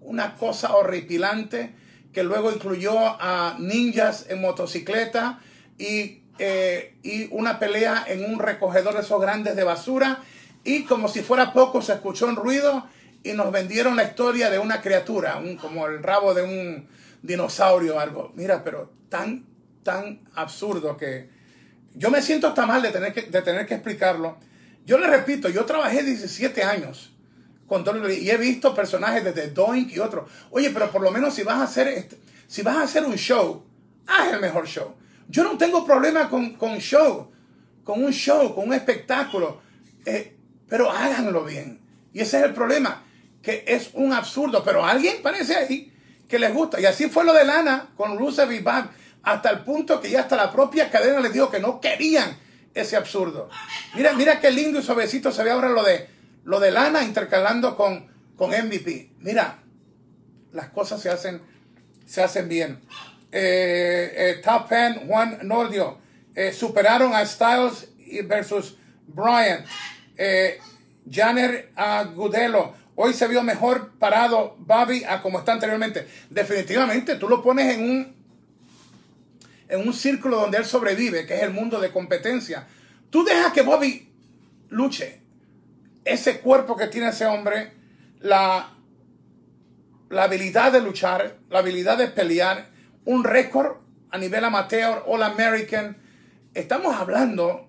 una 0.00 0.34
cosa 0.34 0.74
horripilante 0.76 1.74
que 2.18 2.24
luego 2.24 2.50
incluyó 2.50 2.98
a 2.98 3.54
ninjas 3.60 4.26
en 4.28 4.40
motocicleta 4.40 5.38
y, 5.78 6.22
eh, 6.40 6.96
y 7.04 7.28
una 7.30 7.60
pelea 7.60 8.04
en 8.08 8.24
un 8.24 8.40
recogedor 8.40 8.94
de 8.94 9.02
esos 9.02 9.20
grandes 9.20 9.54
de 9.54 9.62
basura. 9.62 10.18
Y 10.64 10.82
como 10.82 11.06
si 11.06 11.20
fuera 11.20 11.52
poco, 11.52 11.80
se 11.80 11.92
escuchó 11.92 12.26
un 12.26 12.34
ruido 12.34 12.84
y 13.22 13.34
nos 13.34 13.52
vendieron 13.52 13.94
la 13.94 14.02
historia 14.02 14.50
de 14.50 14.58
una 14.58 14.80
criatura, 14.80 15.36
un, 15.36 15.56
como 15.58 15.86
el 15.86 16.02
rabo 16.02 16.34
de 16.34 16.42
un 16.42 16.88
dinosaurio 17.22 17.94
o 17.94 18.00
algo. 18.00 18.32
Mira, 18.34 18.64
pero 18.64 18.90
tan, 19.08 19.46
tan 19.84 20.22
absurdo 20.34 20.96
que 20.96 21.30
yo 21.94 22.10
me 22.10 22.20
siento 22.20 22.48
hasta 22.48 22.66
mal 22.66 22.82
de 22.82 22.90
tener 22.90 23.12
que, 23.12 23.22
de 23.30 23.42
tener 23.42 23.64
que 23.64 23.74
explicarlo. 23.74 24.38
Yo 24.84 24.98
le 24.98 25.06
repito, 25.06 25.48
yo 25.50 25.64
trabajé 25.64 26.02
17 26.02 26.64
años 26.64 27.14
y 28.10 28.30
he 28.30 28.36
visto 28.36 28.74
personajes 28.74 29.24
desde 29.24 29.50
Doink 29.50 29.92
y 29.92 29.98
otros. 29.98 30.30
Oye, 30.50 30.70
pero 30.70 30.90
por 30.90 31.02
lo 31.02 31.10
menos 31.10 31.34
si 31.34 31.42
vas 31.42 31.58
a 31.58 31.64
hacer, 31.64 31.88
este, 31.88 32.18
si 32.46 32.62
vas 32.62 32.76
a 32.76 32.82
hacer 32.82 33.04
un 33.04 33.16
show, 33.16 33.64
haz 34.06 34.32
el 34.32 34.40
mejor 34.40 34.66
show. 34.66 34.94
Yo 35.28 35.44
no 35.44 35.58
tengo 35.58 35.84
problema 35.84 36.30
con, 36.30 36.54
con 36.54 36.78
show, 36.78 37.30
con 37.84 38.02
un 38.02 38.12
show, 38.12 38.54
con 38.54 38.68
un 38.68 38.74
espectáculo, 38.74 39.60
eh, 40.06 40.36
pero 40.66 40.90
háganlo 40.90 41.44
bien. 41.44 41.80
Y 42.12 42.20
ese 42.20 42.38
es 42.38 42.44
el 42.44 42.54
problema, 42.54 43.04
que 43.42 43.64
es 43.66 43.90
un 43.92 44.12
absurdo, 44.12 44.64
pero 44.64 44.84
alguien 44.84 45.16
parece 45.22 45.56
ahí 45.56 45.92
que 46.26 46.38
les 46.38 46.52
gusta. 46.52 46.80
Y 46.80 46.86
así 46.86 47.08
fue 47.08 47.24
lo 47.24 47.34
de 47.34 47.44
Lana 47.44 47.88
con 47.96 48.18
Rusev 48.18 48.50
y 48.52 48.60
Bab, 48.60 48.90
hasta 49.22 49.50
el 49.50 49.60
punto 49.60 50.00
que 50.00 50.10
ya 50.10 50.20
hasta 50.20 50.36
la 50.36 50.50
propia 50.50 50.90
cadena 50.90 51.20
les 51.20 51.32
dijo 51.32 51.50
que 51.50 51.60
no 51.60 51.80
querían 51.80 52.36
ese 52.74 52.96
absurdo. 52.96 53.50
Mira, 53.94 54.14
mira 54.14 54.40
qué 54.40 54.50
lindo 54.50 54.78
y 54.78 54.82
suavecito 54.82 55.32
se 55.32 55.44
ve 55.44 55.50
ahora 55.50 55.68
lo 55.68 55.82
de 55.82 56.17
lo 56.48 56.58
de 56.60 56.70
Lana 56.70 57.02
intercalando 57.02 57.76
con, 57.76 58.06
con 58.34 58.52
MVP. 58.52 59.10
Mira, 59.18 59.58
las 60.52 60.70
cosas 60.70 60.98
se 61.02 61.10
hacen, 61.10 61.42
se 62.06 62.22
hacen 62.22 62.48
bien. 62.48 62.80
Eh, 63.30 64.14
eh, 64.16 64.40
top 64.42 64.66
10, 64.70 65.06
Juan 65.06 65.40
Nordio. 65.42 65.98
Eh, 66.34 66.54
superaron 66.54 67.14
a 67.14 67.26
Styles 67.26 67.88
versus 68.24 68.78
Bryant. 69.08 69.66
Janer 71.10 71.70
Agudelo. 71.76 72.72
Hoy 72.94 73.12
se 73.12 73.28
vio 73.28 73.42
mejor 73.42 73.92
parado 73.98 74.56
Bobby 74.58 75.04
a 75.04 75.20
como 75.20 75.40
está 75.40 75.52
anteriormente. 75.52 76.08
Definitivamente, 76.30 77.16
tú 77.16 77.28
lo 77.28 77.42
pones 77.42 77.74
en 77.74 77.82
un, 77.82 78.16
en 79.68 79.86
un 79.86 79.92
círculo 79.92 80.40
donde 80.40 80.56
él 80.56 80.64
sobrevive, 80.64 81.26
que 81.26 81.34
es 81.34 81.42
el 81.42 81.50
mundo 81.50 81.78
de 81.78 81.90
competencia. 81.90 82.66
Tú 83.10 83.22
dejas 83.22 83.52
que 83.52 83.60
Bobby 83.60 84.10
luche. 84.70 85.27
Ese 86.08 86.40
cuerpo 86.40 86.76
que 86.76 86.86
tiene 86.86 87.08
ese 87.08 87.26
hombre, 87.26 87.72
la, 88.20 88.74
la 90.08 90.22
habilidad 90.22 90.72
de 90.72 90.80
luchar, 90.80 91.36
la 91.50 91.58
habilidad 91.58 91.98
de 91.98 92.08
pelear, 92.08 92.70
un 93.04 93.24
récord 93.24 93.76
a 94.10 94.18
nivel 94.18 94.44
amateur, 94.44 95.04
All 95.06 95.22
American. 95.22 95.96
Estamos 96.54 96.96
hablando 96.96 97.68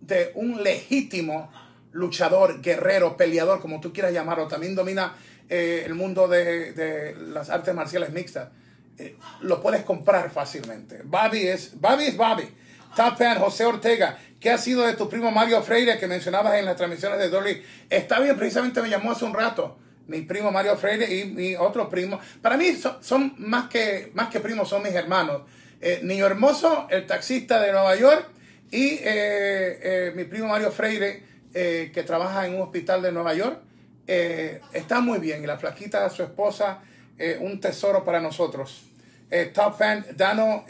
de 0.00 0.32
un 0.34 0.62
legítimo 0.62 1.50
luchador, 1.92 2.60
guerrero, 2.60 3.16
peleador, 3.16 3.60
como 3.60 3.80
tú 3.80 3.92
quieras 3.92 4.12
llamarlo. 4.12 4.48
También 4.48 4.74
domina 4.74 5.14
eh, 5.48 5.82
el 5.84 5.94
mundo 5.94 6.26
de, 6.28 7.14
las 7.28 7.50
artes 7.50 7.74
marciales 7.74 8.10
mixtas. 8.10 8.48
Eh, 8.98 9.16
lo 9.42 9.60
puedes 9.60 9.82
comprar 9.84 10.30
fácilmente. 10.30 11.02
Bobby 11.04 11.46
es 11.46 11.78
Bobby. 11.80 12.04
Es 12.04 12.16
Bobby. 12.16 12.48
Top 12.96 13.16
fan, 13.18 13.38
José 13.38 13.64
Ortega. 13.64 14.18
¿Qué 14.44 14.50
ha 14.50 14.58
sido 14.58 14.86
de 14.86 14.92
tu 14.92 15.08
primo 15.08 15.30
Mario 15.30 15.62
Freire 15.62 15.96
que 15.96 16.06
mencionabas 16.06 16.58
en 16.58 16.66
las 16.66 16.76
transmisiones 16.76 17.18
de 17.18 17.30
Dolly? 17.30 17.62
Está 17.88 18.20
bien, 18.20 18.36
precisamente 18.36 18.82
me 18.82 18.90
llamó 18.90 19.12
hace 19.12 19.24
un 19.24 19.32
rato 19.32 19.78
mi 20.06 20.20
primo 20.20 20.52
Mario 20.52 20.76
Freire 20.76 21.10
y 21.14 21.24
mi 21.24 21.56
otro 21.56 21.88
primo. 21.88 22.20
Para 22.42 22.58
mí 22.58 22.78
son, 23.00 23.34
más, 23.38 23.70
que, 23.70 24.10
más 24.12 24.28
que 24.28 24.40
primos, 24.40 24.68
son 24.68 24.82
mis 24.82 24.92
hermanos. 24.92 25.44
Eh, 25.80 26.00
Niño 26.02 26.26
Hermoso, 26.26 26.88
el 26.90 27.06
taxista 27.06 27.58
de 27.58 27.72
Nueva 27.72 27.96
York, 27.96 28.28
y 28.70 28.98
eh, 29.00 29.00
eh, 29.02 30.12
mi 30.14 30.24
primo 30.24 30.48
Mario 30.48 30.70
Freire, 30.70 31.22
que 31.50 32.02
trabaja 32.04 32.46
en 32.46 32.56
un 32.56 32.60
hospital 32.60 33.00
de 33.00 33.12
Nueva 33.12 33.32
York. 33.32 33.62
está 34.06 35.00
muy 35.00 35.20
bien. 35.20 35.42
Y 35.42 35.46
la 35.46 35.56
flaquita, 35.56 36.10
su 36.10 36.22
esposa, 36.22 36.82
un 37.40 37.60
tesoro 37.60 38.04
para 38.04 38.20
nosotros. 38.20 38.82
Top 39.52 39.78
fan, 39.78 40.04
Dano 40.16 40.64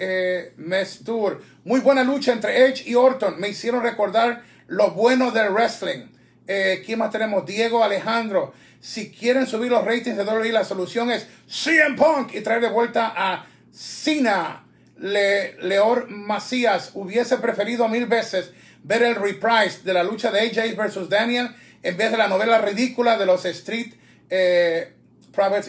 Mestur. 0.57 1.43
Muy 1.65 1.81
buena 1.81 2.03
lucha 2.03 2.33
entre 2.33 2.67
Edge 2.67 2.85
y 2.87 2.95
Orton. 2.95 3.39
Me 3.39 3.49
hicieron 3.49 3.83
recordar 3.83 4.43
lo 4.69 4.93
bueno 4.93 5.31
del 5.31 5.51
wrestling. 5.51 6.07
¿Quién 6.47 6.99
más 6.99 7.11
tenemos? 7.11 7.45
Diego 7.47 7.83
Alejandro. 7.83 8.53
Si 8.81 9.11
quieren 9.11 9.47
subir 9.47 9.71
los 9.71 9.83
ratings 9.83 10.17
de 10.17 10.25
WWE, 10.25 10.53
la 10.53 10.65
solución 10.65 11.11
es 11.11 11.27
CM 11.47 11.97
Punk 11.97 12.35
y 12.35 12.43
traer 12.43 12.61
de 12.61 12.69
vuelta 12.69 13.15
a 13.17 13.47
Cena. 13.73 14.67
Le, 14.99 15.55
Leor 15.63 16.11
Macías 16.11 16.91
hubiese 16.95 17.39
preferido 17.39 17.89
mil 17.89 18.07
veces 18.07 18.53
ver 18.83 19.03
el 19.03 19.15
reprise 19.15 19.81
de 19.85 19.95
la 19.95 20.05
lucha 20.05 20.31
de 20.31 20.41
AJ 20.41 20.77
versus 20.77 21.09
Daniel 21.09 21.49
en 21.83 21.97
vez 21.97 22.11
de 22.11 22.19
la 22.19 22.29
novela 22.29 22.59
ridícula 22.59 23.19
de 23.19 23.27
los 23.27 23.45
Street 23.45 23.95
eh, 24.31 24.93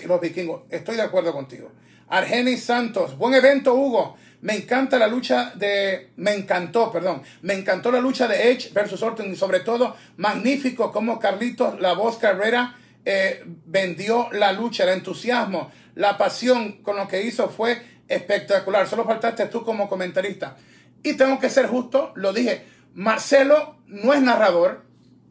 y 0.03 0.07
los 0.07 0.21
vikingos. 0.21 0.63
Estoy 0.69 0.95
de 0.95 1.01
acuerdo 1.01 1.33
contigo. 1.33 1.71
Argenis 2.07 2.63
Santos, 2.63 3.17
buen 3.17 3.33
evento, 3.33 3.73
Hugo. 3.73 4.17
Me 4.41 4.55
encanta 4.55 4.99
la 4.99 5.07
lucha 5.07 5.53
de. 5.55 6.11
Me 6.17 6.33
encantó, 6.35 6.91
perdón. 6.91 7.23
Me 7.41 7.55
encantó 7.55 7.91
la 7.91 7.99
lucha 7.99 8.27
de 8.27 8.51
Edge 8.51 8.71
versus 8.73 9.01
Orton 9.01 9.31
y 9.31 9.35
sobre 9.35 9.61
todo, 9.61 9.95
magnífico 10.17 10.91
como 10.91 11.17
Carlitos, 11.17 11.79
la 11.79 11.93
voz 11.93 12.17
Carrera 12.17 12.77
eh, 13.05 13.43
vendió 13.65 14.29
la 14.31 14.51
lucha, 14.51 14.83
el 14.83 14.89
entusiasmo, 14.89 15.71
la 15.95 16.17
pasión 16.17 16.83
con 16.83 16.95
lo 16.95 17.07
que 17.07 17.23
hizo 17.23 17.49
fue 17.49 17.81
espectacular. 18.07 18.87
Solo 18.87 19.05
faltaste 19.05 19.47
tú 19.47 19.63
como 19.63 19.89
comentarista. 19.89 20.57
Y 21.01 21.13
tengo 21.13 21.39
que 21.39 21.49
ser 21.49 21.67
justo, 21.67 22.11
lo 22.15 22.33
dije, 22.33 22.65
Marcelo 22.93 23.77
no 23.87 24.13
es 24.13 24.21
narrador 24.21 24.85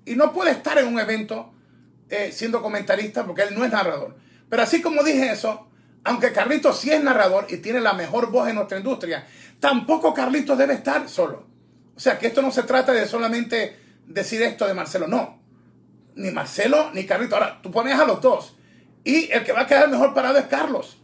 y 0.04 0.14
no 0.14 0.32
puede 0.32 0.52
estar 0.52 0.78
en 0.78 0.86
un 0.86 1.00
evento 1.00 1.52
eh, 2.10 2.30
siendo 2.32 2.62
comentarista 2.62 3.24
porque 3.24 3.42
él 3.42 3.54
no 3.54 3.64
es 3.64 3.72
narrador. 3.72 4.16
Pero 4.48 4.62
así 4.62 4.82
como 4.82 5.02
dije 5.02 5.32
eso, 5.32 5.68
aunque 6.04 6.32
Carlitos 6.32 6.78
sí 6.78 6.90
es 6.90 7.02
narrador 7.02 7.46
y 7.48 7.58
tiene 7.58 7.80
la 7.80 7.94
mejor 7.94 8.30
voz 8.30 8.48
en 8.48 8.56
nuestra 8.56 8.78
industria, 8.78 9.26
tampoco 9.58 10.14
Carlitos 10.14 10.56
debe 10.56 10.74
estar 10.74 11.08
solo. 11.08 11.46
O 11.96 12.00
sea, 12.00 12.18
que 12.18 12.26
esto 12.26 12.42
no 12.42 12.50
se 12.50 12.62
trata 12.64 12.92
de 12.92 13.06
solamente 13.06 13.76
decir 14.06 14.42
esto 14.42 14.66
de 14.66 14.74
Marcelo, 14.74 15.08
no 15.08 15.44
ni 16.16 16.30
Marcelo 16.30 16.90
ni 16.92 17.04
Carlito. 17.04 17.36
Ahora, 17.36 17.60
tú 17.62 17.70
pones 17.70 17.98
a 17.98 18.04
los 18.04 18.20
dos. 18.20 18.56
Y 19.02 19.30
el 19.30 19.44
que 19.44 19.52
va 19.52 19.62
a 19.62 19.66
quedar 19.66 19.88
mejor 19.88 20.14
parado 20.14 20.38
es 20.38 20.46
Carlos. 20.46 20.98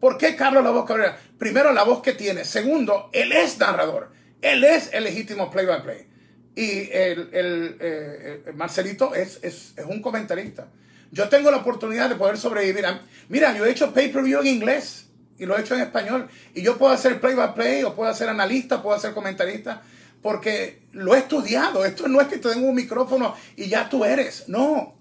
¿Por 0.00 0.18
qué 0.18 0.34
Carlos 0.34 0.64
la 0.64 0.70
voz 0.70 0.86
Cabrera? 0.86 1.18
Primero, 1.38 1.72
la 1.72 1.84
voz 1.84 2.02
que 2.02 2.12
tiene. 2.12 2.44
Segundo, 2.44 3.10
él 3.12 3.32
es 3.32 3.58
narrador. 3.58 4.10
Él 4.40 4.64
es 4.64 4.90
el 4.92 5.04
legítimo 5.04 5.50
play-by-play. 5.50 6.08
Y 6.54 6.90
el, 6.92 7.30
eh, 7.32 8.52
Marcelito 8.54 9.14
es, 9.14 9.38
es, 9.42 9.74
un 9.86 10.02
comentarista. 10.02 10.68
Yo 11.10 11.28
tengo 11.28 11.50
la 11.50 11.58
oportunidad 11.58 12.08
de 12.08 12.16
poder 12.16 12.36
sobrevivir. 12.36 12.84
Mira, 13.32 13.56
yo 13.56 13.64
he 13.64 13.70
hecho 13.70 13.94
pay-per-view 13.94 14.40
en 14.40 14.46
inglés 14.46 15.06
y 15.38 15.46
lo 15.46 15.56
he 15.56 15.62
hecho 15.62 15.74
en 15.74 15.80
español. 15.80 16.28
Y 16.52 16.60
yo 16.60 16.76
puedo 16.76 16.92
hacer 16.92 17.18
play-by-play 17.18 17.82
o 17.82 17.96
puedo 17.96 18.10
hacer 18.10 18.28
analista, 18.28 18.82
puedo 18.82 18.94
hacer 18.94 19.14
comentarista 19.14 19.80
porque 20.20 20.82
lo 20.92 21.14
he 21.14 21.20
estudiado. 21.20 21.86
Esto 21.86 22.08
no 22.08 22.20
es 22.20 22.28
que 22.28 22.36
te 22.36 22.50
den 22.50 22.62
un 22.62 22.74
micrófono 22.74 23.34
y 23.56 23.70
ya 23.70 23.88
tú 23.88 24.04
eres. 24.04 24.50
No, 24.50 24.98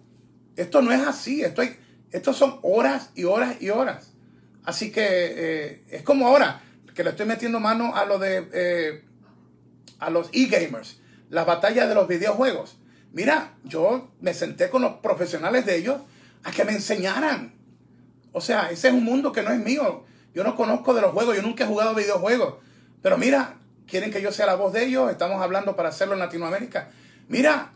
esto 0.56 0.82
no 0.82 0.94
es 0.94 1.06
así. 1.06 1.42
Esto, 1.42 1.62
esto 2.10 2.32
son 2.32 2.58
horas 2.62 3.10
y 3.16 3.26
horas 3.26 3.58
y 3.60 3.70
horas. 3.70 4.14
Así 4.64 4.94
que 4.94 5.04
eh, 5.04 5.84
es 5.90 6.04
como 6.04 6.26
ahora 6.26 6.62
que 6.96 7.04
le 7.04 7.10
estoy 7.10 7.26
metiendo 7.26 7.60
mano 7.60 7.98
a 7.98 8.06
lo 8.06 8.18
de 8.18 8.48
eh, 8.54 9.04
a 10.00 10.10
los 10.10 10.30
e-gamers, 10.32 11.02
las 11.30 11.46
batallas 11.46 11.90
de 11.90 11.96
los 11.96 12.08
videojuegos. 12.08 12.78
Mira, 13.12 13.56
yo 13.66 14.10
me 14.22 14.34
senté 14.34 14.70
con 14.70 14.84
los 14.84 14.94
profesionales 15.00 15.66
de 15.66 15.76
ellos 15.76 16.00
a 16.46 16.52
que 16.52 16.64
me 16.64 16.72
enseñaran. 16.72 17.60
O 18.32 18.42
sea, 18.42 18.72
ese 18.72 18.90
es 18.90 18.94
un 18.94 19.04
mundo 19.04 19.32
que 19.32 19.42
no 19.42 19.52
es 19.52 19.60
mío. 19.60 20.04
Yo 20.34 20.44
no 20.44 20.56
conozco 20.56 20.94
de 20.94 21.02
los 21.02 21.12
juegos, 21.12 21.36
yo 21.36 21.42
nunca 21.42 21.64
he 21.64 21.68
jugado 21.68 21.94
videojuegos. 21.94 22.56
Pero 23.02 23.18
mira, 23.18 23.56
quieren 23.88 24.12
que 24.12 24.22
yo 24.22 24.32
sea 24.32 24.46
la 24.46 24.56
voz 24.56 24.74
de 24.74 24.86
ellos, 24.86 25.12
estamos 25.12 25.42
hablando 25.42 25.76
para 25.76 25.90
hacerlo 25.90 26.14
en 26.14 26.20
Latinoamérica. 26.20 26.90
Mira, 27.28 27.72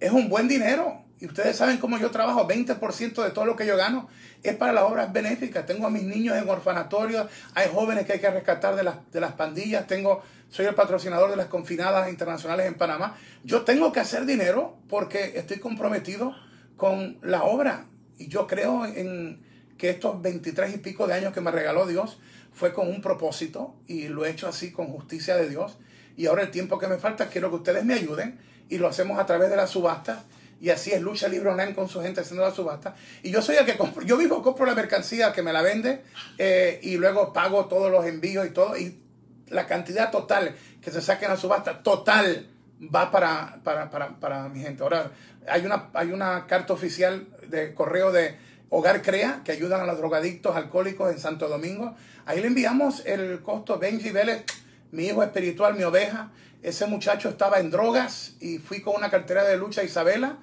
es 0.00 0.10
un 0.10 0.28
buen 0.28 0.48
dinero. 0.48 1.02
Y 1.20 1.26
ustedes 1.26 1.56
saben 1.56 1.78
cómo 1.78 1.98
yo 1.98 2.10
trabajo, 2.10 2.48
20% 2.48 3.22
de 3.22 3.30
todo 3.30 3.44
lo 3.44 3.54
que 3.54 3.64
yo 3.64 3.76
gano 3.76 4.08
es 4.42 4.56
para 4.56 4.72
las 4.72 4.82
obras 4.82 5.12
benéficas. 5.12 5.64
Tengo 5.64 5.86
a 5.86 5.90
mis 5.90 6.02
niños 6.02 6.36
en 6.36 6.48
orfanatorios, 6.48 7.28
hay 7.54 7.68
jóvenes 7.72 8.06
que 8.06 8.14
hay 8.14 8.18
que 8.18 8.28
rescatar 8.28 8.74
de 8.74 8.82
las, 8.82 8.96
de 9.12 9.20
las 9.20 9.30
pandillas, 9.34 9.86
tengo, 9.86 10.20
soy 10.50 10.66
el 10.66 10.74
patrocinador 10.74 11.30
de 11.30 11.36
las 11.36 11.46
confinadas 11.46 12.08
internacionales 12.08 12.66
en 12.66 12.74
Panamá. 12.74 13.16
Yo 13.44 13.62
tengo 13.62 13.92
que 13.92 14.00
hacer 14.00 14.26
dinero 14.26 14.78
porque 14.88 15.34
estoy 15.36 15.60
comprometido 15.60 16.34
con 16.76 17.18
la 17.22 17.44
obra. 17.44 17.84
Y 18.18 18.26
yo 18.26 18.48
creo 18.48 18.84
en 18.84 19.40
que 19.82 19.90
estos 19.90 20.22
23 20.22 20.76
y 20.76 20.78
pico 20.78 21.08
de 21.08 21.14
años 21.14 21.34
que 21.34 21.40
me 21.40 21.50
regaló 21.50 21.88
Dios, 21.88 22.16
fue 22.52 22.72
con 22.72 22.88
un 22.88 23.02
propósito 23.02 23.74
y 23.88 24.06
lo 24.06 24.24
he 24.24 24.30
hecho 24.30 24.46
así 24.46 24.70
con 24.70 24.86
justicia 24.86 25.36
de 25.36 25.48
Dios. 25.48 25.76
Y 26.16 26.26
ahora 26.26 26.42
el 26.42 26.52
tiempo 26.52 26.78
que 26.78 26.86
me 26.86 26.98
falta 26.98 27.26
quiero 27.26 27.50
que 27.50 27.56
ustedes 27.56 27.84
me 27.84 27.94
ayuden 27.94 28.38
y 28.68 28.78
lo 28.78 28.86
hacemos 28.86 29.18
a 29.18 29.26
través 29.26 29.50
de 29.50 29.56
la 29.56 29.66
subasta. 29.66 30.22
Y 30.60 30.70
así 30.70 30.92
es 30.92 31.02
Lucha 31.02 31.26
Libre 31.26 31.50
Online 31.50 31.74
con 31.74 31.88
su 31.88 32.00
gente 32.00 32.20
haciendo 32.20 32.44
la 32.44 32.52
subasta. 32.52 32.94
Y 33.24 33.32
yo 33.32 33.42
soy 33.42 33.56
el 33.56 33.66
que 33.66 33.76
compro, 33.76 34.04
yo 34.04 34.16
mismo 34.16 34.40
compro 34.40 34.66
la 34.66 34.76
mercancía 34.76 35.32
que 35.32 35.42
me 35.42 35.52
la 35.52 35.62
vende 35.62 36.04
eh, 36.38 36.78
y 36.84 36.96
luego 36.96 37.32
pago 37.32 37.66
todos 37.66 37.90
los 37.90 38.06
envíos 38.06 38.46
y 38.46 38.50
todo. 38.50 38.76
Y 38.76 39.02
la 39.48 39.66
cantidad 39.66 40.12
total 40.12 40.54
que 40.80 40.92
se 40.92 41.02
saque 41.02 41.24
en 41.24 41.32
la 41.32 41.36
subasta, 41.36 41.82
total, 41.82 42.46
va 42.82 43.10
para, 43.10 43.58
para, 43.64 43.90
para, 43.90 44.20
para 44.20 44.48
mi 44.48 44.60
gente. 44.60 44.84
Ahora, 44.84 45.10
hay 45.48 45.66
una, 45.66 45.90
hay 45.94 46.12
una 46.12 46.46
carta 46.46 46.72
oficial 46.72 47.26
de 47.48 47.74
correo 47.74 48.12
de 48.12 48.51
Hogar 48.74 49.02
Crea, 49.02 49.42
que 49.44 49.52
ayudan 49.52 49.82
a 49.82 49.84
los 49.84 49.98
drogadictos 49.98 50.56
alcohólicos 50.56 51.12
en 51.12 51.18
Santo 51.18 51.46
Domingo. 51.46 51.94
Ahí 52.24 52.40
le 52.40 52.46
enviamos 52.46 53.04
el 53.04 53.42
costo. 53.42 53.78
Benji 53.78 54.08
Vélez, 54.12 54.46
mi 54.92 55.04
hijo 55.04 55.22
espiritual, 55.22 55.74
mi 55.74 55.82
oveja. 55.82 56.30
Ese 56.62 56.86
muchacho 56.86 57.28
estaba 57.28 57.60
en 57.60 57.70
drogas 57.70 58.32
y 58.40 58.56
fui 58.56 58.80
con 58.80 58.96
una 58.96 59.10
cartera 59.10 59.44
de 59.44 59.58
lucha 59.58 59.84
Isabela. 59.84 60.38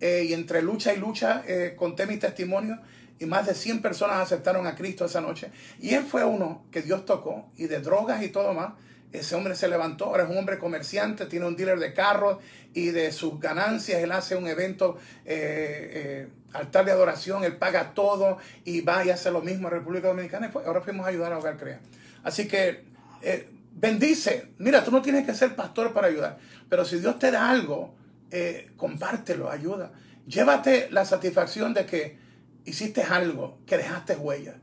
Eh, 0.00 0.24
y 0.26 0.32
entre 0.32 0.62
lucha 0.62 0.94
y 0.94 0.96
lucha 0.96 1.44
eh, 1.46 1.74
conté 1.76 2.06
mi 2.06 2.16
testimonio 2.16 2.80
y 3.18 3.26
más 3.26 3.46
de 3.46 3.54
100 3.54 3.82
personas 3.82 4.16
aceptaron 4.16 4.66
a 4.66 4.74
Cristo 4.74 5.04
esa 5.04 5.20
noche. 5.20 5.50
Y 5.78 5.92
él 5.92 6.04
fue 6.04 6.24
uno 6.24 6.64
que 6.72 6.80
Dios 6.80 7.04
tocó 7.04 7.50
y 7.54 7.66
de 7.66 7.80
drogas 7.80 8.22
y 8.22 8.30
todo 8.30 8.54
más. 8.54 8.72
Ese 9.12 9.34
hombre 9.34 9.54
se 9.56 9.68
levantó, 9.68 10.06
ahora 10.06 10.24
es 10.24 10.30
un 10.30 10.38
hombre 10.38 10.58
comerciante, 10.58 11.26
tiene 11.26 11.46
un 11.46 11.54
dealer 11.54 11.78
de 11.78 11.92
carros 11.92 12.38
y 12.72 12.86
de 12.86 13.12
sus 13.12 13.38
ganancias 13.38 14.02
él 14.02 14.10
hace 14.10 14.36
un 14.36 14.48
evento 14.48 14.96
eh, 15.26 16.28
altar 16.54 16.84
de 16.84 16.92
adoración, 16.92 17.44
él 17.44 17.56
paga 17.56 17.92
todo 17.94 18.38
y 18.64 18.80
va 18.80 19.04
y 19.04 19.10
hace 19.10 19.30
lo 19.30 19.42
mismo 19.42 19.68
en 19.68 19.74
República 19.74 20.08
Dominicana. 20.08 20.50
Y 20.52 20.66
ahora 20.66 20.80
fuimos 20.80 21.04
a 21.04 21.10
ayudar 21.10 21.32
a 21.32 21.38
Hogar 21.38 21.58
Crea. 21.58 21.80
Así 22.22 22.48
que 22.48 22.84
eh, 23.20 23.48
bendice. 23.72 24.52
Mira, 24.58 24.82
tú 24.84 24.90
no 24.90 25.02
tienes 25.02 25.26
que 25.26 25.34
ser 25.34 25.54
pastor 25.54 25.92
para 25.92 26.06
ayudar, 26.06 26.38
pero 26.68 26.84
si 26.84 26.98
Dios 26.98 27.18
te 27.18 27.30
da 27.30 27.50
algo, 27.50 27.94
eh, 28.30 28.70
compártelo, 28.76 29.50
ayuda. 29.50 29.92
Llévate 30.26 30.88
la 30.90 31.04
satisfacción 31.04 31.74
de 31.74 31.84
que 31.84 32.18
hiciste 32.64 33.02
algo, 33.02 33.58
que 33.66 33.76
dejaste 33.76 34.16
huella. 34.16 34.54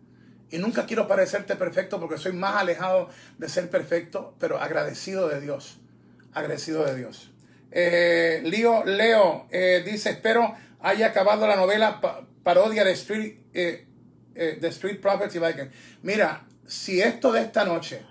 Y 0.50 0.58
nunca 0.58 0.86
quiero 0.86 1.08
parecerte 1.08 1.56
perfecto 1.56 2.00
porque 2.00 2.18
soy 2.18 2.34
más 2.34 2.56
alejado 2.56 3.10
de 3.38 3.48
ser 3.48 3.70
perfecto, 3.70 4.36
pero 4.39 4.60
agradecido 4.60 5.28
de 5.28 5.39
Dios. 5.39 5.80
Agradecido 6.34 6.86
de 6.86 6.96
Dios. 6.96 7.32
Eh, 7.72 8.42
Leo, 8.44 8.84
Leo 8.86 9.48
dice, 9.86 10.10
espero 10.10 10.56
haya 10.82 11.07
acabado 11.07 11.47
la 11.47 11.55
novela 11.55 12.01
parodia 12.43 12.84
de 12.84 12.91
Street, 12.93 13.36
eh, 13.53 13.88
de 14.34 14.67
Street 14.67 14.99
Property 14.99 15.39
Viking. 15.39 15.69
Mira, 16.03 16.45
si 16.65 17.01
esto 17.01 17.32
de 17.32 17.41
esta 17.41 17.65
noche, 17.65 18.01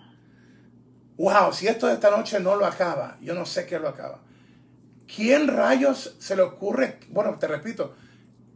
wow, 1.17 1.53
si 1.53 1.67
esto 1.67 1.87
de 1.87 1.95
esta 1.95 2.11
noche 2.11 2.41
no 2.41 2.57
lo 2.57 2.67
acaba, 2.67 3.19
yo 3.21 3.35
no 3.35 3.47
sé 3.47 3.67
qué 3.67 3.79
lo 3.79 3.89
acaba. 3.89 4.21
¿Quién 5.15 5.49
rayos 5.49 6.17
se 6.19 6.37
le 6.37 6.43
ocurre? 6.43 6.99
Bueno, 7.09 7.39
te 7.39 7.49
repito, 7.49 7.97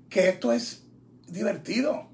que 0.08 0.28
esto 0.28 0.52
es 0.52 0.84
divertido. 1.26 2.08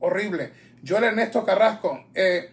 Horrible. 0.00 0.52
Yo, 0.82 0.98
el 0.98 1.04
Ernesto 1.04 1.44
Carrasco, 1.44 2.06
eh, 2.14 2.50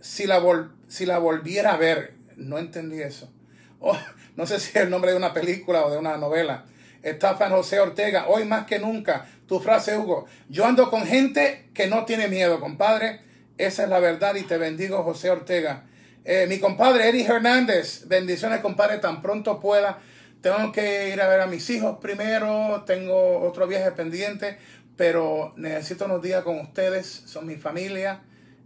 si, 0.00 0.26
la 0.26 0.40
si 0.88 1.04
la 1.04 1.18
volviera 1.18 1.74
a 1.74 1.76
ver, 1.76 2.14
no 2.36 2.58
entendí 2.58 3.00
eso. 3.00 3.32
Oh, 3.78 3.94
no 4.36 4.46
sé 4.46 4.60
si 4.60 4.70
es 4.70 4.84
el 4.84 4.90
nombre 4.90 5.10
de 5.10 5.16
una 5.16 5.32
película 5.32 5.84
o 5.84 5.90
de 5.90 5.98
una 5.98 6.16
novela. 6.16 6.64
Estafan 7.02 7.50
José 7.50 7.80
Ortega, 7.80 8.26
hoy 8.28 8.44
más 8.44 8.66
que 8.66 8.78
nunca, 8.78 9.26
tu 9.46 9.60
frase, 9.60 9.96
Hugo. 9.96 10.26
Yo 10.48 10.66
ando 10.66 10.90
con 10.90 11.06
gente 11.06 11.68
que 11.72 11.86
no 11.86 12.04
tiene 12.04 12.28
miedo, 12.28 12.60
compadre. 12.60 13.20
Esa 13.58 13.84
es 13.84 13.88
la 13.88 13.98
verdad 13.98 14.34
y 14.34 14.42
te 14.42 14.58
bendigo, 14.58 15.02
José 15.02 15.30
Ortega. 15.30 15.84
Eh, 16.24 16.46
mi 16.48 16.58
compadre 16.58 17.08
Eddie 17.08 17.24
Hernández, 17.24 18.08
bendiciones, 18.08 18.60
compadre, 18.60 18.98
tan 18.98 19.22
pronto 19.22 19.60
pueda. 19.60 20.00
Tengo 20.42 20.72
que 20.72 21.10
ir 21.10 21.20
a 21.22 21.28
ver 21.28 21.40
a 21.40 21.46
mis 21.46 21.70
hijos 21.70 21.98
primero, 22.00 22.82
tengo 22.86 23.40
otro 23.40 23.66
viaje 23.66 23.92
pendiente, 23.92 24.58
pero 24.96 25.54
necesito 25.56 26.04
unos 26.04 26.20
días 26.22 26.42
con 26.42 26.58
ustedes, 26.60 27.06
son 27.06 27.46
mi 27.46 27.56
familia 27.56 28.20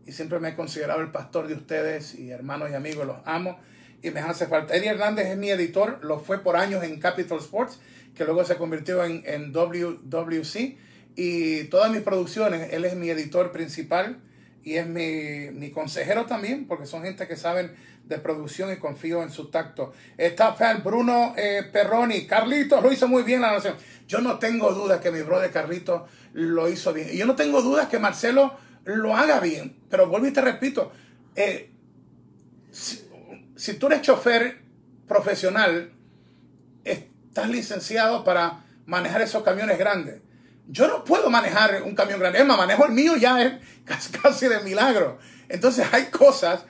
y 0.07 0.12
siempre 0.12 0.41
me 0.41 0.49
he 0.49 0.55
considerado 0.55 1.01
el 1.01 1.12
pastor 1.12 1.47
de 1.47 1.55
ustedes 1.55 2.14
y 2.14 2.31
hermanos 2.31 2.71
y 2.71 2.75
amigos, 2.75 3.07
los 3.07 3.18
amo 3.25 3.59
y 4.03 4.11
me 4.11 4.21
hace 4.21 4.47
falta. 4.47 4.75
Eddie 4.75 4.91
Hernández 4.91 5.27
es 5.29 5.37
mi 5.37 5.51
editor, 5.51 5.99
lo 6.03 6.21
fue 6.21 6.39
por 6.39 6.57
años 6.57 6.83
en 6.85 6.99
Capital 7.01 7.39
Sports, 7.39 7.79
que 8.15 8.25
luego 8.25 8.45
se 8.45 8.57
convirtió 8.57 9.05
en, 9.05 9.23
en 9.27 9.53
WWC 9.53 10.77
y 11.17 11.65
todas 11.65 11.91
mis 11.91 12.01
producciones, 12.01 12.73
él 12.73 12.85
es 12.85 12.95
mi 12.95 13.11
editor 13.11 13.53
principal 13.53 14.21
y 14.63 14.77
es 14.77 14.87
mi, 14.87 15.71
consejero 15.71 16.27
también, 16.27 16.67
porque 16.67 16.87
son 16.87 17.03
gente 17.03 17.27
que 17.27 17.37
saben 17.37 17.75
de 18.05 18.19
producción 18.19 18.73
y 18.73 18.77
confío 18.77 19.23
en 19.23 19.31
su 19.31 19.51
tacto. 19.51 19.93
Está 20.17 20.55
fan 20.55 20.83
Bruno 20.83 21.35
eh, 21.37 21.63
Perroni, 21.73 22.27
Carlitos 22.27 22.83
lo 22.83 22.93
hizo 22.93 23.09
muy 23.09 23.23
bien 23.23 23.41
la 23.41 23.53
nación. 23.53 23.75
Yo 24.07 24.21
no 24.21 24.39
tengo 24.39 24.73
dudas 24.73 25.01
que 25.01 25.11
mi 25.11 25.23
brother 25.23 25.51
Carlitos 25.51 26.03
lo 26.33 26.69
hizo 26.69 26.93
bien. 26.93 27.09
Y 27.13 27.19
yo 27.19 27.27
no 27.27 27.37
tengo 27.37 27.63
dudas 27.63 27.89
que 27.89 27.99
Marcelo 27.99 28.57
lo 28.85 29.17
haga 29.17 29.41
bien. 29.41 29.77
Pero 29.89 30.09
vuelvo 30.09 30.27
y 30.27 30.33
te 30.33 30.41
repito, 30.41 30.93
eh, 31.37 31.71
si 33.61 33.75
tú 33.75 33.89
eres 33.89 34.01
chofer 34.01 34.57
profesional, 35.07 35.93
estás 36.83 37.51
licenciado 37.51 38.25
para 38.25 38.65
manejar 38.87 39.21
esos 39.21 39.43
camiones 39.43 39.77
grandes. 39.77 40.23
Yo 40.67 40.89
no 40.89 41.05
puedo 41.05 41.29
manejar 41.29 41.83
un 41.83 41.95
camión 41.95 42.21
grande. 42.21 42.39
Es 42.39 42.47
más, 42.47 42.57
manejo 42.57 42.87
el 42.87 42.93
mío 42.93 43.17
ya 43.17 43.43
es 43.43 43.53
casi 44.23 44.49
de 44.49 44.61
milagro. 44.61 45.19
Entonces 45.51 45.87
hay 45.93 46.05
cosas 46.07 46.65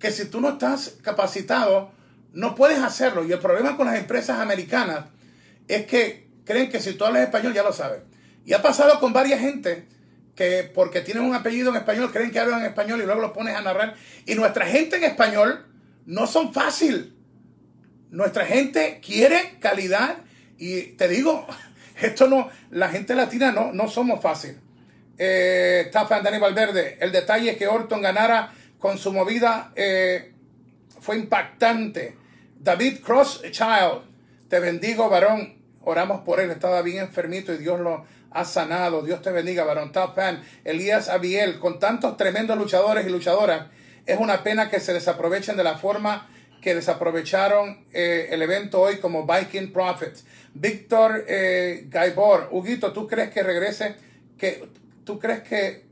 que 0.00 0.10
si 0.10 0.24
tú 0.24 0.40
no 0.40 0.48
estás 0.48 0.96
capacitado, 1.02 1.92
no 2.32 2.56
puedes 2.56 2.80
hacerlo. 2.80 3.24
Y 3.24 3.30
el 3.30 3.38
problema 3.38 3.76
con 3.76 3.86
las 3.86 3.96
empresas 3.96 4.40
americanas 4.40 5.04
es 5.68 5.86
que 5.86 6.26
creen 6.44 6.70
que 6.70 6.80
si 6.80 6.94
tú 6.94 7.04
hablas 7.04 7.22
español 7.22 7.54
ya 7.54 7.62
lo 7.62 7.72
sabes. 7.72 8.00
Y 8.44 8.52
ha 8.54 8.62
pasado 8.62 8.98
con 8.98 9.12
varias 9.12 9.38
gente 9.38 9.86
que 10.34 10.68
porque 10.74 11.02
tienen 11.02 11.22
un 11.22 11.36
apellido 11.36 11.70
en 11.70 11.76
español 11.76 12.10
creen 12.10 12.32
que 12.32 12.40
hablan 12.40 12.60
en 12.60 12.66
español 12.66 13.00
y 13.00 13.04
luego 13.04 13.20
lo 13.20 13.32
pones 13.32 13.54
a 13.54 13.62
narrar. 13.62 13.94
Y 14.26 14.34
nuestra 14.34 14.66
gente 14.66 14.96
en 14.96 15.04
español 15.04 15.68
no 16.06 16.26
son 16.26 16.52
fácil. 16.52 17.16
Nuestra 18.10 18.44
gente 18.44 19.00
quiere 19.04 19.58
calidad 19.58 20.18
y 20.58 20.82
te 20.92 21.08
digo, 21.08 21.46
esto 22.00 22.28
no, 22.28 22.48
la 22.70 22.88
gente 22.88 23.14
latina 23.14 23.52
no, 23.52 23.72
no 23.72 23.88
somos 23.88 24.20
fácil. 24.20 24.58
Eh, 25.18 25.90
Valverde, 25.92 26.98
el 27.00 27.12
detalle 27.12 27.52
es 27.52 27.56
que 27.56 27.68
Orton 27.68 28.02
ganara 28.02 28.52
con 28.78 28.98
su 28.98 29.12
movida 29.12 29.72
eh, 29.76 30.32
fue 31.00 31.16
impactante. 31.16 32.16
David 32.58 33.00
Crosschild, 33.00 34.02
te 34.48 34.60
bendigo, 34.60 35.08
varón. 35.08 35.60
Oramos 35.84 36.22
por 36.22 36.40
él, 36.40 36.50
estaba 36.50 36.82
bien 36.82 36.98
enfermito 36.98 37.52
y 37.52 37.58
Dios 37.58 37.80
lo 37.80 38.04
ha 38.30 38.44
sanado. 38.44 39.02
Dios 39.02 39.22
te 39.22 39.30
bendiga, 39.30 39.64
varón. 39.64 39.92
Top 39.92 40.14
fan. 40.14 40.42
Elías 40.64 41.08
Abiel, 41.08 41.58
con 41.58 41.78
tantos 41.78 42.16
tremendos 42.16 42.56
luchadores 42.56 43.06
y 43.06 43.10
luchadoras, 43.10 43.66
es 44.06 44.18
una 44.18 44.42
pena 44.42 44.68
que 44.68 44.80
se 44.80 44.92
desaprovechen 44.92 45.56
de 45.56 45.64
la 45.64 45.78
forma 45.78 46.28
que 46.60 46.74
desaprovecharon 46.74 47.84
eh, 47.92 48.28
el 48.30 48.40
evento 48.40 48.80
hoy 48.80 48.98
como 48.98 49.26
Viking 49.26 49.72
Prophets. 49.72 50.24
Víctor 50.54 51.24
eh, 51.26 51.86
Gaibor, 51.88 52.48
Huguito, 52.52 52.92
¿tú 52.92 53.06
crees 53.06 53.30
que 53.30 53.42
regrese? 53.42 53.96
Que, 54.38 54.68
¿Tú 55.04 55.18
crees 55.18 55.42
que... 55.42 55.84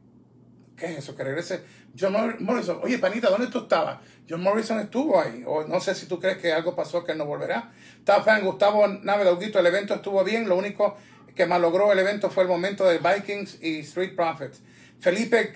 ¿Qué 0.76 0.86
es 0.86 0.98
eso? 0.98 1.16
Que 1.16 1.24
regrese 1.24 1.61
John 1.98 2.36
Morrison. 2.40 2.80
Oye, 2.82 2.98
panita, 2.98 3.28
¿dónde 3.28 3.48
tú 3.48 3.58
estabas? 3.58 3.98
John 4.28 4.42
Morrison 4.42 4.78
estuvo 4.80 5.20
ahí. 5.20 5.42
O 5.46 5.64
no 5.64 5.80
sé 5.80 5.94
si 5.94 6.06
tú 6.06 6.20
crees 6.20 6.38
que 6.38 6.52
algo 6.52 6.74
pasó 6.74 7.04
que 7.04 7.14
no 7.14 7.26
volverá. 7.26 7.72
Está 7.98 8.22
fan 8.22 8.44
Gustavo 8.44 8.86
Nave 8.86 9.30
Huguito, 9.30 9.58
el 9.58 9.66
evento 9.66 9.94
estuvo 9.94 10.22
bien. 10.24 10.48
Lo 10.48 10.56
único 10.56 10.96
que 11.34 11.46
malogró 11.46 11.92
el 11.92 11.98
evento 11.98 12.30
fue 12.30 12.44
el 12.44 12.48
momento 12.48 12.84
de 12.84 12.98
Vikings 12.98 13.58
y 13.62 13.80
Street 13.80 14.14
Profits. 14.14 14.61
Felipe, 15.01 15.53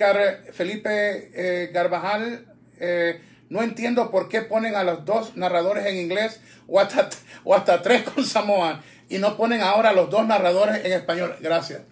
Felipe 0.53 1.30
eh, 1.34 1.70
Garbajal... 1.72 2.47
Eh, 2.80 3.20
no 3.51 3.62
entiendo 3.62 4.11
por 4.11 4.28
qué 4.28 4.42
ponen 4.42 4.74
a 4.74 4.84
los 4.84 5.05
dos 5.05 5.36
narradores 5.36 5.86
en 5.86 5.97
inglés 5.97 6.40
o 6.66 6.80
hasta, 6.80 7.09
o 7.45 7.55
hasta 7.55 7.82
tres 7.82 8.03
con 8.03 8.24
Samoa 8.24 8.82
y 9.09 9.18
no 9.18 9.36
ponen 9.36 9.61
ahora 9.61 9.90
a 9.90 9.92
los 9.92 10.11
dos 10.11 10.26
narradores 10.26 10.84
en 10.84 10.92
español. 10.92 11.36
Gracias. 11.40 11.82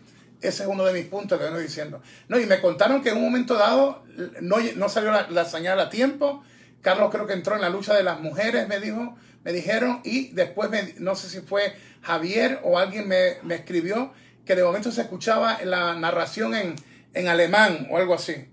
Ese 0.40 0.64
es 0.64 0.68
uno 0.68 0.84
de 0.84 0.92
mis 0.92 1.04
puntos 1.06 1.38
que 1.38 1.44
vengo 1.44 1.60
diciendo. 1.60 2.02
No, 2.26 2.40
y 2.40 2.46
me 2.46 2.60
contaron 2.60 3.00
que 3.00 3.10
en 3.10 3.18
un 3.18 3.24
momento 3.24 3.54
dado 3.54 4.02
no, 4.40 4.56
no 4.74 4.88
salió 4.88 5.12
la, 5.12 5.44
señal 5.44 5.78
a 5.78 5.88
tiempo. 5.88 6.42
Carlos 6.80 7.10
creo 7.12 7.28
que 7.28 7.34
entró 7.34 7.54
en 7.54 7.60
la 7.60 7.68
lucha 7.68 7.94
de 7.94 8.02
las 8.02 8.18
mujeres, 8.18 8.66
me 8.66 8.80
dijo, 8.80 9.16
me 9.44 9.52
dijeron, 9.52 10.00
y 10.02 10.30
después 10.32 10.68
no 10.98 11.14
sé 11.14 11.28
si 11.28 11.42
fue 11.42 11.76
Javier 12.00 12.58
o 12.64 12.76
alguien 12.76 13.06
me, 13.06 13.36
me, 13.44 13.54
escribió 13.54 14.12
que 14.44 14.56
de 14.56 14.64
momento 14.64 14.90
se 14.90 15.02
escuchaba 15.02 15.60
la 15.62 15.94
narración 15.94 16.56
en, 16.56 16.74
en 17.14 17.28
alemán 17.28 17.88
o 17.90 17.96
algo 17.96 18.14
así. 18.14 18.48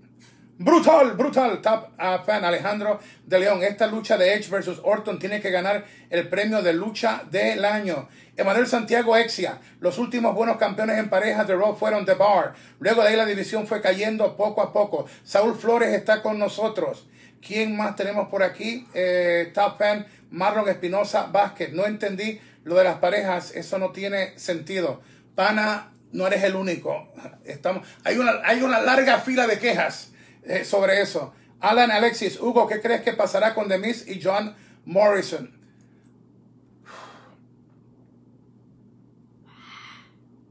Brutal, 0.62 1.12
brutal. 1.12 1.62
Top 1.62 1.96
fan 2.26 2.44
Alejandro 2.44 3.00
de 3.24 3.40
León. 3.40 3.62
Esta 3.62 3.86
lucha 3.86 4.18
de 4.18 4.34
Edge 4.34 4.50
versus 4.50 4.78
Orton 4.84 5.18
tiene 5.18 5.40
que 5.40 5.50
ganar 5.50 5.86
el 6.10 6.28
premio 6.28 6.60
de 6.60 6.74
lucha 6.74 7.22
del 7.30 7.64
año. 7.64 8.10
Emanuel 8.36 8.66
Santiago 8.66 9.16
Exia. 9.16 9.58
Los 9.80 9.96
últimos 9.96 10.34
buenos 10.34 10.58
campeones 10.58 10.98
en 10.98 11.08
pareja 11.08 11.44
de 11.44 11.56
Raw 11.56 11.74
fueron 11.76 12.04
The 12.04 12.12
Bar. 12.12 12.52
Luego 12.78 13.00
de 13.00 13.08
ahí 13.08 13.16
la 13.16 13.24
división 13.24 13.66
fue 13.66 13.80
cayendo 13.80 14.36
poco 14.36 14.60
a 14.60 14.70
poco. 14.70 15.06
Saúl 15.24 15.54
Flores 15.54 15.94
está 15.94 16.20
con 16.20 16.38
nosotros. 16.38 17.08
¿Quién 17.40 17.74
más 17.74 17.96
tenemos 17.96 18.28
por 18.28 18.42
aquí? 18.42 18.86
Eh, 18.92 19.50
top 19.54 19.78
fan 19.78 20.06
Marlon 20.30 20.68
Espinosa 20.68 21.28
Vázquez. 21.32 21.72
No 21.72 21.86
entendí 21.86 22.38
lo 22.64 22.74
de 22.74 22.84
las 22.84 22.98
parejas. 22.98 23.54
Eso 23.54 23.78
no 23.78 23.92
tiene 23.92 24.38
sentido. 24.38 25.00
Pana, 25.34 25.94
no 26.12 26.26
eres 26.26 26.42
el 26.44 26.56
único. 26.56 27.08
Estamos, 27.44 27.86
hay, 28.04 28.18
una, 28.18 28.40
hay 28.44 28.62
una 28.62 28.80
larga 28.80 29.20
fila 29.20 29.46
de 29.46 29.58
quejas 29.58 30.12
eh, 30.42 30.64
sobre 30.64 31.00
eso. 31.00 31.32
Alan 31.60 31.90
Alexis, 31.90 32.40
Hugo, 32.40 32.66
¿qué 32.66 32.80
crees 32.80 33.02
que 33.02 33.12
pasará 33.12 33.54
con 33.54 33.68
The 33.68 33.78
Miz 33.78 34.06
y 34.08 34.20
John 34.22 34.54
Morrison? 34.86 35.58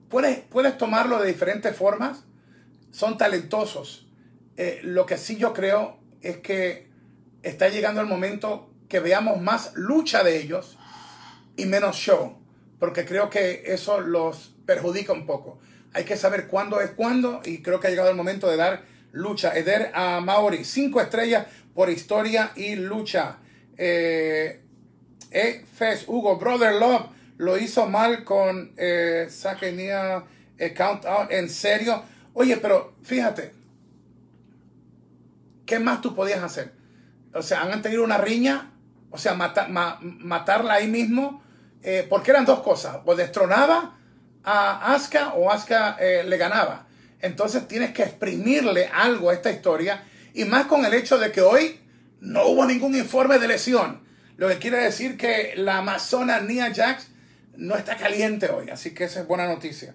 Puedes, 0.10 0.40
puedes 0.40 0.78
tomarlo 0.78 1.20
de 1.20 1.28
diferentes 1.28 1.76
formas. 1.76 2.24
Son 2.92 3.18
talentosos. 3.18 4.08
Eh, 4.58 4.82
lo 4.84 5.06
que 5.06 5.18
sí 5.18 5.38
yo 5.38 5.54
creo 5.54 6.00
es 6.22 6.38
que 6.38 6.90
está 7.44 7.70
llegando 7.70 8.02
el 8.02 8.08
momento 8.08 8.72
que 8.88 9.00
veamos 9.00 9.40
más 9.40 9.72
lucha 9.76 10.24
de 10.24 10.40
ellos 10.40 10.78
y 11.56 11.66
menos 11.66 11.96
show. 11.96 12.38
Porque 12.80 13.06
creo 13.06 13.30
que 13.30 13.64
eso 13.68 14.02
los 14.02 14.56
perjudica 14.70 15.14
un 15.14 15.26
poco. 15.26 15.58
Hay 15.94 16.04
que 16.04 16.16
saber 16.16 16.46
cuándo 16.46 16.80
es 16.80 16.92
cuándo 16.92 17.42
y 17.44 17.64
creo 17.64 17.80
que 17.80 17.88
ha 17.88 17.90
llegado 17.90 18.12
el 18.12 18.16
momento 18.16 18.48
de 18.48 18.56
dar 18.56 18.84
lucha. 19.12 19.58
Eder 19.58 19.92
a 19.96 20.22
Maori, 20.22 20.64
cinco 20.64 21.02
estrellas 21.02 21.48
por 21.74 21.90
historia 21.90 22.52
y 22.56 22.76
lucha. 22.76 23.38
Eh, 23.76 24.62
e 25.32 25.66
Fes, 25.76 26.04
Hugo, 26.08 26.38
Brother 26.38 26.76
Love, 26.76 27.08
lo 27.38 27.58
hizo 27.58 27.88
mal 27.88 28.24
con 28.24 28.74
eh, 28.78 29.26
Sakenia 29.32 30.24
eh, 30.60 30.72
Count 30.76 31.06
Out. 31.06 31.32
En 31.32 31.50
serio. 31.50 32.04
Oye, 32.34 32.58
pero 32.58 32.94
fíjate, 33.02 33.52
¿qué 35.66 35.80
más 35.80 36.00
tú 36.00 36.14
podías 36.14 36.44
hacer? 36.44 36.74
O 37.34 37.42
sea, 37.42 37.62
han 37.62 37.82
tenido 37.82 38.04
una 38.04 38.20
riña, 38.20 38.72
o 39.10 39.18
sea, 39.18 39.34
matarla 39.34 40.74
ahí 40.76 40.88
mismo, 40.88 41.42
eh, 41.82 42.06
porque 42.08 42.30
eran 42.30 42.46
dos 42.46 42.60
cosas, 42.60 43.00
o 43.06 43.16
destronaba 43.16 43.96
a 44.44 44.94
Asuka 44.94 45.34
o 45.34 45.52
Asuka 45.52 45.98
eh, 46.00 46.24
le 46.26 46.38
ganaba. 46.38 46.88
Entonces 47.22 47.68
tienes 47.68 47.92
que 47.92 48.04
exprimirle 48.04 48.90
algo 48.94 49.30
a 49.30 49.34
esta 49.34 49.52
historia 49.52 50.04
y 50.34 50.46
más 50.46 50.66
con 50.68 50.86
el 50.86 50.94
hecho 50.94 51.18
de 51.18 51.32
que 51.32 51.42
hoy 51.42 51.80
no 52.22 52.48
hubo 52.48 52.66
ningún 52.66 52.96
informe 52.96 53.40
de 53.40 53.48
lesión. 53.48 54.02
Lo 54.38 54.48
que 54.48 54.58
quiere 54.58 54.78
decir 54.78 55.18
que 55.18 55.54
la 55.58 55.80
amazona 55.80 56.40
Nia 56.40 56.74
Jax 56.74 57.08
no 57.58 57.76
está 57.76 57.98
caliente 57.98 58.50
hoy, 58.50 58.70
así 58.70 58.94
que 58.94 59.04
esa 59.04 59.22
es 59.22 59.28
buena 59.28 59.48
noticia. 59.48 59.94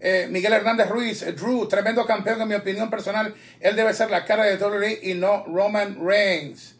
Eh, 0.00 0.26
Miguel 0.28 0.52
Hernández 0.52 0.88
Ruiz, 0.88 1.22
eh, 1.22 1.32
Drew, 1.32 1.68
tremendo 1.68 2.04
campeón 2.04 2.42
en 2.42 2.48
mi 2.48 2.54
opinión 2.54 2.90
personal. 2.90 3.32
Él 3.60 3.76
debe 3.76 3.94
ser 3.94 4.10
la 4.10 4.24
cara 4.24 4.44
de 4.44 4.56
WWE 4.56 4.98
y 5.02 5.14
no 5.14 5.44
Roman 5.46 6.04
Reigns. 6.04 6.74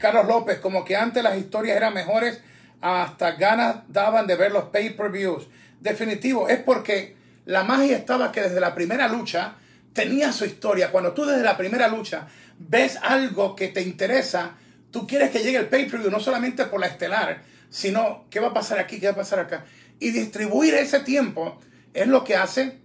Carlos 0.00 0.28
López, 0.28 0.60
como 0.60 0.84
que 0.84 0.94
antes 0.94 1.20
las 1.20 1.36
historias 1.36 1.76
eran 1.76 1.92
mejores, 1.92 2.40
hasta 2.80 3.32
ganas 3.32 3.76
daban 3.88 4.26
de 4.26 4.36
ver 4.36 4.52
los 4.52 4.64
pay-per-views. 4.64 5.48
Definitivo, 5.82 6.48
es 6.48 6.60
porque 6.60 7.16
la 7.44 7.64
magia 7.64 7.96
estaba 7.96 8.30
que 8.30 8.40
desde 8.40 8.60
la 8.60 8.72
primera 8.72 9.08
lucha 9.08 9.56
tenía 9.92 10.32
su 10.32 10.44
historia. 10.44 10.92
Cuando 10.92 11.12
tú 11.12 11.24
desde 11.24 11.42
la 11.42 11.56
primera 11.56 11.88
lucha 11.88 12.28
ves 12.56 12.96
algo 13.02 13.56
que 13.56 13.68
te 13.68 13.82
interesa, 13.82 14.52
tú 14.92 15.08
quieres 15.08 15.30
que 15.30 15.40
llegue 15.40 15.58
el 15.58 15.66
pay-per-view, 15.66 16.10
no 16.10 16.20
solamente 16.20 16.66
por 16.66 16.78
la 16.78 16.86
estelar, 16.86 17.42
sino 17.68 18.26
qué 18.30 18.38
va 18.38 18.48
a 18.48 18.54
pasar 18.54 18.78
aquí, 18.78 19.00
qué 19.00 19.06
va 19.06 19.12
a 19.12 19.16
pasar 19.16 19.40
acá. 19.40 19.64
Y 19.98 20.10
distribuir 20.10 20.74
ese 20.74 21.00
tiempo 21.00 21.58
es 21.92 22.06
lo 22.06 22.22
que 22.22 22.36
hace 22.36 22.78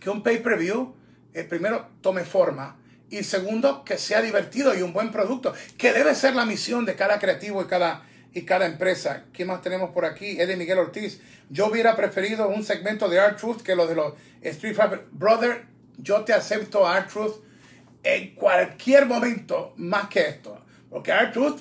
que 0.00 0.10
un 0.10 0.24
pay-per-view, 0.24 0.94
eh, 1.32 1.44
primero, 1.44 1.90
tome 2.00 2.24
forma 2.24 2.76
y 3.08 3.22
segundo, 3.22 3.84
que 3.84 3.98
sea 3.98 4.20
divertido 4.20 4.76
y 4.76 4.82
un 4.82 4.92
buen 4.92 5.12
producto, 5.12 5.54
que 5.78 5.92
debe 5.92 6.14
ser 6.14 6.34
la 6.34 6.44
misión 6.44 6.84
de 6.86 6.96
cada 6.96 7.18
creativo 7.18 7.62
y 7.62 7.66
cada, 7.66 8.02
y 8.32 8.42
cada 8.42 8.66
empresa. 8.66 9.24
¿Qué 9.32 9.44
más 9.44 9.62
tenemos 9.62 9.90
por 9.90 10.04
aquí? 10.04 10.40
Eddie 10.40 10.56
Miguel 10.56 10.78
Ortiz. 10.78 11.20
Yo 11.48 11.66
hubiera 11.66 11.96
preferido 11.96 12.48
un 12.48 12.64
segmento 12.64 13.08
de 13.08 13.18
Art 13.18 13.38
Truth 13.38 13.62
que 13.62 13.74
lo 13.74 13.86
de 13.86 13.94
los 13.94 14.14
Street 14.42 14.74
Fighter. 14.74 15.06
Brother, 15.10 15.64
yo 15.98 16.24
te 16.24 16.32
acepto 16.32 16.86
Art 16.86 17.10
Truth 17.10 17.42
en 18.02 18.34
cualquier 18.34 19.06
momento 19.06 19.74
más 19.76 20.08
que 20.08 20.20
esto. 20.20 20.64
Porque 20.88 21.12
Art 21.12 21.32
Truth 21.32 21.60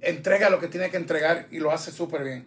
entrega 0.00 0.50
lo 0.50 0.60
que 0.60 0.68
tiene 0.68 0.90
que 0.90 0.96
entregar 0.96 1.48
y 1.50 1.58
lo 1.58 1.72
hace 1.72 1.90
súper 1.90 2.22
bien. 2.24 2.46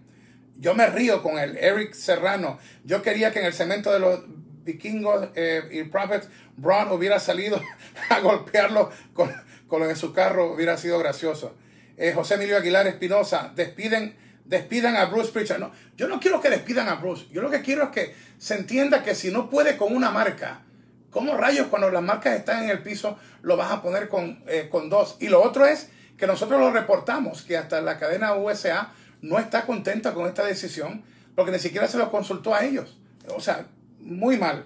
Yo 0.57 0.75
me 0.75 0.87
río 0.87 1.21
con 1.23 1.39
él, 1.39 1.57
Eric 1.57 1.93
Serrano. 1.93 2.59
Yo 2.83 3.01
quería 3.01 3.31
que 3.31 3.39
en 3.39 3.45
el 3.45 3.53
segmento 3.53 3.91
de 3.91 3.99
los 3.99 4.21
vikingos 4.63 5.29
eh, 5.35 5.61
y 5.71 5.83
prophets, 5.83 6.29
Braun 6.57 6.91
hubiera 6.91 7.19
salido 7.19 7.61
a 8.09 8.19
golpearlo 8.19 8.91
con, 9.13 9.31
con 9.67 9.81
lo 9.81 9.87
de 9.87 9.95
su 9.95 10.13
carro, 10.13 10.53
hubiera 10.53 10.77
sido 10.77 10.99
gracioso. 10.99 11.55
Eh, 11.99 12.13
José 12.13 12.35
Emilio 12.35 12.55
Aguilar 12.55 12.87
Espinosa, 12.87 13.51
despiden, 13.53 14.15
despidan 14.45 14.95
a 14.95 15.05
Bruce 15.05 15.33
Pritchard. 15.33 15.59
No, 15.59 15.73
yo 15.97 16.07
no 16.07 16.21
quiero 16.21 16.39
que 16.39 16.49
despidan 16.49 16.87
a 16.87 16.95
Bruce. 16.95 17.27
Yo 17.29 17.41
lo 17.41 17.51
que 17.51 17.61
quiero 17.61 17.83
es 17.83 17.89
que 17.89 18.15
se 18.37 18.55
entienda 18.55 19.03
que 19.03 19.13
si 19.13 19.31
no 19.31 19.49
puede 19.49 19.75
con 19.75 19.93
una 19.93 20.09
marca, 20.09 20.61
¿cómo 21.09 21.35
rayos 21.35 21.67
cuando 21.67 21.91
las 21.91 22.01
marcas 22.01 22.37
están 22.37 22.63
en 22.63 22.69
el 22.69 22.81
piso 22.81 23.19
lo 23.41 23.57
vas 23.57 23.69
a 23.71 23.81
poner 23.81 24.07
con, 24.07 24.41
eh, 24.47 24.69
con 24.71 24.89
dos? 24.89 25.17
Y 25.19 25.27
lo 25.27 25.43
otro 25.43 25.65
es 25.65 25.89
que 26.17 26.25
nosotros 26.25 26.61
lo 26.61 26.71
reportamos, 26.71 27.41
que 27.41 27.57
hasta 27.57 27.81
la 27.81 27.99
cadena 27.99 28.33
USA 28.33 28.93
no 29.21 29.37
está 29.37 29.65
contenta 29.65 30.13
con 30.13 30.25
esta 30.25 30.45
decisión, 30.45 31.03
porque 31.35 31.51
ni 31.51 31.59
siquiera 31.59 31.89
se 31.89 31.97
lo 31.97 32.09
consultó 32.09 32.55
a 32.55 32.63
ellos. 32.63 32.97
O 33.35 33.41
sea, 33.41 33.65
muy 33.99 34.37
mal. 34.37 34.63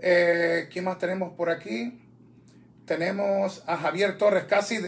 Eh, 0.00 0.68
¿Quién 0.72 0.84
más 0.84 0.98
tenemos 0.98 1.32
por 1.34 1.48
aquí? 1.48 2.00
Tenemos 2.86 3.62
a 3.68 3.76
Javier 3.76 4.18
Torres, 4.18 4.44
casi, 4.48 4.80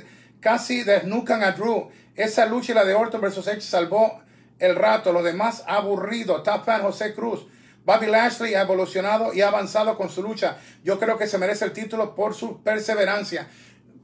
casi 0.44 0.84
desnucan 0.84 1.42
a 1.42 1.52
Drew. 1.52 1.88
Esa 2.14 2.44
lucha 2.44 2.72
y 2.72 2.74
la 2.74 2.84
de 2.84 2.92
Orton 2.92 3.18
versus 3.18 3.48
Edge 3.48 3.62
salvó 3.62 4.20
el 4.58 4.76
rato, 4.76 5.10
lo 5.10 5.22
demás 5.22 5.64
aburrido. 5.66 6.42
Top 6.42 6.68
José 6.82 7.14
Cruz. 7.14 7.46
Bobby 7.86 8.06
Lashley 8.06 8.54
ha 8.54 8.60
evolucionado 8.60 9.32
y 9.32 9.40
ha 9.40 9.48
avanzado 9.48 9.96
con 9.96 10.10
su 10.10 10.22
lucha. 10.22 10.58
Yo 10.84 11.00
creo 11.00 11.16
que 11.16 11.26
se 11.26 11.38
merece 11.38 11.64
el 11.64 11.72
título 11.72 12.14
por 12.14 12.34
su 12.34 12.62
perseverancia. 12.62 13.48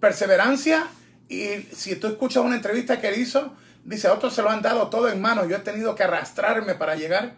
Perseverancia 0.00 0.86
y 1.28 1.68
si 1.74 1.96
tú 1.96 2.06
escuchas 2.06 2.42
una 2.42 2.56
entrevista 2.56 3.00
que 3.02 3.08
él 3.08 3.20
hizo, 3.20 3.54
dice, 3.84 4.08
a 4.08 4.14
otros 4.14 4.34
se 4.34 4.40
lo 4.40 4.48
han 4.48 4.62
dado 4.62 4.88
todo 4.88 5.10
en 5.10 5.20
manos, 5.20 5.46
yo 5.46 5.56
he 5.56 5.60
tenido 5.60 5.94
que 5.94 6.04
arrastrarme 6.04 6.74
para 6.74 6.96
llegar. 6.96 7.34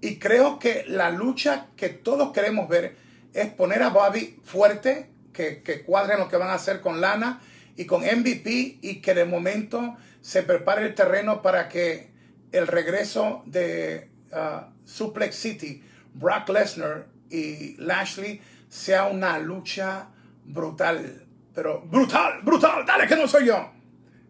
Y 0.00 0.20
creo 0.20 0.60
que 0.60 0.84
la 0.86 1.10
lucha 1.10 1.66
que 1.76 1.88
todos 1.88 2.32
queremos 2.32 2.68
ver 2.68 2.96
es 3.34 3.48
poner 3.48 3.82
a 3.82 3.88
Bobby 3.88 4.38
fuerte, 4.44 5.10
que, 5.32 5.62
que 5.62 5.82
cuadren 5.82 6.20
lo 6.20 6.28
que 6.28 6.36
van 6.36 6.50
a 6.50 6.54
hacer 6.54 6.80
con 6.80 7.00
Lana 7.00 7.40
y 7.76 7.84
con 7.84 8.02
MVP 8.02 8.78
y 8.80 9.00
que 9.00 9.14
de 9.14 9.24
momento 9.24 9.96
se 10.20 10.42
prepare 10.42 10.86
el 10.86 10.94
terreno 10.94 11.42
para 11.42 11.68
que 11.68 12.10
el 12.52 12.66
regreso 12.66 13.42
de 13.46 14.08
uh, 14.32 14.72
Suplex 14.86 15.34
City, 15.34 15.82
Brock 16.14 16.48
Lesnar 16.48 17.06
y 17.30 17.76
Lashley 17.78 18.40
sea 18.68 19.04
una 19.06 19.38
lucha 19.38 20.08
brutal 20.44 21.26
pero 21.56 21.80
brutal, 21.80 22.42
brutal, 22.42 22.84
dale 22.86 23.06
que 23.06 23.16
no 23.16 23.26
soy 23.26 23.46
yo. 23.46 23.70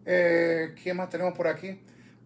Eh, 0.05 0.73
¿Quién 0.81 0.95
más 0.95 1.09
tenemos 1.09 1.33
por 1.33 1.45
aquí? 1.45 1.77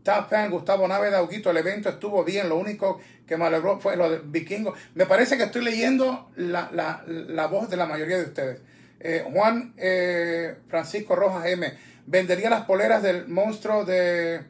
Fan, 0.03 0.51
Gustavo 0.51 0.87
Nave, 0.87 1.13
Auguito, 1.15 1.49
el 1.49 1.57
evento 1.57 1.89
estuvo 1.89 2.23
bien, 2.23 2.47
lo 2.47 2.57
único 2.57 2.99
que 3.25 3.35
me 3.35 3.45
alegró 3.45 3.79
fue 3.79 3.95
lo 3.95 4.11
de 4.11 4.19
Vikingo. 4.23 4.75
Me 4.93 5.07
parece 5.07 5.37
que 5.37 5.43
estoy 5.43 5.63
leyendo 5.63 6.29
la, 6.35 6.69
la, 6.71 7.03
la 7.07 7.47
voz 7.47 7.67
de 7.69 7.77
la 7.77 7.87
mayoría 7.87 8.17
de 8.17 8.25
ustedes. 8.25 8.61
Eh, 9.03 9.25
Juan 9.31 9.73
eh, 9.77 10.55
Francisco 10.67 11.15
Rojas 11.15 11.45
M. 11.45 11.73
¿Vendería 12.05 12.49
las 12.49 12.65
poleras 12.65 13.03
del 13.03 13.27
monstruo 13.27 13.85
de... 13.85 14.41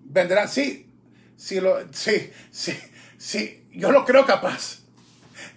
¿Venderán? 0.00 0.48
Sí, 0.48 0.90
sí, 1.36 1.60
lo, 1.60 1.92
sí, 1.92 2.30
sí, 2.50 2.78
sí, 3.18 3.68
yo 3.72 3.90
lo 3.90 4.04
creo 4.04 4.24
capaz 4.24 4.86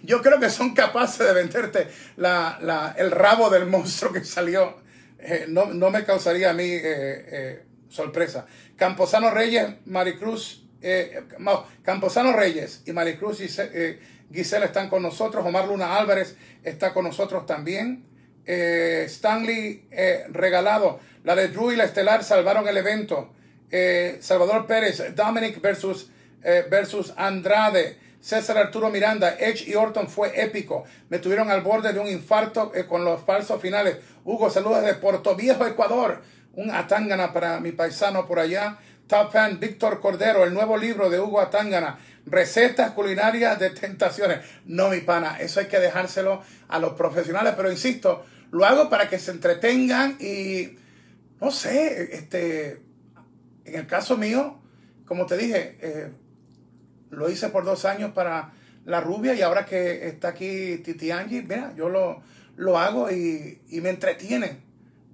yo 0.01 0.21
creo 0.21 0.39
que 0.39 0.49
son 0.49 0.73
capaces 0.73 1.25
de 1.25 1.33
venderte 1.33 1.87
la, 2.17 2.95
el 2.97 3.11
rabo 3.11 3.49
del 3.49 3.65
monstruo 3.65 4.11
que 4.11 4.23
salió. 4.23 4.77
Eh, 5.19 5.45
no, 5.49 5.65
me 5.65 6.05
causaría 6.05 6.51
a 6.51 6.53
mí 6.53 6.63
eh, 6.63 6.81
eh, 6.83 7.63
sorpresa. 7.89 8.45
Camposano 8.75 9.31
Reyes, 9.31 9.67
Maricruz, 9.85 10.65
Camposano 11.83 12.31
Reyes 12.33 12.83
y 12.85 12.93
Maricruz 12.93 13.41
y 13.41 13.49
Gisela 14.33 14.65
están 14.65 14.89
con 14.89 15.03
nosotros. 15.03 15.45
Omar 15.45 15.67
Luna 15.67 15.97
Álvarez 15.97 16.37
está 16.63 16.93
con 16.93 17.03
nosotros 17.03 17.45
también. 17.45 18.05
Stanley 19.05 19.87
Regalado, 20.29 20.99
la 21.23 21.35
de 21.35 21.49
Drew 21.49 21.71
y 21.71 21.75
la 21.75 21.83
Estelar 21.83 22.23
salvaron 22.23 22.67
el 22.67 22.77
evento. 22.77 23.33
Salvador 24.19 24.65
Pérez, 24.65 25.15
Dominic 25.15 25.61
versus, 25.61 26.09
versus 26.69 27.13
Andrade. 27.15 27.97
César 28.21 28.57
Arturo 28.57 28.89
Miranda, 28.89 29.37
Edge 29.39 29.65
y 29.67 29.75
Orton 29.75 30.09
fue 30.09 30.41
épico. 30.41 30.83
Me 31.09 31.19
tuvieron 31.19 31.49
al 31.49 31.61
borde 31.61 31.93
de 31.93 31.99
un 31.99 32.07
infarto 32.07 32.71
eh, 32.75 32.85
con 32.85 33.05
los 33.05 33.21
falsos 33.21 33.61
finales. 33.61 33.97
Hugo, 34.25 34.49
saludos 34.49 34.83
de 34.83 34.93
Puerto 34.95 35.35
Viejo, 35.35 35.65
Ecuador. 35.65 36.21
Un 36.53 36.69
Atángana 36.71 37.31
para 37.31 37.59
mi 37.61 37.71
paisano 37.71 38.27
por 38.27 38.39
allá. 38.39 38.77
Top 39.07 39.31
fan 39.31 39.59
Víctor 39.59 40.01
Cordero, 40.01 40.43
el 40.43 40.53
nuevo 40.53 40.77
libro 40.77 41.09
de 41.09 41.19
Hugo 41.19 41.39
Atángana. 41.39 41.97
Recetas 42.25 42.91
culinarias 42.91 43.57
de 43.57 43.69
tentaciones. 43.69 44.39
No, 44.65 44.89
mi 44.89 44.99
pana, 44.99 45.37
eso 45.39 45.61
hay 45.61 45.67
que 45.67 45.79
dejárselo 45.79 46.43
a 46.67 46.77
los 46.77 46.93
profesionales, 46.93 47.53
pero 47.55 47.71
insisto, 47.71 48.25
lo 48.51 48.65
hago 48.65 48.89
para 48.89 49.09
que 49.09 49.19
se 49.19 49.31
entretengan 49.31 50.17
y, 50.19 50.77
no 51.39 51.51
sé, 51.51 52.15
este, 52.15 52.81
en 53.65 53.75
el 53.75 53.87
caso 53.87 54.17
mío, 54.17 54.59
como 55.05 55.25
te 55.25 55.37
dije, 55.37 55.77
eh, 55.81 56.11
lo 57.11 57.29
hice 57.29 57.49
por 57.49 57.65
dos 57.65 57.85
años 57.85 58.11
para 58.13 58.53
la 58.85 59.01
rubia 59.01 59.33
y 59.33 59.41
ahora 59.41 59.65
que 59.65 60.07
está 60.07 60.29
aquí 60.29 60.77
Titi 60.77 61.11
Angie, 61.11 61.43
mira, 61.43 61.73
yo 61.75 61.89
lo, 61.89 62.21
lo 62.55 62.77
hago 62.77 63.11
y, 63.11 63.59
me 63.71 63.89
entretiene. 63.89 64.67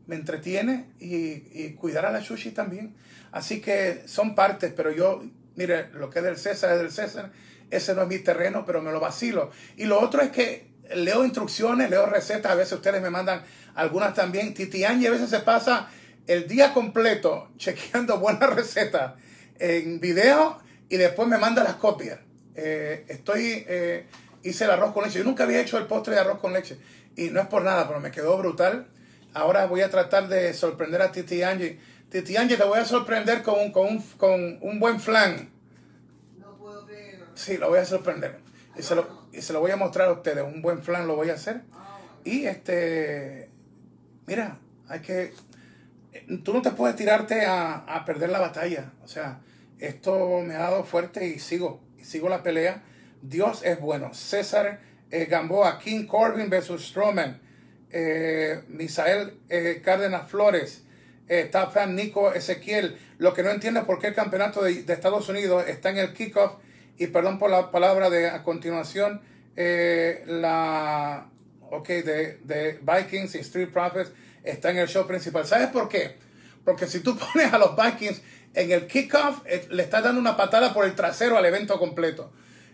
Me 0.08 0.16
entretiene 0.16 0.92
y, 1.00 1.72
cuidar 1.74 2.06
a 2.06 2.12
la 2.12 2.22
sushi 2.22 2.52
también. 2.52 2.96
Así 3.32 3.60
que 3.60 4.04
son 4.06 4.36
partes, 4.36 4.72
pero 4.76 4.92
yo, 4.92 5.24
mire, 5.56 5.90
lo 5.94 6.10
que 6.10 6.20
es 6.20 6.26
del 6.26 6.38
César 6.38 6.74
es 6.74 6.80
del 6.80 6.92
César. 6.92 7.32
Ese 7.70 7.96
no 7.96 8.04
es 8.04 8.08
mi 8.08 8.20
terreno, 8.20 8.66
pero 8.66 8.82
me 8.82 8.92
lo 8.92 9.00
vacilo. 9.00 9.52
Y 9.78 9.86
lo 9.86 10.00
otro 10.00 10.22
es 10.22 10.30
que 10.30 10.68
leo 10.94 11.24
instrucciones, 11.26 11.90
leo 11.90 12.06
recetas. 12.06 12.52
A 12.52 12.56
veces 12.56 12.74
ustedes 12.74 13.02
me 13.02 13.10
mandan 13.10 13.44
algunas 13.76 14.14
también. 14.14 14.54
Titi 14.54 14.84
Angie 14.84 15.08
a 15.08 15.12
veces 15.12 15.30
se 15.30 15.40
pasa 15.40 15.90
el 16.28 16.48
día 16.48 16.74
completo 16.74 17.50
chequeando 17.58 18.20
buenas 18.20 18.50
recetas 18.54 19.14
en 19.60 20.00
video 20.00 20.60
y 20.90 20.98
después 20.98 21.28
me 21.28 21.38
manda 21.38 21.64
las 21.64 21.76
copias. 21.76 22.20
Eh, 22.56 23.06
estoy, 23.10 23.66
eh, 23.68 24.08
hice 24.44 24.66
el 24.66 24.72
arroz 24.72 24.94
con 24.94 25.04
leche. 25.04 25.20
Yo 25.20 25.26
nunca 25.26 25.44
había 25.44 25.62
hecho 25.62 25.78
el 25.78 25.88
postre 25.88 26.16
de 26.16 26.22
arroz 26.22 26.40
con 26.40 26.54
leche 26.54 26.78
y 27.16 27.30
no 27.30 27.42
es 27.42 27.48
por 27.48 27.64
nada, 27.64 27.88
pero 27.88 28.00
me 28.00 28.12
quedó 28.12 28.38
brutal. 28.38 28.88
Ahora 29.34 29.66
voy 29.66 29.82
a 29.82 29.90
tratar 29.90 30.28
de 30.30 30.54
sorprender 30.54 31.02
a 31.02 31.12
Titi 31.12 31.44
Angie. 31.44 31.80
Titi 32.10 32.38
Angie, 32.38 32.56
te 32.56 32.64
voy 32.64 32.80
a 32.80 32.86
sorprender 32.86 33.44
con 33.44 33.60
un, 33.60 33.72
con 33.72 33.88
un, 33.88 34.02
con 34.18 34.60
un 34.62 34.80
buen 34.80 35.00
flan. 35.00 35.50
No 36.38 36.56
puedo 36.58 36.86
creerlo. 36.86 37.26
Sí, 37.34 37.58
lo 37.58 37.70
voy 37.70 37.80
a 37.80 37.86
sorprender. 37.86 38.40
Y 38.78 38.82
se, 38.82 38.96
lo, 38.96 39.25
y 39.36 39.42
se 39.42 39.54
lo 39.54 39.60
voy 39.60 39.72
a 39.72 39.78
mostrar 39.78 40.10
a 40.10 40.14
ustedes. 40.14 40.44
Un 40.44 40.62
buen 40.62 40.82
flan 40.82 41.08
lo 41.08 41.16
voy 41.16 41.30
a 41.30 41.34
hacer. 41.34 41.62
Ah, 41.74 42.00
y 42.24 42.46
este, 42.46 43.50
mira, 44.26 44.60
hay 44.88 45.02
que, 45.02 45.34
tú 46.44 46.54
no 46.54 46.62
te 46.62 46.72
puedes 46.72 46.96
tirarte 46.96 47.46
a, 47.46 47.76
a 47.76 48.06
perder 48.06 48.30
la 48.30 48.40
batalla. 48.40 48.94
O 49.04 49.08
sea, 49.08 49.42
esto 49.80 50.42
me 50.42 50.56
ha 50.56 50.60
dado 50.60 50.84
fuerte 50.84 51.28
y 51.28 51.40
sigo, 51.40 51.82
y 51.98 52.04
sigo 52.04 52.30
la 52.30 52.44
pelea. 52.44 52.84
Dios 53.22 53.64
es 53.64 53.80
bueno. 53.80 54.14
César 54.14 54.80
eh, 55.12 55.26
Gamboa, 55.26 55.80
King 55.80 56.06
Corbin 56.06 56.50
versus 56.50 56.88
Strowman, 56.88 57.40
eh, 57.92 58.62
Misael 58.68 59.40
eh, 59.50 59.82
Cárdenas 59.84 60.30
Flores, 60.30 60.84
eh, 61.28 61.50
Nico 61.90 62.34
Ezequiel. 62.34 62.98
Lo 63.18 63.34
que 63.34 63.44
no 63.44 63.52
entiendo 63.52 63.80
es 63.80 63.86
por 63.86 64.00
qué 64.00 64.08
el 64.08 64.14
campeonato 64.14 64.64
de, 64.64 64.84
Estados 64.88 65.30
Unidos 65.30 65.66
está 65.68 65.90
en 65.90 65.98
el 65.98 66.14
kickoff. 66.14 66.56
Y 66.98 67.08
perdón 67.08 67.40
por 67.40 67.50
la 67.50 67.72
palabra 67.72 68.10
de 68.10 68.30
a 68.30 68.44
continuación, 68.44 69.22
eh, 69.56 70.24
la 70.28 71.28
ok, 71.70 71.88
de, 71.88 72.40
de 72.44 72.80
Vikings 72.82 73.36
y 73.36 73.40
Street 73.40 73.70
Profits 73.72 74.12
está 74.44 74.72
en 74.72 74.78
el 74.78 74.88
show 74.88 75.06
principal. 75.08 75.46
¿Sabes 75.46 75.68
por 75.68 75.90
qué? 75.90 76.16
Porque 76.64 76.88
si 76.88 77.00
tú 77.00 77.18
pones 77.34 77.52
a 77.54 77.58
los 77.58 77.76
Vikings 77.76 78.22
en 78.54 78.72
el 78.72 78.88
kickoff, 78.88 79.42
eh, 79.46 79.68
le 79.70 79.84
estás 79.84 80.04
dando 80.04 80.20
una 80.20 80.38
patada 80.38 80.74
por 80.74 80.86
el 80.86 80.96
trasero 80.96 81.38
al 81.38 81.46
evento 81.46 81.78
completo. 81.80 82.32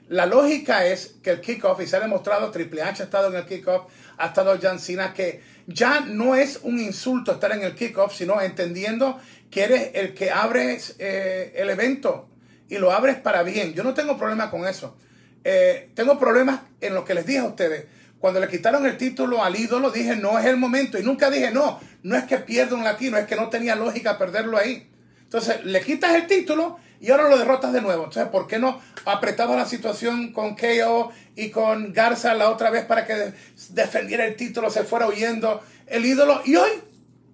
La 0.10 0.26
lógica 0.26 0.86
es 0.86 1.16
que 1.24 1.30
el 1.32 1.42
kickoff, 1.42 1.80
y 1.82 1.88
se 1.88 1.96
ha 1.96 2.02
demostrado, 2.02 2.52
Triple 2.52 2.82
H 2.82 3.02
ha 3.02 3.06
estado 3.06 3.30
en 3.30 3.36
el 3.36 3.46
kickoff, 3.46 3.90
ha 4.18 4.28
estado 4.28 4.60
John 4.62 4.78
Cena, 4.78 5.14
que 5.14 5.42
ya 5.68 6.02
no 6.02 6.36
es 6.36 6.60
un 6.64 6.80
insulto 6.80 7.32
estar 7.32 7.54
en 7.54 7.64
el 7.64 7.76
kickoff, 7.76 8.14
sino 8.14 8.42
entendiendo 8.42 9.20
que 9.50 9.64
eres 9.64 9.92
el 9.94 10.14
que 10.14 10.30
abres 10.30 10.96
eh, 11.00 11.54
el 11.56 11.70
evento 11.70 12.28
y 12.72 12.78
lo 12.78 12.94
abres 12.94 13.18
para 13.18 13.44
bien. 13.44 13.74
Yo 13.74 13.84
no 13.84 13.94
tengo 13.94 14.18
problema 14.18 14.50
con 14.50 14.66
eso. 14.66 14.96
Eh, 15.44 15.90
tengo 15.94 16.18
problemas 16.18 16.62
en 16.80 16.96
lo 16.96 17.04
que 17.04 17.14
les 17.14 17.26
dije 17.26 17.40
a 17.40 17.44
ustedes. 17.44 17.86
Cuando 18.18 18.40
le 18.40 18.48
quitaron 18.48 18.86
el 18.86 18.96
título 18.96 19.44
al 19.44 19.58
ídolo, 19.58 19.92
dije, 19.92 20.16
no 20.16 20.40
es 20.40 20.46
el 20.46 20.56
momento. 20.56 20.98
Y 20.98 21.04
nunca 21.04 21.30
dije, 21.30 21.52
no, 21.52 21.82
no 22.04 22.16
es 22.16 22.24
que 22.24 22.38
pierda 22.38 22.78
un 22.78 22.86
latino, 22.86 23.18
es 23.18 23.28
que 23.28 23.36
no 23.36 23.50
tenía 23.50 23.76
lógica 23.76 24.18
perderlo 24.18 24.58
ahí. 24.58 24.90
Entonces, 25.22 25.66
le 25.66 25.82
quitas 25.82 26.16
el 26.16 26.28
título 26.28 26.78
y 27.02 27.12
ahora 27.12 27.28
lo 27.28 27.38
derrotas 27.38 27.74
de 27.74 27.82
nuevo. 27.82 28.06
Entonces, 28.06 28.32
¿por 28.32 28.48
qué 28.48 28.58
no 28.58 28.80
apretaba 29.04 29.58
la 29.58 29.66
situación 29.66 30.32
con 30.32 30.56
KO 30.56 31.12
y 31.36 31.50
con 31.50 31.92
Garza 31.92 32.34
la 32.36 32.50
otra 32.50 32.70
vez 32.70 32.86
para 32.86 33.06
que 33.06 33.34
defendiera 33.72 34.26
el 34.26 34.38
título, 34.38 34.70
se 34.70 34.86
fuera 34.86 35.08
huyendo 35.08 35.62
el 35.88 36.06
ídolo? 36.06 36.42
Y 36.46 36.56
hoy 36.56 36.72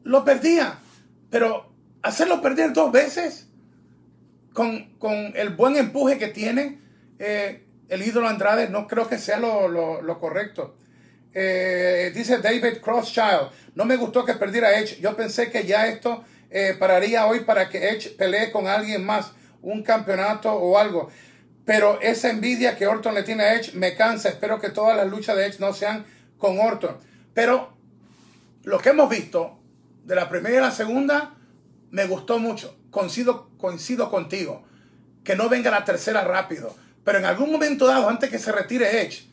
lo 0.03 0.25
perdía. 0.25 0.79
Pero 1.29 1.71
hacerlo 2.01 2.41
perder 2.41 2.73
dos 2.73 2.91
veces 2.91 3.46
con, 4.57 5.33
el 5.35 5.49
buen 5.51 5.77
empuje 5.77 6.17
que 6.17 6.29
tiene, 6.29 6.79
eh, 7.19 7.63
el 7.89 8.01
ídolo 8.01 8.27
Andrade 8.27 8.69
no 8.69 8.87
creo 8.87 9.07
que 9.07 9.19
sea 9.19 9.39
lo, 9.39 10.19
correcto. 10.19 10.75
Eh, 11.31 12.11
dice 12.15 12.39
David 12.39 12.79
Crosschild, 12.81 13.51
no 13.75 13.85
me 13.85 13.97
gustó 13.97 14.25
que 14.25 14.33
perdiera 14.33 14.79
Edge. 14.79 14.99
Yo 14.99 15.15
pensé 15.15 15.51
que 15.51 15.65
ya 15.65 15.85
esto 15.85 16.23
eh, 16.49 16.75
pararía 16.79 17.27
hoy 17.27 17.41
para 17.41 17.69
que 17.69 17.89
Edge 17.89 18.15
pelee 18.17 18.51
con 18.51 18.67
alguien 18.67 19.05
más, 19.05 19.31
un 19.61 19.83
campeonato 19.83 20.51
o 20.51 20.79
algo. 20.79 21.11
Pero 21.63 22.01
esa 22.01 22.31
envidia 22.31 22.75
que 22.75 22.87
Orton 22.87 23.13
le 23.13 23.21
tiene 23.21 23.43
a 23.43 23.53
Edge 23.53 23.73
me 23.75 23.93
cansa. 23.93 24.29
Espero 24.29 24.59
que 24.59 24.69
todas 24.69 24.97
las 24.97 25.07
luchas 25.07 25.37
de 25.37 25.45
Edge 25.45 25.59
no 25.59 25.71
sean 25.71 26.03
con 26.39 26.57
Orton. 26.59 26.97
Pero 27.35 27.77
lo 28.63 28.79
que 28.79 28.89
hemos 28.89 29.07
visto 29.07 29.59
de 30.03 30.15
la 30.15 30.29
primera 30.29 30.57
y 30.57 30.61
la 30.61 30.71
segunda 30.71 31.35
me 31.91 32.07
gustó 32.07 32.39
mucho. 32.39 32.75
Coincido, 32.89 33.46
coincido 33.57 34.09
contigo. 34.09 34.63
Que 35.23 35.35
no 35.35 35.49
venga 35.49 35.71
la 35.71 35.83
tercera 35.83 36.23
rápido 36.23 36.75
pero 37.07 37.19
en 37.19 37.25
algún 37.25 37.53
momento 37.53 37.87
dado, 37.87 38.09
antes 38.09 38.29
que 38.29 38.37
se 38.37 38.51
retire 38.51 39.01
Edge, 39.01 39.29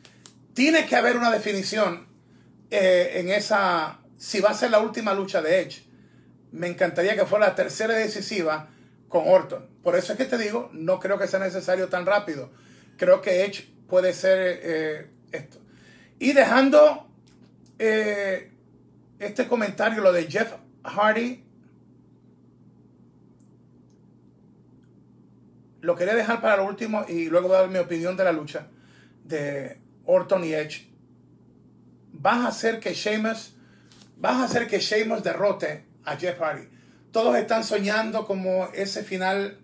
tiene 0.54 0.86
que 0.86 0.94
haber 0.94 1.16
una 1.16 1.32
definición 1.32 2.06
eh, 2.70 3.14
en 3.16 3.30
esa, 3.30 3.98
si 4.16 4.38
va 4.38 4.50
a 4.50 4.54
ser 4.54 4.70
la 4.70 4.78
última 4.78 5.12
lucha 5.12 5.42
de 5.42 5.60
Edge. 5.60 5.82
Me 6.52 6.68
encantaría 6.68 7.16
que 7.16 7.26
fuera 7.26 7.48
la 7.48 7.56
tercera 7.56 7.94
decisiva 7.94 8.68
con 9.08 9.24
Orton. 9.26 9.66
Por 9.82 9.96
eso 9.96 10.12
es 10.12 10.18
que 10.18 10.24
te 10.24 10.38
digo, 10.38 10.70
no 10.72 11.00
creo 11.00 11.18
que 11.18 11.26
sea 11.26 11.40
necesario 11.40 11.88
tan 11.88 12.06
rápido. 12.06 12.52
Creo 12.96 13.20
que 13.20 13.44
Edge 13.44 13.66
puede 13.88 14.12
ser 14.12 14.60
eh, 14.62 15.10
esto. 15.32 15.58
Y 16.20 16.32
dejando 16.32 17.08
eh, 17.80 18.52
este 19.18 19.48
comentario, 19.48 20.00
lo 20.00 20.12
de 20.12 20.30
Jeff 20.30 20.52
Hardy 20.84 21.43
lo 25.84 25.96
quería 25.96 26.14
dejar 26.14 26.40
para 26.40 26.56
lo 26.56 26.66
último 26.66 27.04
y 27.06 27.26
luego 27.26 27.48
dar 27.48 27.68
mi 27.68 27.78
opinión 27.78 28.16
de 28.16 28.24
la 28.24 28.32
lucha 28.32 28.68
de 29.22 29.78
Orton 30.06 30.42
y 30.44 30.54
Edge. 30.54 30.88
Vas 32.12 32.38
a 32.38 32.48
hacer 32.48 32.80
que 32.80 32.94
Sheamus, 32.94 33.54
vas 34.16 34.36
a 34.36 34.44
hacer 34.44 34.66
que 34.66 34.78
Sheamus 34.78 35.22
derrote 35.22 35.84
a 36.04 36.16
Jeff 36.16 36.40
Hardy. 36.40 36.68
Todos 37.12 37.36
están 37.36 37.64
soñando 37.64 38.26
como 38.26 38.68
ese 38.72 39.04
final 39.04 39.58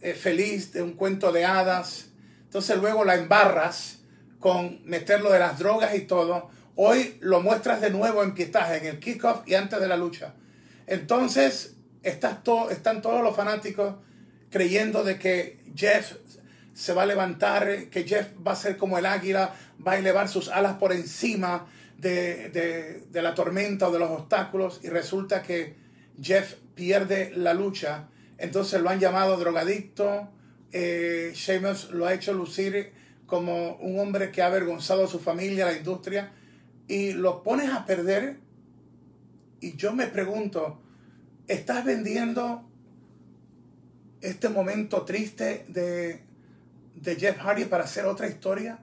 eh, 0.00 0.14
feliz 0.14 0.72
de 0.72 0.82
un 0.82 0.94
cuento 0.94 1.30
de 1.30 1.44
hadas. 1.44 2.10
Entonces 2.42 2.76
luego 2.78 3.04
la 3.04 3.14
embarras 3.14 4.00
con 4.40 4.80
meterlo 4.84 5.30
de 5.30 5.38
las 5.38 5.60
drogas 5.60 5.94
y 5.94 6.00
todo. 6.00 6.50
Hoy 6.74 7.18
lo 7.20 7.40
muestras 7.40 7.80
de 7.80 7.90
nuevo 7.90 8.24
en 8.24 8.34
pietaje, 8.34 8.78
en 8.78 8.86
el 8.86 8.98
kickoff 8.98 9.46
y 9.46 9.54
antes 9.54 9.78
de 9.78 9.86
la 9.86 9.96
lucha. 9.96 10.34
Entonces 10.88 11.76
estás 12.02 12.38
están 12.70 13.00
todos 13.00 13.22
los 13.22 13.36
fanáticos 13.36 13.94
creyendo 14.52 15.02
de 15.02 15.18
que 15.18 15.58
Jeff 15.74 16.12
se 16.74 16.92
va 16.92 17.02
a 17.02 17.06
levantar, 17.06 17.88
que 17.90 18.04
Jeff 18.04 18.28
va 18.46 18.52
a 18.52 18.56
ser 18.56 18.76
como 18.76 18.98
el 18.98 19.06
águila, 19.06 19.54
va 19.84 19.92
a 19.92 19.98
elevar 19.98 20.28
sus 20.28 20.48
alas 20.48 20.74
por 20.74 20.92
encima 20.92 21.66
de, 21.98 23.02
la 23.12 23.34
tormenta 23.34 23.88
o 23.88 23.92
de 23.92 23.98
los 23.98 24.10
obstáculos 24.10 24.80
y 24.82 24.88
resulta 24.88 25.42
que 25.42 25.74
Jeff 26.20 26.54
pierde 26.74 27.32
la 27.34 27.54
lucha. 27.54 28.08
Entonces 28.38 28.80
lo 28.80 28.90
han 28.90 29.00
llamado 29.00 29.36
drogadicto. 29.36 30.28
Eh, 30.72 31.34
lo 31.92 32.06
ha 32.06 32.14
hecho 32.14 32.32
lucir 32.32 32.92
como 33.26 33.76
un 33.76 33.98
hombre 33.98 34.30
que 34.30 34.42
ha 34.42 34.46
avergonzado 34.46 35.04
a 35.04 35.08
su 35.08 35.18
familia, 35.18 35.66
a 35.66 35.72
la 35.72 35.78
industria, 35.78 36.32
y 36.88 37.12
lo 37.12 37.42
pones 37.42 37.70
a 37.70 37.86
perder. 37.86 38.38
Y 39.60 39.76
yo 39.76 39.92
me 39.92 40.06
pregunto, 40.06 40.80
¿estás 41.46 41.84
vendiendo 41.84 42.68
este 44.22 44.48
momento 44.48 45.02
triste 45.02 45.66
de, 45.68 46.22
Jeff 47.16 47.38
Hardy 47.38 47.64
para 47.66 47.84
hacer 47.84 48.06
otra 48.06 48.28
historia? 48.28 48.78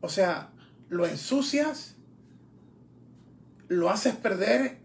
O 0.00 0.08
sea, 0.08 0.50
lo 0.88 1.06
ensucias, 1.06 1.96
lo 3.68 3.88
haces 3.88 4.14
perder, 4.16 4.78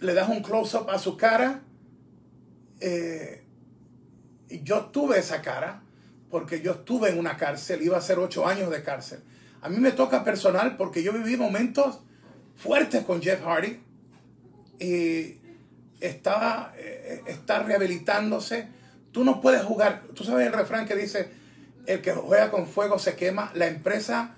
le 0.00 0.14
das 0.14 0.28
un 0.28 0.42
close-up 0.42 0.90
a 0.90 0.98
su 0.98 1.16
cara. 1.16 1.62
Eh, 2.80 3.44
yo 4.62 4.86
tuve 4.86 5.18
esa 5.18 5.40
cara 5.40 5.82
porque 6.30 6.60
yo 6.60 6.72
estuve 6.72 7.10
en 7.10 7.18
una 7.18 7.36
cárcel, 7.36 7.82
iba 7.82 7.96
a 7.96 8.00
ser 8.00 8.18
ocho 8.18 8.46
años 8.46 8.70
de 8.70 8.82
cárcel. 8.82 9.20
A 9.60 9.68
mí 9.68 9.78
me 9.78 9.92
toca 9.92 10.24
personal 10.24 10.76
porque 10.76 11.02
yo 11.02 11.12
viví 11.12 11.36
momentos 11.36 12.00
fuertes 12.56 13.04
con 13.04 13.22
Jeff 13.22 13.42
Hardy 13.44 13.80
y 14.78 15.38
estaba, 16.00 16.74
eh, 16.76 17.22
está 17.26 17.62
rehabilitándose 17.62 18.68
Tú 19.12 19.24
no 19.24 19.40
puedes 19.40 19.62
jugar. 19.62 20.02
Tú 20.14 20.24
sabes 20.24 20.46
el 20.46 20.52
refrán 20.52 20.86
que 20.86 20.96
dice, 20.96 21.30
el 21.86 22.00
que 22.00 22.12
juega 22.12 22.50
con 22.50 22.66
fuego 22.66 22.98
se 22.98 23.14
quema. 23.14 23.52
La 23.54 23.66
empresa 23.66 24.34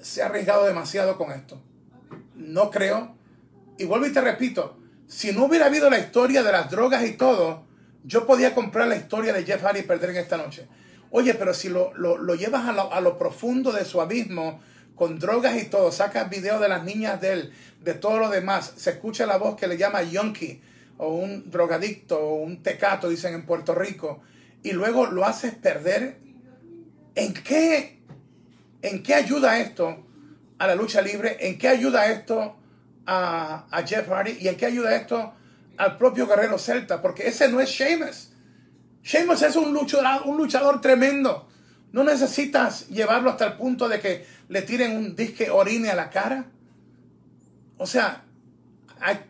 se 0.00 0.22
ha 0.22 0.26
arriesgado 0.26 0.66
demasiado 0.66 1.16
con 1.16 1.30
esto. 1.30 1.60
No 2.34 2.70
creo. 2.70 3.14
Y 3.78 3.84
vuelvo 3.84 4.06
y 4.06 4.12
te 4.12 4.20
repito, 4.20 4.78
si 5.06 5.32
no 5.32 5.44
hubiera 5.44 5.66
habido 5.66 5.90
la 5.90 5.98
historia 5.98 6.42
de 6.42 6.52
las 6.52 6.70
drogas 6.70 7.04
y 7.04 7.12
todo, 7.12 7.64
yo 8.04 8.26
podía 8.26 8.54
comprar 8.54 8.88
la 8.88 8.96
historia 8.96 9.32
de 9.32 9.44
Jeff 9.44 9.62
Hardy 9.62 9.80
y 9.80 9.82
perder 9.82 10.10
en 10.10 10.16
esta 10.16 10.36
noche. 10.36 10.66
Oye, 11.10 11.34
pero 11.34 11.52
si 11.52 11.68
lo, 11.68 11.92
llevas 12.34 12.68
a 12.68 12.72
lo, 12.72 12.92
a 12.92 13.00
lo, 13.00 13.18
profundo 13.18 13.72
de 13.72 13.84
su 13.84 14.00
abismo, 14.00 14.60
con 14.94 15.18
drogas 15.18 15.60
y 15.60 15.66
todo, 15.66 15.92
sacas 15.92 16.30
video 16.30 16.58
de 16.58 16.68
las 16.68 16.84
niñas 16.84 17.20
de 17.20 17.32
él, 17.32 17.52
de 17.82 17.94
todo 17.94 18.18
lo 18.18 18.30
demás, 18.30 18.72
se 18.76 18.90
escucha 18.90 19.26
la 19.26 19.36
voz 19.36 19.56
que 19.56 19.66
le 19.66 19.76
llama 19.76 20.02
Yonki, 20.02 20.60
o 20.98 21.08
un 21.14 21.50
drogadicto 21.50 22.18
o 22.18 22.34
un 22.36 22.62
tecato, 22.62 23.08
dicen 23.08 23.34
en 23.34 23.46
Puerto 23.46 23.74
Rico, 23.74 24.22
y 24.62 24.72
luego 24.72 25.06
lo 25.06 25.24
haces 25.24 25.54
perder, 25.54 26.18
¿en 27.14 27.34
qué, 27.34 28.00
en 28.82 29.02
qué 29.02 29.14
ayuda 29.14 29.58
esto 29.58 30.04
a 30.58 30.66
la 30.66 30.74
lucha 30.74 31.00
libre? 31.02 31.36
¿En 31.40 31.58
qué 31.58 31.68
ayuda 31.68 32.06
esto 32.08 32.56
a, 33.06 33.66
Jeff 33.86 34.08
Hardy? 34.08 34.38
¿Y 34.40 34.48
en 34.48 34.56
qué 34.56 34.66
ayuda 34.66 34.96
esto 34.96 35.34
al 35.76 35.96
propio 35.96 36.26
Guerrero 36.26 36.58
Celta? 36.58 37.02
Porque 37.02 37.28
ese 37.28 37.48
no 37.48 37.60
es 37.60 37.68
Sheamus. 37.70 38.32
Sheamus 39.02 39.42
es 39.42 39.56
un 39.56 39.72
luchador, 39.72 40.26
un 40.26 40.36
luchador 40.36 40.80
tremendo. 40.80 41.48
No 41.92 42.02
necesitas 42.02 42.88
llevarlo 42.88 43.30
hasta 43.30 43.46
el 43.46 43.52
punto 43.54 43.88
de 43.88 44.00
que 44.00 44.26
le 44.48 44.62
tiren 44.62 44.96
un 44.96 45.14
disque 45.14 45.50
orine 45.50 45.90
a 45.90 45.94
la 45.94 46.10
cara. 46.10 46.46
O 47.78 47.86
sea, 47.86 48.24
hay 49.00 49.20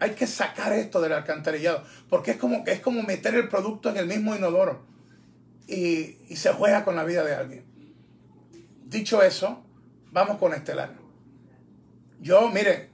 hay 0.00 0.10
que 0.10 0.26
sacar 0.26 0.72
esto 0.72 1.00
del 1.00 1.12
alcantarillado, 1.12 1.82
porque 2.08 2.32
es 2.32 2.36
como, 2.36 2.62
es 2.66 2.80
como 2.80 3.02
meter 3.02 3.34
el 3.34 3.48
producto 3.48 3.90
en 3.90 3.96
el 3.96 4.06
mismo 4.06 4.34
inodoro 4.34 4.84
y, 5.66 6.16
se 6.34 6.52
juega 6.52 6.84
con 6.84 6.96
la 6.96 7.04
vida 7.04 7.24
de 7.24 7.34
alguien. 7.34 7.64
Dicho 8.84 9.22
eso, 9.22 9.62
vamos 10.10 10.38
con 10.38 10.54
Estelar. 10.54 10.94
Yo, 12.20 12.48
mire, 12.48 12.90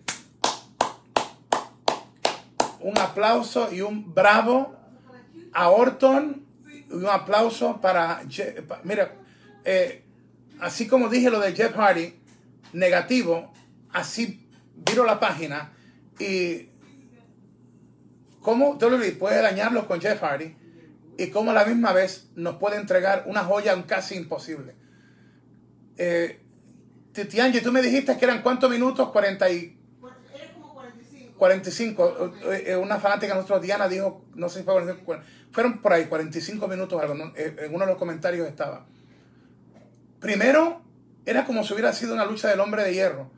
un 2.81 2.99
aplauso 2.99 3.73
y 3.73 3.81
un 3.81 4.13
bravo 4.15 4.75
a 5.53 5.71
Orton 5.71 6.45
y 6.69 6.93
un 6.93 7.07
aplauso 7.07 7.81
para, 7.81 8.23
mira, 8.83 9.15
eh, 9.65 10.05
así 10.61 10.87
como 10.87 11.09
dije 11.09 11.31
lo 11.31 11.41
de 11.41 11.55
Jeff 11.55 11.75
Hardy, 11.75 12.15
negativo, 12.73 13.53
así 13.93 14.47
viro 14.75 15.05
la 15.05 15.21
página 15.21 15.73
y 16.19 16.69
cómo 18.45 18.77
WWE 18.81 19.13
puede 19.13 19.41
dañarlos 19.41 19.87
con 19.87 20.03
Jeff 20.03 20.21
Hardy 20.21 20.55
y 21.17 21.31
cómo 21.31 21.51
a 21.51 21.55
la 21.55 21.65
misma 21.65 21.93
vez 21.93 22.29
nos 22.37 22.57
puede 22.57 22.77
entregar 22.77 23.25
una 23.27 23.43
joya 23.43 23.75
casi 23.87 24.17
imposible. 24.17 24.75
Eh, 25.97 26.41
Titianji, 27.13 27.63
tú 27.63 27.73
me 27.73 27.81
dijiste 27.81 28.19
que 28.19 28.25
eran 28.27 28.43
cuántos 28.43 28.71
minutos, 28.71 29.11
40 29.11 29.51
y... 29.51 29.79
45. 31.39 32.35
Eh, 32.53 32.65
eh, 32.67 32.77
una 32.77 33.01
fanática 33.01 33.33
de 33.33 33.41
nosotros, 33.41 33.63
Diana, 33.63 33.89
dijo, 33.89 34.25
no 34.35 34.49
sé 34.49 34.61
si 34.61 34.65
fue, 34.65 34.97
fueron 35.51 35.81
por 35.81 35.93
ahí 35.95 36.05
45 36.05 36.69
minutos 36.69 37.01
algo, 37.01 37.15
eh, 37.37 37.57
en 37.61 37.75
uno 37.75 37.87
de 37.87 37.91
los 37.93 37.99
comentarios 37.99 38.47
estaba. 38.47 38.87
Primero, 40.21 40.83
era 41.25 41.47
como 41.47 41.65
si 41.65 41.73
hubiera 41.73 41.93
sido 41.95 42.13
una 42.13 42.27
lucha 42.27 42.49
del 42.49 42.61
hombre 42.61 42.85
de 42.85 42.93
hierro. 42.93 43.31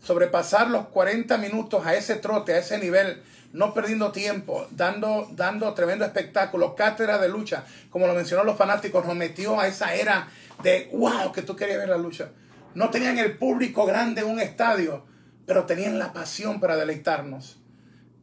Sobrepasar 0.00 0.70
los 0.70 0.88
40 0.88 1.36
minutos 1.38 1.84
a 1.86 1.94
ese 1.94 2.16
trote, 2.16 2.54
a 2.54 2.58
ese 2.58 2.78
nivel, 2.78 3.22
no 3.54 3.72
perdiendo 3.72 4.10
tiempo, 4.10 4.66
dando, 4.72 5.28
dando 5.30 5.72
tremendo 5.74 6.04
espectáculo, 6.04 6.74
cátedra 6.74 7.18
de 7.18 7.28
lucha, 7.28 7.64
como 7.88 8.08
lo 8.08 8.14
mencionó 8.14 8.42
los 8.42 8.56
fanáticos, 8.56 9.06
nos 9.06 9.14
metió 9.14 9.60
a 9.60 9.68
esa 9.68 9.94
era 9.94 10.28
de 10.64 10.90
wow, 10.92 11.30
que 11.32 11.42
tú 11.42 11.54
querías 11.54 11.78
ver 11.78 11.88
la 11.88 11.96
lucha. 11.96 12.30
No 12.74 12.90
tenían 12.90 13.16
el 13.16 13.38
público 13.38 13.86
grande 13.86 14.22
en 14.22 14.26
un 14.26 14.40
estadio, 14.40 15.06
pero 15.46 15.66
tenían 15.66 16.00
la 16.00 16.12
pasión 16.12 16.58
para 16.58 16.76
deleitarnos. 16.76 17.60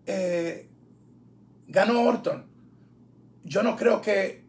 Eh, 0.05 0.69
ganó 1.67 2.01
Orton. 2.01 2.45
Yo 3.43 3.63
no 3.63 3.77
creo 3.77 4.01
que 4.01 4.43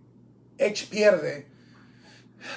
Edge 0.59 0.89
pierde 0.91 1.47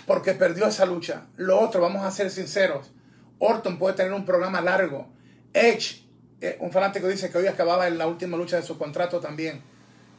porque 0.08 0.34
perdió 0.34 0.66
esa 0.66 0.88
lucha. 0.88 1.28
Lo 1.38 1.60
otro, 1.60 1.80
vamos 1.80 2.04
a 2.04 2.10
ser 2.10 2.32
sinceros, 2.32 2.92
Orton 3.38 3.78
puede 3.78 3.98
tener 3.98 4.14
un 4.14 4.26
programa 4.26 4.62
largo. 4.62 5.14
Edge, 5.54 6.05
un 6.60 6.72
fanático 6.72 7.08
dice 7.08 7.30
que 7.30 7.38
hoy 7.38 7.48
acababa 7.48 7.88
en 7.88 7.98
la 7.98 8.08
última 8.08 8.38
lucha 8.38 8.58
de 8.58 8.64
su 8.64 8.78
contrato 8.78 9.20
también. 9.20 9.62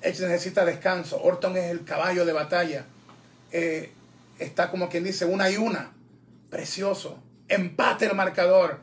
Edge 0.01 0.21
necesita 0.21 0.65
descanso. 0.65 1.21
Orton 1.23 1.57
es 1.57 1.71
el 1.71 1.85
caballo 1.85 2.25
de 2.25 2.33
batalla. 2.33 2.87
Eh, 3.53 3.93
está 4.39 4.71
como 4.71 4.89
quien 4.89 5.05
dice 5.05 5.25
una 5.25 5.51
y 5.51 5.57
una. 5.57 5.93
Precioso. 6.51 7.23
Empate 7.49 8.07
el 8.07 8.15
marcador. 8.15 8.81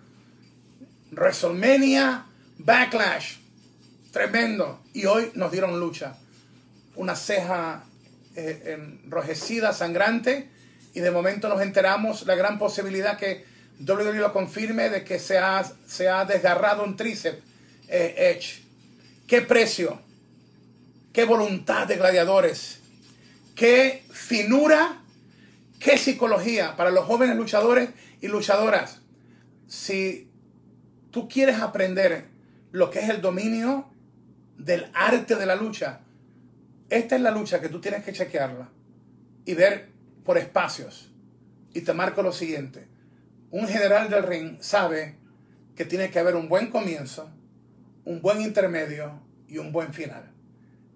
WrestleMania, 1.11 2.25
Backlash. 2.57 3.37
Tremendo. 4.11 4.81
Y 4.93 5.05
hoy 5.05 5.31
nos 5.35 5.51
dieron 5.51 5.79
lucha. 5.79 6.17
Una 6.95 7.15
ceja 7.15 7.83
eh, 8.35 8.77
enrojecida, 9.03 9.73
sangrante. 9.73 10.49
Y 10.93 10.99
de 10.99 11.11
momento 11.11 11.49
nos 11.49 11.61
enteramos 11.61 12.25
la 12.25 12.35
gran 12.35 12.59
posibilidad 12.59 13.17
que 13.17 13.45
WWE 13.85 14.19
lo 14.19 14.33
confirme 14.33 14.89
de 14.89 15.03
que 15.03 15.19
se 15.19 15.37
ha, 15.37 15.63
se 15.85 16.07
ha 16.07 16.25
desgarrado 16.25 16.83
un 16.83 16.95
tríceps 16.95 17.39
eh, 17.87 18.35
Edge. 18.35 18.63
¿Qué 19.27 19.41
precio? 19.41 19.99
¿Qué 21.11 21.25
voluntad 21.25 21.87
de 21.87 21.97
gladiadores? 21.97 22.79
¿Qué 23.55 24.03
finura? 24.11 25.01
¿Qué 25.79 25.97
psicología 25.97 26.75
para 26.75 26.91
los 26.91 27.05
jóvenes 27.05 27.35
luchadores 27.35 27.89
y 28.21 28.27
luchadoras? 28.27 28.99
Si 29.67 30.29
tú 31.11 31.27
quieres 31.27 31.59
aprender 31.59 32.25
lo 32.71 32.89
que 32.89 32.99
es 32.99 33.09
el 33.09 33.21
dominio 33.21 33.89
del 34.57 34.89
arte 34.93 35.35
de 35.35 35.45
la 35.45 35.55
lucha, 35.55 35.99
esta 36.89 37.15
es 37.15 37.21
la 37.21 37.31
lucha 37.31 37.59
que 37.59 37.69
tú 37.69 37.81
tienes 37.81 38.03
que 38.03 38.13
chequearla 38.13 38.69
y 39.45 39.53
ver 39.53 39.89
por 40.23 40.37
espacios. 40.37 41.11
Y 41.73 41.81
te 41.81 41.93
marco 41.93 42.21
lo 42.21 42.31
siguiente. 42.31 42.92
Un 43.53 43.67
general 43.67 44.09
del 44.09 44.23
ring 44.23 44.57
sabe 44.61 45.15
que 45.75 45.85
tiene 45.85 46.09
que 46.09 46.17
haber 46.17 46.35
un 46.35 46.49
buen 46.49 46.71
comienzo, 46.71 47.29
un 48.03 48.19
buen 48.19 48.41
intermedio 48.41 49.21
y 49.47 49.59
un 49.59 49.71
buen 49.71 49.93
final. 49.93 50.31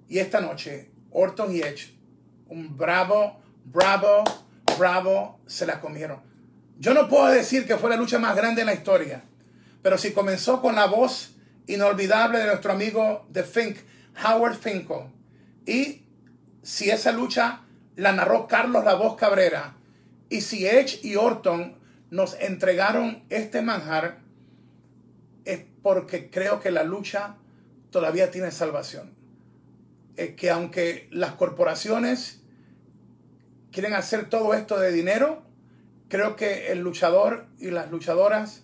Y 0.09 0.17
esta 0.17 0.41
noche, 0.41 0.89
Orton 1.11 1.55
y 1.55 1.59
Edge, 1.59 1.95
un 2.47 2.75
bravo, 2.75 3.39
bravo, 3.63 4.23
bravo, 4.75 5.39
se 5.45 5.67
la 5.67 5.79
comieron. 5.79 6.19
Yo 6.79 6.95
no 6.95 7.07
puedo 7.07 7.27
decir 7.27 7.67
que 7.67 7.77
fue 7.77 7.91
la 7.91 7.95
lucha 7.95 8.17
más 8.17 8.35
grande 8.35 8.61
en 8.61 8.67
la 8.67 8.73
historia, 8.73 9.23
pero 9.83 9.99
si 9.99 10.11
comenzó 10.11 10.59
con 10.59 10.73
la 10.73 10.87
voz 10.87 11.35
inolvidable 11.67 12.39
de 12.39 12.47
nuestro 12.47 12.71
amigo 12.71 13.27
de 13.29 13.43
Fink, 13.43 13.77
Howard 14.25 14.55
Finkel, 14.55 15.11
y 15.63 16.07
si 16.63 16.89
esa 16.89 17.11
lucha 17.11 17.61
la 17.97 18.13
narró 18.13 18.47
Carlos 18.47 18.83
La 18.83 18.95
Voz 18.95 19.15
Cabrera, 19.15 19.75
y 20.27 20.41
si 20.41 20.65
Edge 20.65 21.01
y 21.03 21.17
Orton 21.17 21.76
nos 22.09 22.39
entregaron 22.39 23.23
este 23.29 23.61
manjar, 23.61 24.19
es 25.45 25.63
porque 25.81 26.29
creo 26.29 26.59
que 26.59 26.71
la 26.71 26.83
lucha 26.83 27.37
todavía 27.89 28.31
tiene 28.31 28.51
salvación. 28.51 29.13
Es 30.15 30.35
que 30.35 30.49
aunque 30.49 31.07
las 31.11 31.33
corporaciones 31.33 32.41
quieren 33.71 33.93
hacer 33.93 34.29
todo 34.29 34.53
esto 34.53 34.79
de 34.79 34.91
dinero, 34.91 35.43
creo 36.09 36.35
que 36.35 36.71
el 36.71 36.79
luchador 36.79 37.47
y 37.59 37.71
las 37.71 37.91
luchadoras, 37.91 38.63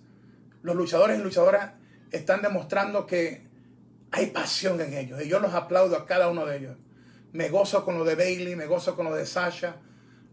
los 0.61 0.75
luchadores 0.75 1.19
y 1.19 1.23
luchadoras 1.23 1.73
están 2.11 2.41
demostrando 2.41 3.05
que 3.05 3.47
hay 4.11 4.27
pasión 4.27 4.79
en 4.81 4.93
ellos. 4.93 5.21
Y 5.23 5.27
yo 5.27 5.39
los 5.39 5.53
aplaudo 5.53 5.97
a 5.97 6.05
cada 6.05 6.29
uno 6.29 6.45
de 6.45 6.57
ellos. 6.57 6.77
Me 7.31 7.49
gozo 7.49 7.83
con 7.83 7.97
lo 7.97 8.05
de 8.05 8.15
Bailey, 8.15 8.55
me 8.55 8.67
gozo 8.67 8.95
con 8.95 9.05
lo 9.05 9.15
de 9.15 9.25
Sasha, 9.25 9.77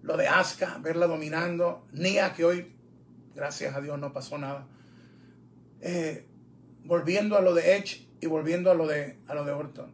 lo 0.02 0.16
de 0.16 0.28
Asuka, 0.28 0.78
verla 0.78 1.06
dominando. 1.06 1.86
Nia, 1.92 2.34
que 2.34 2.44
hoy, 2.44 2.76
gracias 3.34 3.74
a 3.74 3.80
Dios, 3.80 3.98
no 3.98 4.12
pasó 4.12 4.38
nada. 4.38 4.66
Eh, 5.80 6.26
volviendo 6.84 7.36
a 7.36 7.40
lo 7.40 7.54
de 7.54 7.76
Edge 7.76 8.06
y 8.20 8.26
volviendo 8.26 8.70
a 8.70 8.74
lo 8.74 8.86
de, 8.86 9.16
a 9.26 9.34
lo 9.34 9.44
de 9.44 9.52
Orton. 9.52 9.92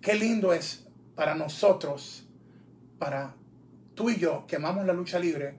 Qué 0.00 0.14
lindo 0.14 0.52
es 0.52 0.86
para 1.14 1.34
nosotros, 1.34 2.26
para 2.98 3.34
tú 3.94 4.10
y 4.10 4.16
yo, 4.16 4.46
que 4.46 4.56
amamos 4.56 4.86
la 4.86 4.92
lucha 4.92 5.18
libre, 5.18 5.58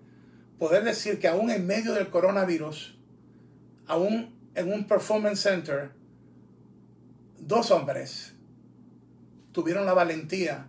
poder 0.58 0.84
decir 0.84 1.20
que 1.20 1.28
aún 1.28 1.52
en 1.52 1.66
medio 1.68 1.94
del 1.94 2.10
coronavirus, 2.10 2.98
aún 3.88 4.36
en 4.56 4.72
un 4.72 4.88
performance 4.88 5.42
center, 5.42 5.92
dos 7.40 7.72
hombres 7.72 8.34
tuvieron 9.52 9.86
la 9.86 9.94
valentía 9.94 10.68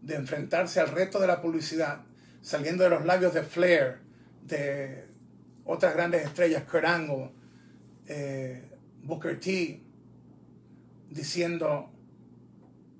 de 0.00 0.16
enfrentarse 0.16 0.80
al 0.80 0.88
reto 0.88 1.20
de 1.20 1.26
la 1.26 1.40
publicidad, 1.40 2.00
saliendo 2.40 2.84
de 2.84 2.90
los 2.90 3.04
labios 3.04 3.34
de 3.34 3.42
Flair, 3.42 3.98
de 4.46 5.06
otras 5.64 5.94
grandes 5.94 6.24
estrellas, 6.24 6.64
Kurt 6.64 6.84
eh, 8.06 8.68
Booker 9.02 9.38
T, 9.38 9.82
diciendo, 11.10 11.90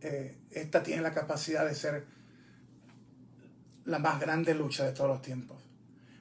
eh, 0.01 0.39
esta 0.51 0.83
tiene 0.83 1.03
la 1.03 1.13
capacidad 1.13 1.67
de 1.67 1.75
ser 1.75 2.07
la 3.85 3.99
más 3.99 4.21
grande 4.21 4.55
lucha 4.55 4.85
de 4.85 4.93
todos 4.93 5.11
los 5.11 5.23
tiempos. 5.23 5.63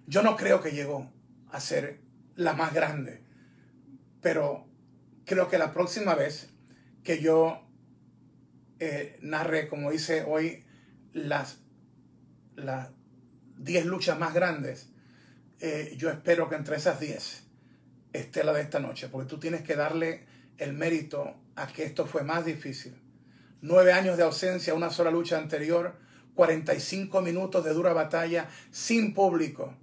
Yo 0.08 0.24
no 0.24 0.36
creo 0.36 0.62
que 0.62 0.72
llegó 0.72 1.10
a 1.52 1.60
ser 1.60 2.00
la 2.36 2.54
más 2.54 2.74
grande, 2.74 3.22
pero 4.22 4.66
creo 5.26 5.48
que 5.48 5.58
la 5.58 5.74
próxima 5.74 6.16
vez 6.16 6.50
que 7.04 7.22
yo 7.22 7.68
eh, 8.80 9.18
narre, 9.22 9.68
como 9.68 9.92
dice 9.92 10.24
hoy, 10.24 10.64
las, 11.14 11.60
las 12.56 12.90
10 13.58 13.86
luchas 13.86 14.18
más 14.18 14.34
grandes, 14.34 14.91
eh, 15.62 15.94
yo 15.96 16.10
espero 16.10 16.50
que 16.50 16.56
entre 16.56 16.76
esas 16.76 17.00
10 17.00 17.44
esté 18.14 18.44
la 18.44 18.52
de 18.52 18.62
esta 18.62 18.80
noche, 18.80 19.10
porque 19.10 19.30
tú 19.30 19.40
tienes 19.40 19.62
que 19.62 19.76
darle 19.76 20.26
el 20.58 20.74
mérito 20.74 21.36
a 21.56 21.68
que 21.68 21.84
esto 21.84 22.08
fue 22.08 22.24
más 22.24 22.46
difícil. 22.46 22.96
Nueve 23.62 23.94
años 23.94 24.18
de 24.18 24.24
ausencia, 24.24 24.74
una 24.74 24.90
sola 24.90 25.12
lucha 25.12 25.38
anterior, 25.38 25.96
45 26.34 27.22
minutos 27.22 27.64
de 27.64 27.74
dura 27.74 27.94
batalla 27.94 28.50
sin 28.72 29.14
público. 29.14 29.76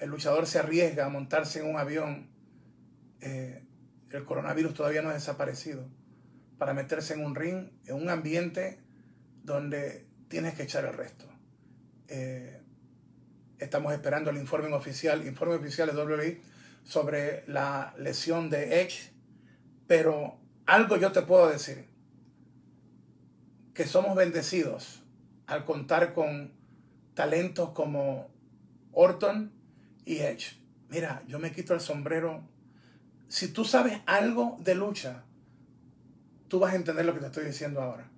El 0.00 0.10
luchador 0.10 0.46
se 0.46 0.58
arriesga 0.58 1.06
a 1.06 1.08
montarse 1.08 1.60
en 1.60 1.70
un 1.70 1.76
avión. 1.76 2.28
Eh, 3.20 3.62
el 4.10 4.24
coronavirus 4.24 4.74
todavía 4.74 5.02
no 5.02 5.10
ha 5.10 5.14
desaparecido. 5.14 5.88
Para 6.58 6.74
meterse 6.74 7.14
en 7.14 7.24
un 7.24 7.36
ring, 7.36 7.70
en 7.84 7.94
un 7.94 8.10
ambiente 8.10 8.80
donde 9.44 10.04
tienes 10.28 10.54
que 10.54 10.64
echar 10.64 10.84
el 10.84 10.94
resto. 10.94 11.26
Eh, 12.08 12.65
estamos 13.58 13.92
esperando 13.92 14.30
el 14.30 14.36
informe 14.36 14.72
oficial, 14.72 15.26
informe 15.26 15.54
oficial 15.54 15.88
de 15.88 16.02
WWE 16.02 16.40
sobre 16.84 17.44
la 17.46 17.94
lesión 17.98 18.50
de 18.50 18.82
Edge, 18.82 19.10
pero 19.86 20.38
algo 20.66 20.96
yo 20.96 21.12
te 21.12 21.22
puedo 21.22 21.48
decir 21.48 21.86
que 23.74 23.86
somos 23.86 24.16
bendecidos 24.16 25.02
al 25.46 25.64
contar 25.64 26.12
con 26.12 26.52
talentos 27.14 27.70
como 27.70 28.28
Orton 28.92 29.52
y 30.04 30.18
Edge. 30.18 30.58
Mira, 30.88 31.22
yo 31.26 31.38
me 31.38 31.52
quito 31.52 31.74
el 31.74 31.80
sombrero. 31.80 32.42
Si 33.28 33.48
tú 33.48 33.64
sabes 33.64 34.00
algo 34.06 34.56
de 34.60 34.74
lucha, 34.74 35.24
tú 36.48 36.58
vas 36.58 36.72
a 36.72 36.76
entender 36.76 37.04
lo 37.04 37.14
que 37.14 37.20
te 37.20 37.26
estoy 37.26 37.44
diciendo 37.44 37.82
ahora. 37.82 38.08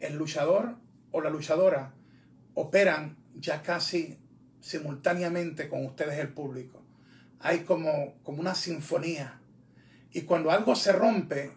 El 0.00 0.16
luchador 0.16 0.76
o 1.10 1.20
la 1.20 1.30
luchadora 1.30 1.92
operan 2.54 3.21
ya 3.42 3.62
casi 3.62 4.18
simultáneamente 4.60 5.68
con 5.68 5.84
ustedes 5.84 6.18
el 6.18 6.28
público. 6.28 6.82
Hay 7.40 7.60
como, 7.60 8.14
como 8.22 8.40
una 8.40 8.54
sinfonía. 8.54 9.40
Y 10.12 10.22
cuando 10.22 10.50
algo 10.50 10.76
se 10.76 10.92
rompe, 10.92 11.50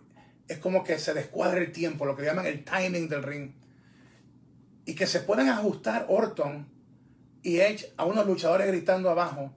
es 0.47 0.57
como 0.57 0.83
que 0.83 0.97
se 0.97 1.13
descuadra 1.13 1.59
el 1.59 1.71
tiempo, 1.71 2.05
lo 2.05 2.15
que 2.15 2.25
llaman 2.25 2.47
el 2.47 2.63
timing 2.63 3.07
del 3.07 3.23
ring. 3.23 3.51
Y 4.85 4.95
que 4.95 5.05
se 5.05 5.19
puedan 5.19 5.49
ajustar 5.49 6.07
Orton 6.09 6.67
y 7.43 7.59
Edge 7.59 7.93
a 7.97 8.05
unos 8.05 8.25
luchadores 8.25 8.67
gritando 8.67 9.09
abajo, 9.09 9.53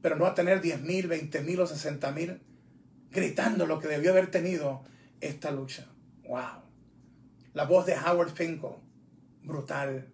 pero 0.00 0.16
no 0.16 0.26
a 0.26 0.34
tener 0.34 0.60
10 0.60 0.82
mil, 0.82 1.06
20 1.06 1.42
mil 1.42 1.60
o 1.60 1.66
60 1.66 2.10
mil 2.10 2.40
gritando 3.12 3.66
lo 3.66 3.78
que 3.78 3.88
debió 3.88 4.10
haber 4.10 4.30
tenido 4.30 4.82
esta 5.20 5.50
lucha. 5.50 5.86
¡Wow! 6.26 6.62
La 7.54 7.64
voz 7.64 7.86
de 7.86 7.94
Howard 7.94 8.30
Finkel, 8.30 8.72
brutal. 9.44 10.08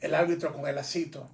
El 0.00 0.14
árbitro 0.14 0.52
con 0.52 0.66
el 0.66 0.74
lacito. 0.74 1.28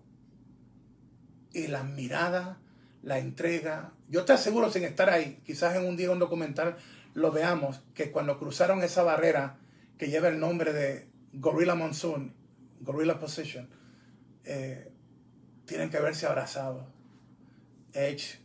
Y 1.52 1.68
la 1.68 1.82
mirada, 1.84 2.58
la 3.02 3.18
entrega. 3.18 3.92
Yo 4.08 4.24
te 4.24 4.32
aseguro, 4.32 4.70
sin 4.70 4.84
estar 4.84 5.10
ahí, 5.10 5.40
quizás 5.44 5.76
en 5.76 5.86
un 5.86 5.96
día 5.96 6.10
un 6.10 6.18
documental 6.18 6.76
lo 7.14 7.30
veamos, 7.30 7.80
que 7.94 8.10
cuando 8.10 8.38
cruzaron 8.38 8.82
esa 8.82 9.04
barrera 9.04 9.56
que 9.98 10.08
lleva 10.08 10.28
el 10.28 10.40
nombre 10.40 10.72
de 10.72 11.08
Gorilla 11.32 11.76
Monsoon, 11.76 12.34
Gorilla 12.80 13.20
Position, 13.20 13.68
eh, 14.44 14.90
tienen 15.64 15.90
que 15.90 16.00
verse 16.00 16.26
abrazados. 16.26 16.84
Edge 17.92 18.40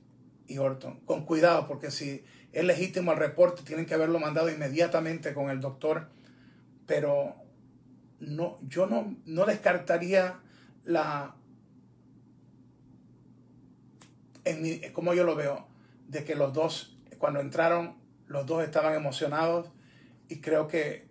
y 0.47 0.59
Orton. 0.59 0.99
Con 1.01 1.25
cuidado, 1.25 1.67
porque 1.67 1.89
si 1.89 2.23
es 2.53 2.63
legítimo 2.63 3.11
el 3.11 3.17
reporte, 3.17 3.63
tienen 3.63 3.85
que 3.85 3.95
haberlo 3.95 4.19
mandado 4.19 4.49
inmediatamente 4.49 5.33
con 5.33 5.49
el 5.49 5.59
doctor. 5.59 6.09
Pero 6.85 7.35
no, 8.19 8.59
yo 8.67 8.87
no, 8.87 9.15
no 9.25 9.45
descartaría 9.45 10.39
la, 10.85 11.35
en 14.45 14.93
como 14.93 15.13
yo 15.13 15.23
lo 15.23 15.35
veo, 15.35 15.67
de 16.07 16.23
que 16.23 16.35
los 16.35 16.53
dos, 16.53 16.97
cuando 17.17 17.39
entraron, 17.39 17.97
los 18.27 18.45
dos 18.45 18.63
estaban 18.63 18.95
emocionados 18.95 19.71
y 20.27 20.41
creo 20.41 20.67
que 20.67 21.07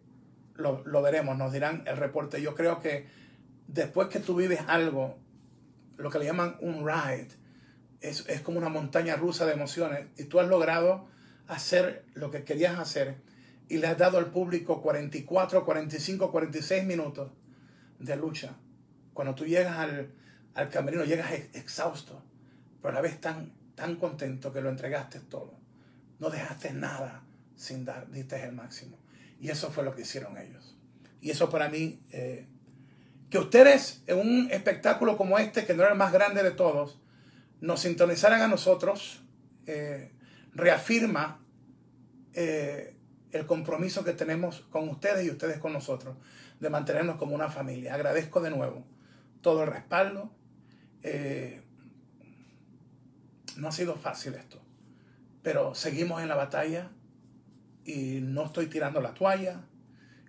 lo, 0.55 0.83
lo 0.85 1.03
veremos, 1.03 1.37
nos 1.37 1.53
dirán 1.53 1.85
el 1.87 1.97
reporte. 1.97 2.43
Yo 2.43 2.55
creo 2.55 2.81
que 2.81 3.07
después 3.67 4.09
que 4.09 4.21
tú 4.21 4.37
vives 4.37 4.61
algo, 4.67 5.19
lo 5.97 6.11
que 6.11 6.19
le 6.19 6.25
llaman 6.25 6.57
un 6.61 6.87
ride, 6.87 7.29
es, 8.01 8.25
es, 8.29 8.41
como 8.43 8.59
una 8.59 8.69
montaña 8.69 9.17
rusa 9.17 9.45
de 9.47 9.53
emociones 9.53 10.07
y 10.17 10.25
tú 10.25 10.39
has 10.39 10.49
logrado 10.49 11.09
hacer 11.49 12.05
lo 12.15 12.31
que 12.31 12.45
querías 12.45 12.79
hacer 12.79 13.17
y 13.69 13.79
le 13.79 13.87
has 13.87 13.99
dado 13.99 14.19
al 14.19 14.31
público 14.31 14.81
44, 14.81 15.65
45, 15.65 16.31
46 16.31 16.85
minutos 16.85 17.31
de 17.99 18.17
lucha. 18.17 18.57
Cuando 19.13 19.35
tú 19.35 19.45
llegas 19.45 19.77
al, 19.77 20.13
al 20.55 20.69
camerino, 20.71 21.05
llegas 21.05 21.33
exhausto, 21.53 22.23
pero 22.81 22.93
a 22.93 22.95
la 22.95 23.01
vez 23.01 23.21
tan, 23.21 23.53
tan 23.75 23.97
contento 23.97 24.53
que 24.53 24.61
lo 24.61 24.71
entregaste 24.71 25.21
todo. 25.21 25.59
No 26.19 26.31
dejaste 26.31 26.73
nada 26.73 27.23
sin 27.57 27.85
dar, 27.85 28.11
diste 28.11 28.43
el 28.43 28.53
máximo. 28.53 28.99
Y 29.41 29.51
eso 29.51 29.71
fue 29.71 29.85
lo 29.85 29.95
que 29.95 30.03
hicieron 30.03 30.37
ellos. 30.39 30.77
Y 31.21 31.31
eso 31.31 31.51
para 31.51 31.69
mí, 31.69 32.01
eh, 32.11 32.47
que 33.31 33.39
ustedes 33.39 34.03
en 34.07 34.19
un 34.19 34.49
espectáculo 34.51 35.17
como 35.17 35.39
este, 35.39 35.67
que 35.67 35.75
no 35.75 35.83
era 35.83 35.93
el 35.93 35.99
más 35.99 36.13
grande 36.13 36.43
de 36.43 36.53
todos, 36.53 36.99
nos 37.61 37.81
sintonizaran 37.81 38.41
a 38.41 38.49
nosotros, 38.49 39.23
eh, 39.67 40.13
reafirma 40.55 41.45
eh, 42.35 42.95
el 43.33 43.47
compromiso 43.47 44.05
que 44.05 44.13
tenemos 44.13 44.61
con 44.71 44.89
ustedes 44.89 45.27
y 45.27 45.31
ustedes 45.31 45.59
con 45.59 45.73
nosotros 45.73 46.17
de 46.61 46.71
mantenernos 46.71 47.17
como 47.17 47.35
una 47.35 47.51
familia. 47.51 47.95
Agradezco 47.95 48.41
de 48.41 48.51
nuevo 48.51 48.85
todo 49.41 49.63
el 49.63 49.71
respaldo. 49.71 50.31
Eh, 51.03 51.63
no 53.57 53.69
ha 53.69 53.73
sido 53.73 53.97
fácil 53.97 54.35
esto, 54.35 54.61
pero 55.43 55.75
seguimos 55.75 56.23
en 56.23 56.29
la 56.29 56.37
batalla 56.37 56.91
y 57.85 58.21
no 58.23 58.45
estoy 58.47 58.67
tirando 58.67 59.01
la 59.01 59.15
toalla. 59.15 59.63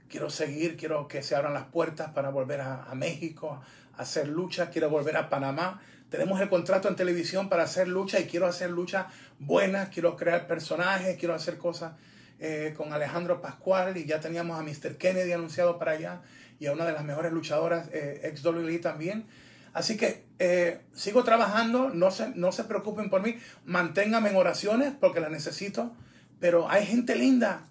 Quiero 0.08 0.30
seguir, 0.30 0.76
quiero 0.76 1.08
que 1.08 1.22
se 1.22 1.36
abran 1.36 1.54
las 1.54 1.66
puertas 1.66 2.12
para 2.12 2.30
volver 2.30 2.62
a, 2.62 2.92
México, 2.96 3.62
a 3.96 4.02
hacer 4.02 4.28
lucha, 4.28 4.70
quiero 4.72 4.90
volver 4.90 5.18
a 5.18 5.30
Panamá 5.30 5.82
tenemos 6.10 6.42
el 6.42 6.50
contrato 6.50 6.88
en 6.88 6.96
televisión 6.96 7.50
para 7.50 7.64
hacer 7.64 7.88
lucha 7.88 8.20
y 8.20 8.26
quiero 8.26 8.48
hacer 8.48 8.72
lucha 8.72 9.08
buenas, 9.38 9.90
quiero 9.90 10.16
crear 10.16 10.48
personajes, 10.48 11.18
quiero 11.18 11.36
hacer 11.36 11.58
cosas 11.60 11.94
eh, 12.40 12.74
con 12.76 12.94
Alejandro 12.94 13.42
Pascual 13.42 13.98
y 13.98 14.06
ya 14.06 14.20
teníamos 14.20 14.60
a 14.60 14.64
Mr. 14.64 14.98
Kennedy 14.98 15.32
anunciado 15.32 15.78
para 15.78 15.92
allá 15.92 16.22
y 16.60 16.68
a 16.68 16.74
una 16.74 16.86
de 16.86 16.94
las 16.94 17.04
mejores 17.04 17.32
luchadoras, 17.32 17.90
eh, 17.92 18.22
ex 18.24 18.44
WWE 18.44 18.80
también. 18.80 19.26
Así 19.74 19.98
que 19.98 20.26
eh, 20.40 20.82
sigo 20.94 21.24
trabajando, 21.24 21.90
no 21.90 22.12
se, 22.12 22.30
no 22.30 22.52
se 22.52 22.64
preocupen 22.64 23.10
por 23.10 23.22
mí, 23.22 23.38
manténganme 23.66 24.30
en 24.30 24.36
oraciones 24.36 24.94
porque 25.00 25.20
las 25.20 25.32
necesito, 25.32 25.96
pero 26.40 26.70
hay 26.70 26.86
gente 26.86 27.16
linda, 27.16 27.68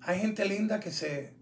hay 0.00 0.20
gente 0.20 0.44
linda 0.46 0.80
que 0.80 0.90
se, 0.90 1.34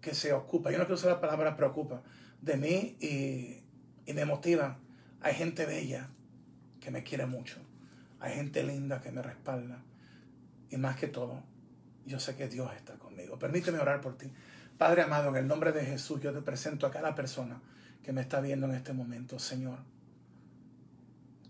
que 0.00 0.14
se 0.14 0.32
ocupa, 0.32 0.70
yo 0.70 0.78
no 0.78 0.84
quiero 0.84 0.96
usar 0.96 1.12
la 1.12 1.20
palabra 1.20 1.56
preocupa, 1.56 2.02
de 2.42 2.56
mí 2.56 2.96
y, 3.00 3.62
y 4.04 4.12
me 4.12 4.26
motivan 4.26 4.84
hay 5.24 5.34
gente 5.34 5.64
bella 5.64 6.10
que 6.80 6.90
me 6.90 7.02
quiere 7.02 7.24
mucho. 7.24 7.56
Hay 8.20 8.34
gente 8.34 8.62
linda 8.62 9.00
que 9.00 9.10
me 9.10 9.22
respalda. 9.22 9.82
Y 10.74 10.76
más 10.76 10.96
que 10.96 11.06
todo, 11.06 11.40
yo 12.04 12.18
sé 12.18 12.34
que 12.34 12.48
Dios 12.48 12.68
está 12.74 12.94
conmigo. 12.94 13.38
Permíteme 13.38 13.78
orar 13.78 14.00
por 14.00 14.18
ti. 14.18 14.26
Padre 14.76 15.02
amado, 15.02 15.28
en 15.28 15.36
el 15.36 15.46
nombre 15.46 15.70
de 15.70 15.84
Jesús, 15.84 16.20
yo 16.20 16.32
te 16.32 16.40
presento 16.40 16.84
a 16.84 16.90
cada 16.90 17.14
persona 17.14 17.62
que 18.02 18.12
me 18.12 18.20
está 18.20 18.40
viendo 18.40 18.66
en 18.66 18.74
este 18.74 18.92
momento, 18.92 19.38
Señor. 19.38 19.78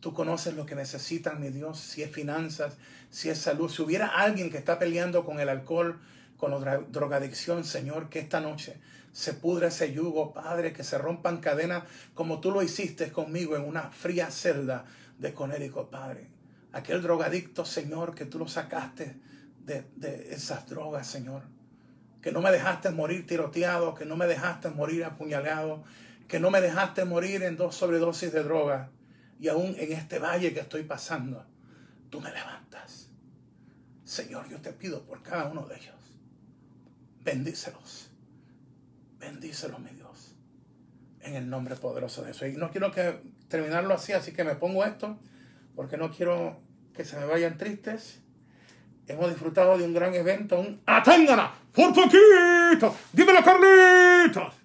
Tú 0.01 0.13
conoces 0.13 0.53
lo 0.53 0.67
que 0.67 0.75
necesitan, 0.75 1.41
mi 1.41 1.49
Dios, 1.49 1.79
si 1.79 2.03
es 2.03 2.11
finanzas, 2.11 2.77
si 3.09 3.31
es 3.31 3.39
salud. 3.39 3.71
Si 3.71 3.81
hubiera 3.81 4.09
alguien 4.09 4.51
que 4.51 4.59
está 4.59 4.79
peleando 4.79 5.25
con 5.25 5.41
el 5.41 5.49
alcohol, 5.49 5.99
con 6.37 6.51
la 6.51 6.77
drogadicción, 6.81 7.65
Señor, 7.65 8.11
que 8.11 8.19
esta 8.19 8.41
noche 8.41 8.77
se 9.13 9.33
pudra 9.33 9.69
ese 9.69 9.91
yugo, 9.95 10.35
Padre, 10.35 10.75
que 10.75 10.85
se 10.85 10.99
rompan 10.99 11.39
cadenas 11.39 11.85
como 12.13 12.41
tú 12.41 12.51
lo 12.51 12.63
hiciste 12.63 13.11
conmigo 13.11 13.57
en 13.57 13.65
una 13.65 13.91
fría 13.91 14.31
celda 14.31 14.85
de 15.19 15.33
Conérico, 15.33 15.89
Padre. 15.89 16.34
Aquel 16.75 17.03
drogadicto, 17.03 17.65
Señor, 17.65 18.15
que 18.15 18.27
tú 18.27 18.39
lo 18.39 18.49
sacaste 18.49 19.17
de, 19.65 19.85
de 19.95 20.35
esas 20.35 20.69
drogas, 20.69 21.07
Señor. 21.07 21.43
Que 22.21 22.33
no 22.33 22.43
me 22.43 22.51
dejaste 22.51 22.91
morir 22.91 23.27
tiroteado, 23.27 23.95
que 23.95 24.05
no 24.05 24.17
me 24.17 24.27
dejaste 24.27 24.71
morir 24.71 25.05
apuñaleado, 25.05 25.85
que 26.27 26.41
no 26.41 26.51
me 26.51 26.61
dejaste 26.61 27.05
morir 27.05 27.45
en 27.45 27.57
dos 27.57 27.77
sobredosis 27.77 28.33
de 28.33 28.43
droga. 28.43 28.91
Y 29.39 29.49
aún 29.49 29.77
en 29.79 29.93
este 29.93 30.19
valle 30.19 30.53
que 30.53 30.61
estoy 30.61 30.83
pasando, 30.83 31.47
tú 32.11 32.21
me 32.21 32.33
levantas. 32.33 33.09
Señor, 34.05 34.49
yo 34.49 34.61
te 34.61 34.73
pido 34.73 35.05
por 35.05 35.23
cada 35.23 35.47
uno 35.47 35.67
de 35.67 35.77
ellos. 35.77 35.95
Bendícelos 37.23 38.11
Bendícelo, 39.21 39.79
mi 39.79 39.91
Dios. 39.91 40.35
En 41.21 41.37
el 41.37 41.49
nombre 41.49 41.77
poderoso 41.77 42.23
de 42.23 42.35
Jesús. 42.35 42.49
Y 42.49 42.57
no 42.59 42.71
quiero 42.71 42.91
que 42.91 43.21
terminarlo 43.49 43.95
así, 43.95 44.13
así 44.13 44.33
que 44.33 44.45
me 44.45 44.57
pongo 44.57 44.85
esto, 44.85 45.19
porque 45.75 45.97
no 45.97 46.11
quiero 46.11 46.61
que 46.95 47.05
se 47.05 47.17
me 47.19 47.27
vayan 47.27 47.59
tristes. 47.59 48.21
Hemos 49.07 49.29
disfrutado 49.29 49.77
de 49.77 49.85
un 49.85 49.93
gran 49.93 50.15
evento, 50.15 50.59
un 50.59 50.81
¡Atángana! 50.87 51.53
¡Por 51.73 51.93
poquito! 51.93 52.97
¡Dímelo, 53.13 53.43
Carlitos! 53.43 54.64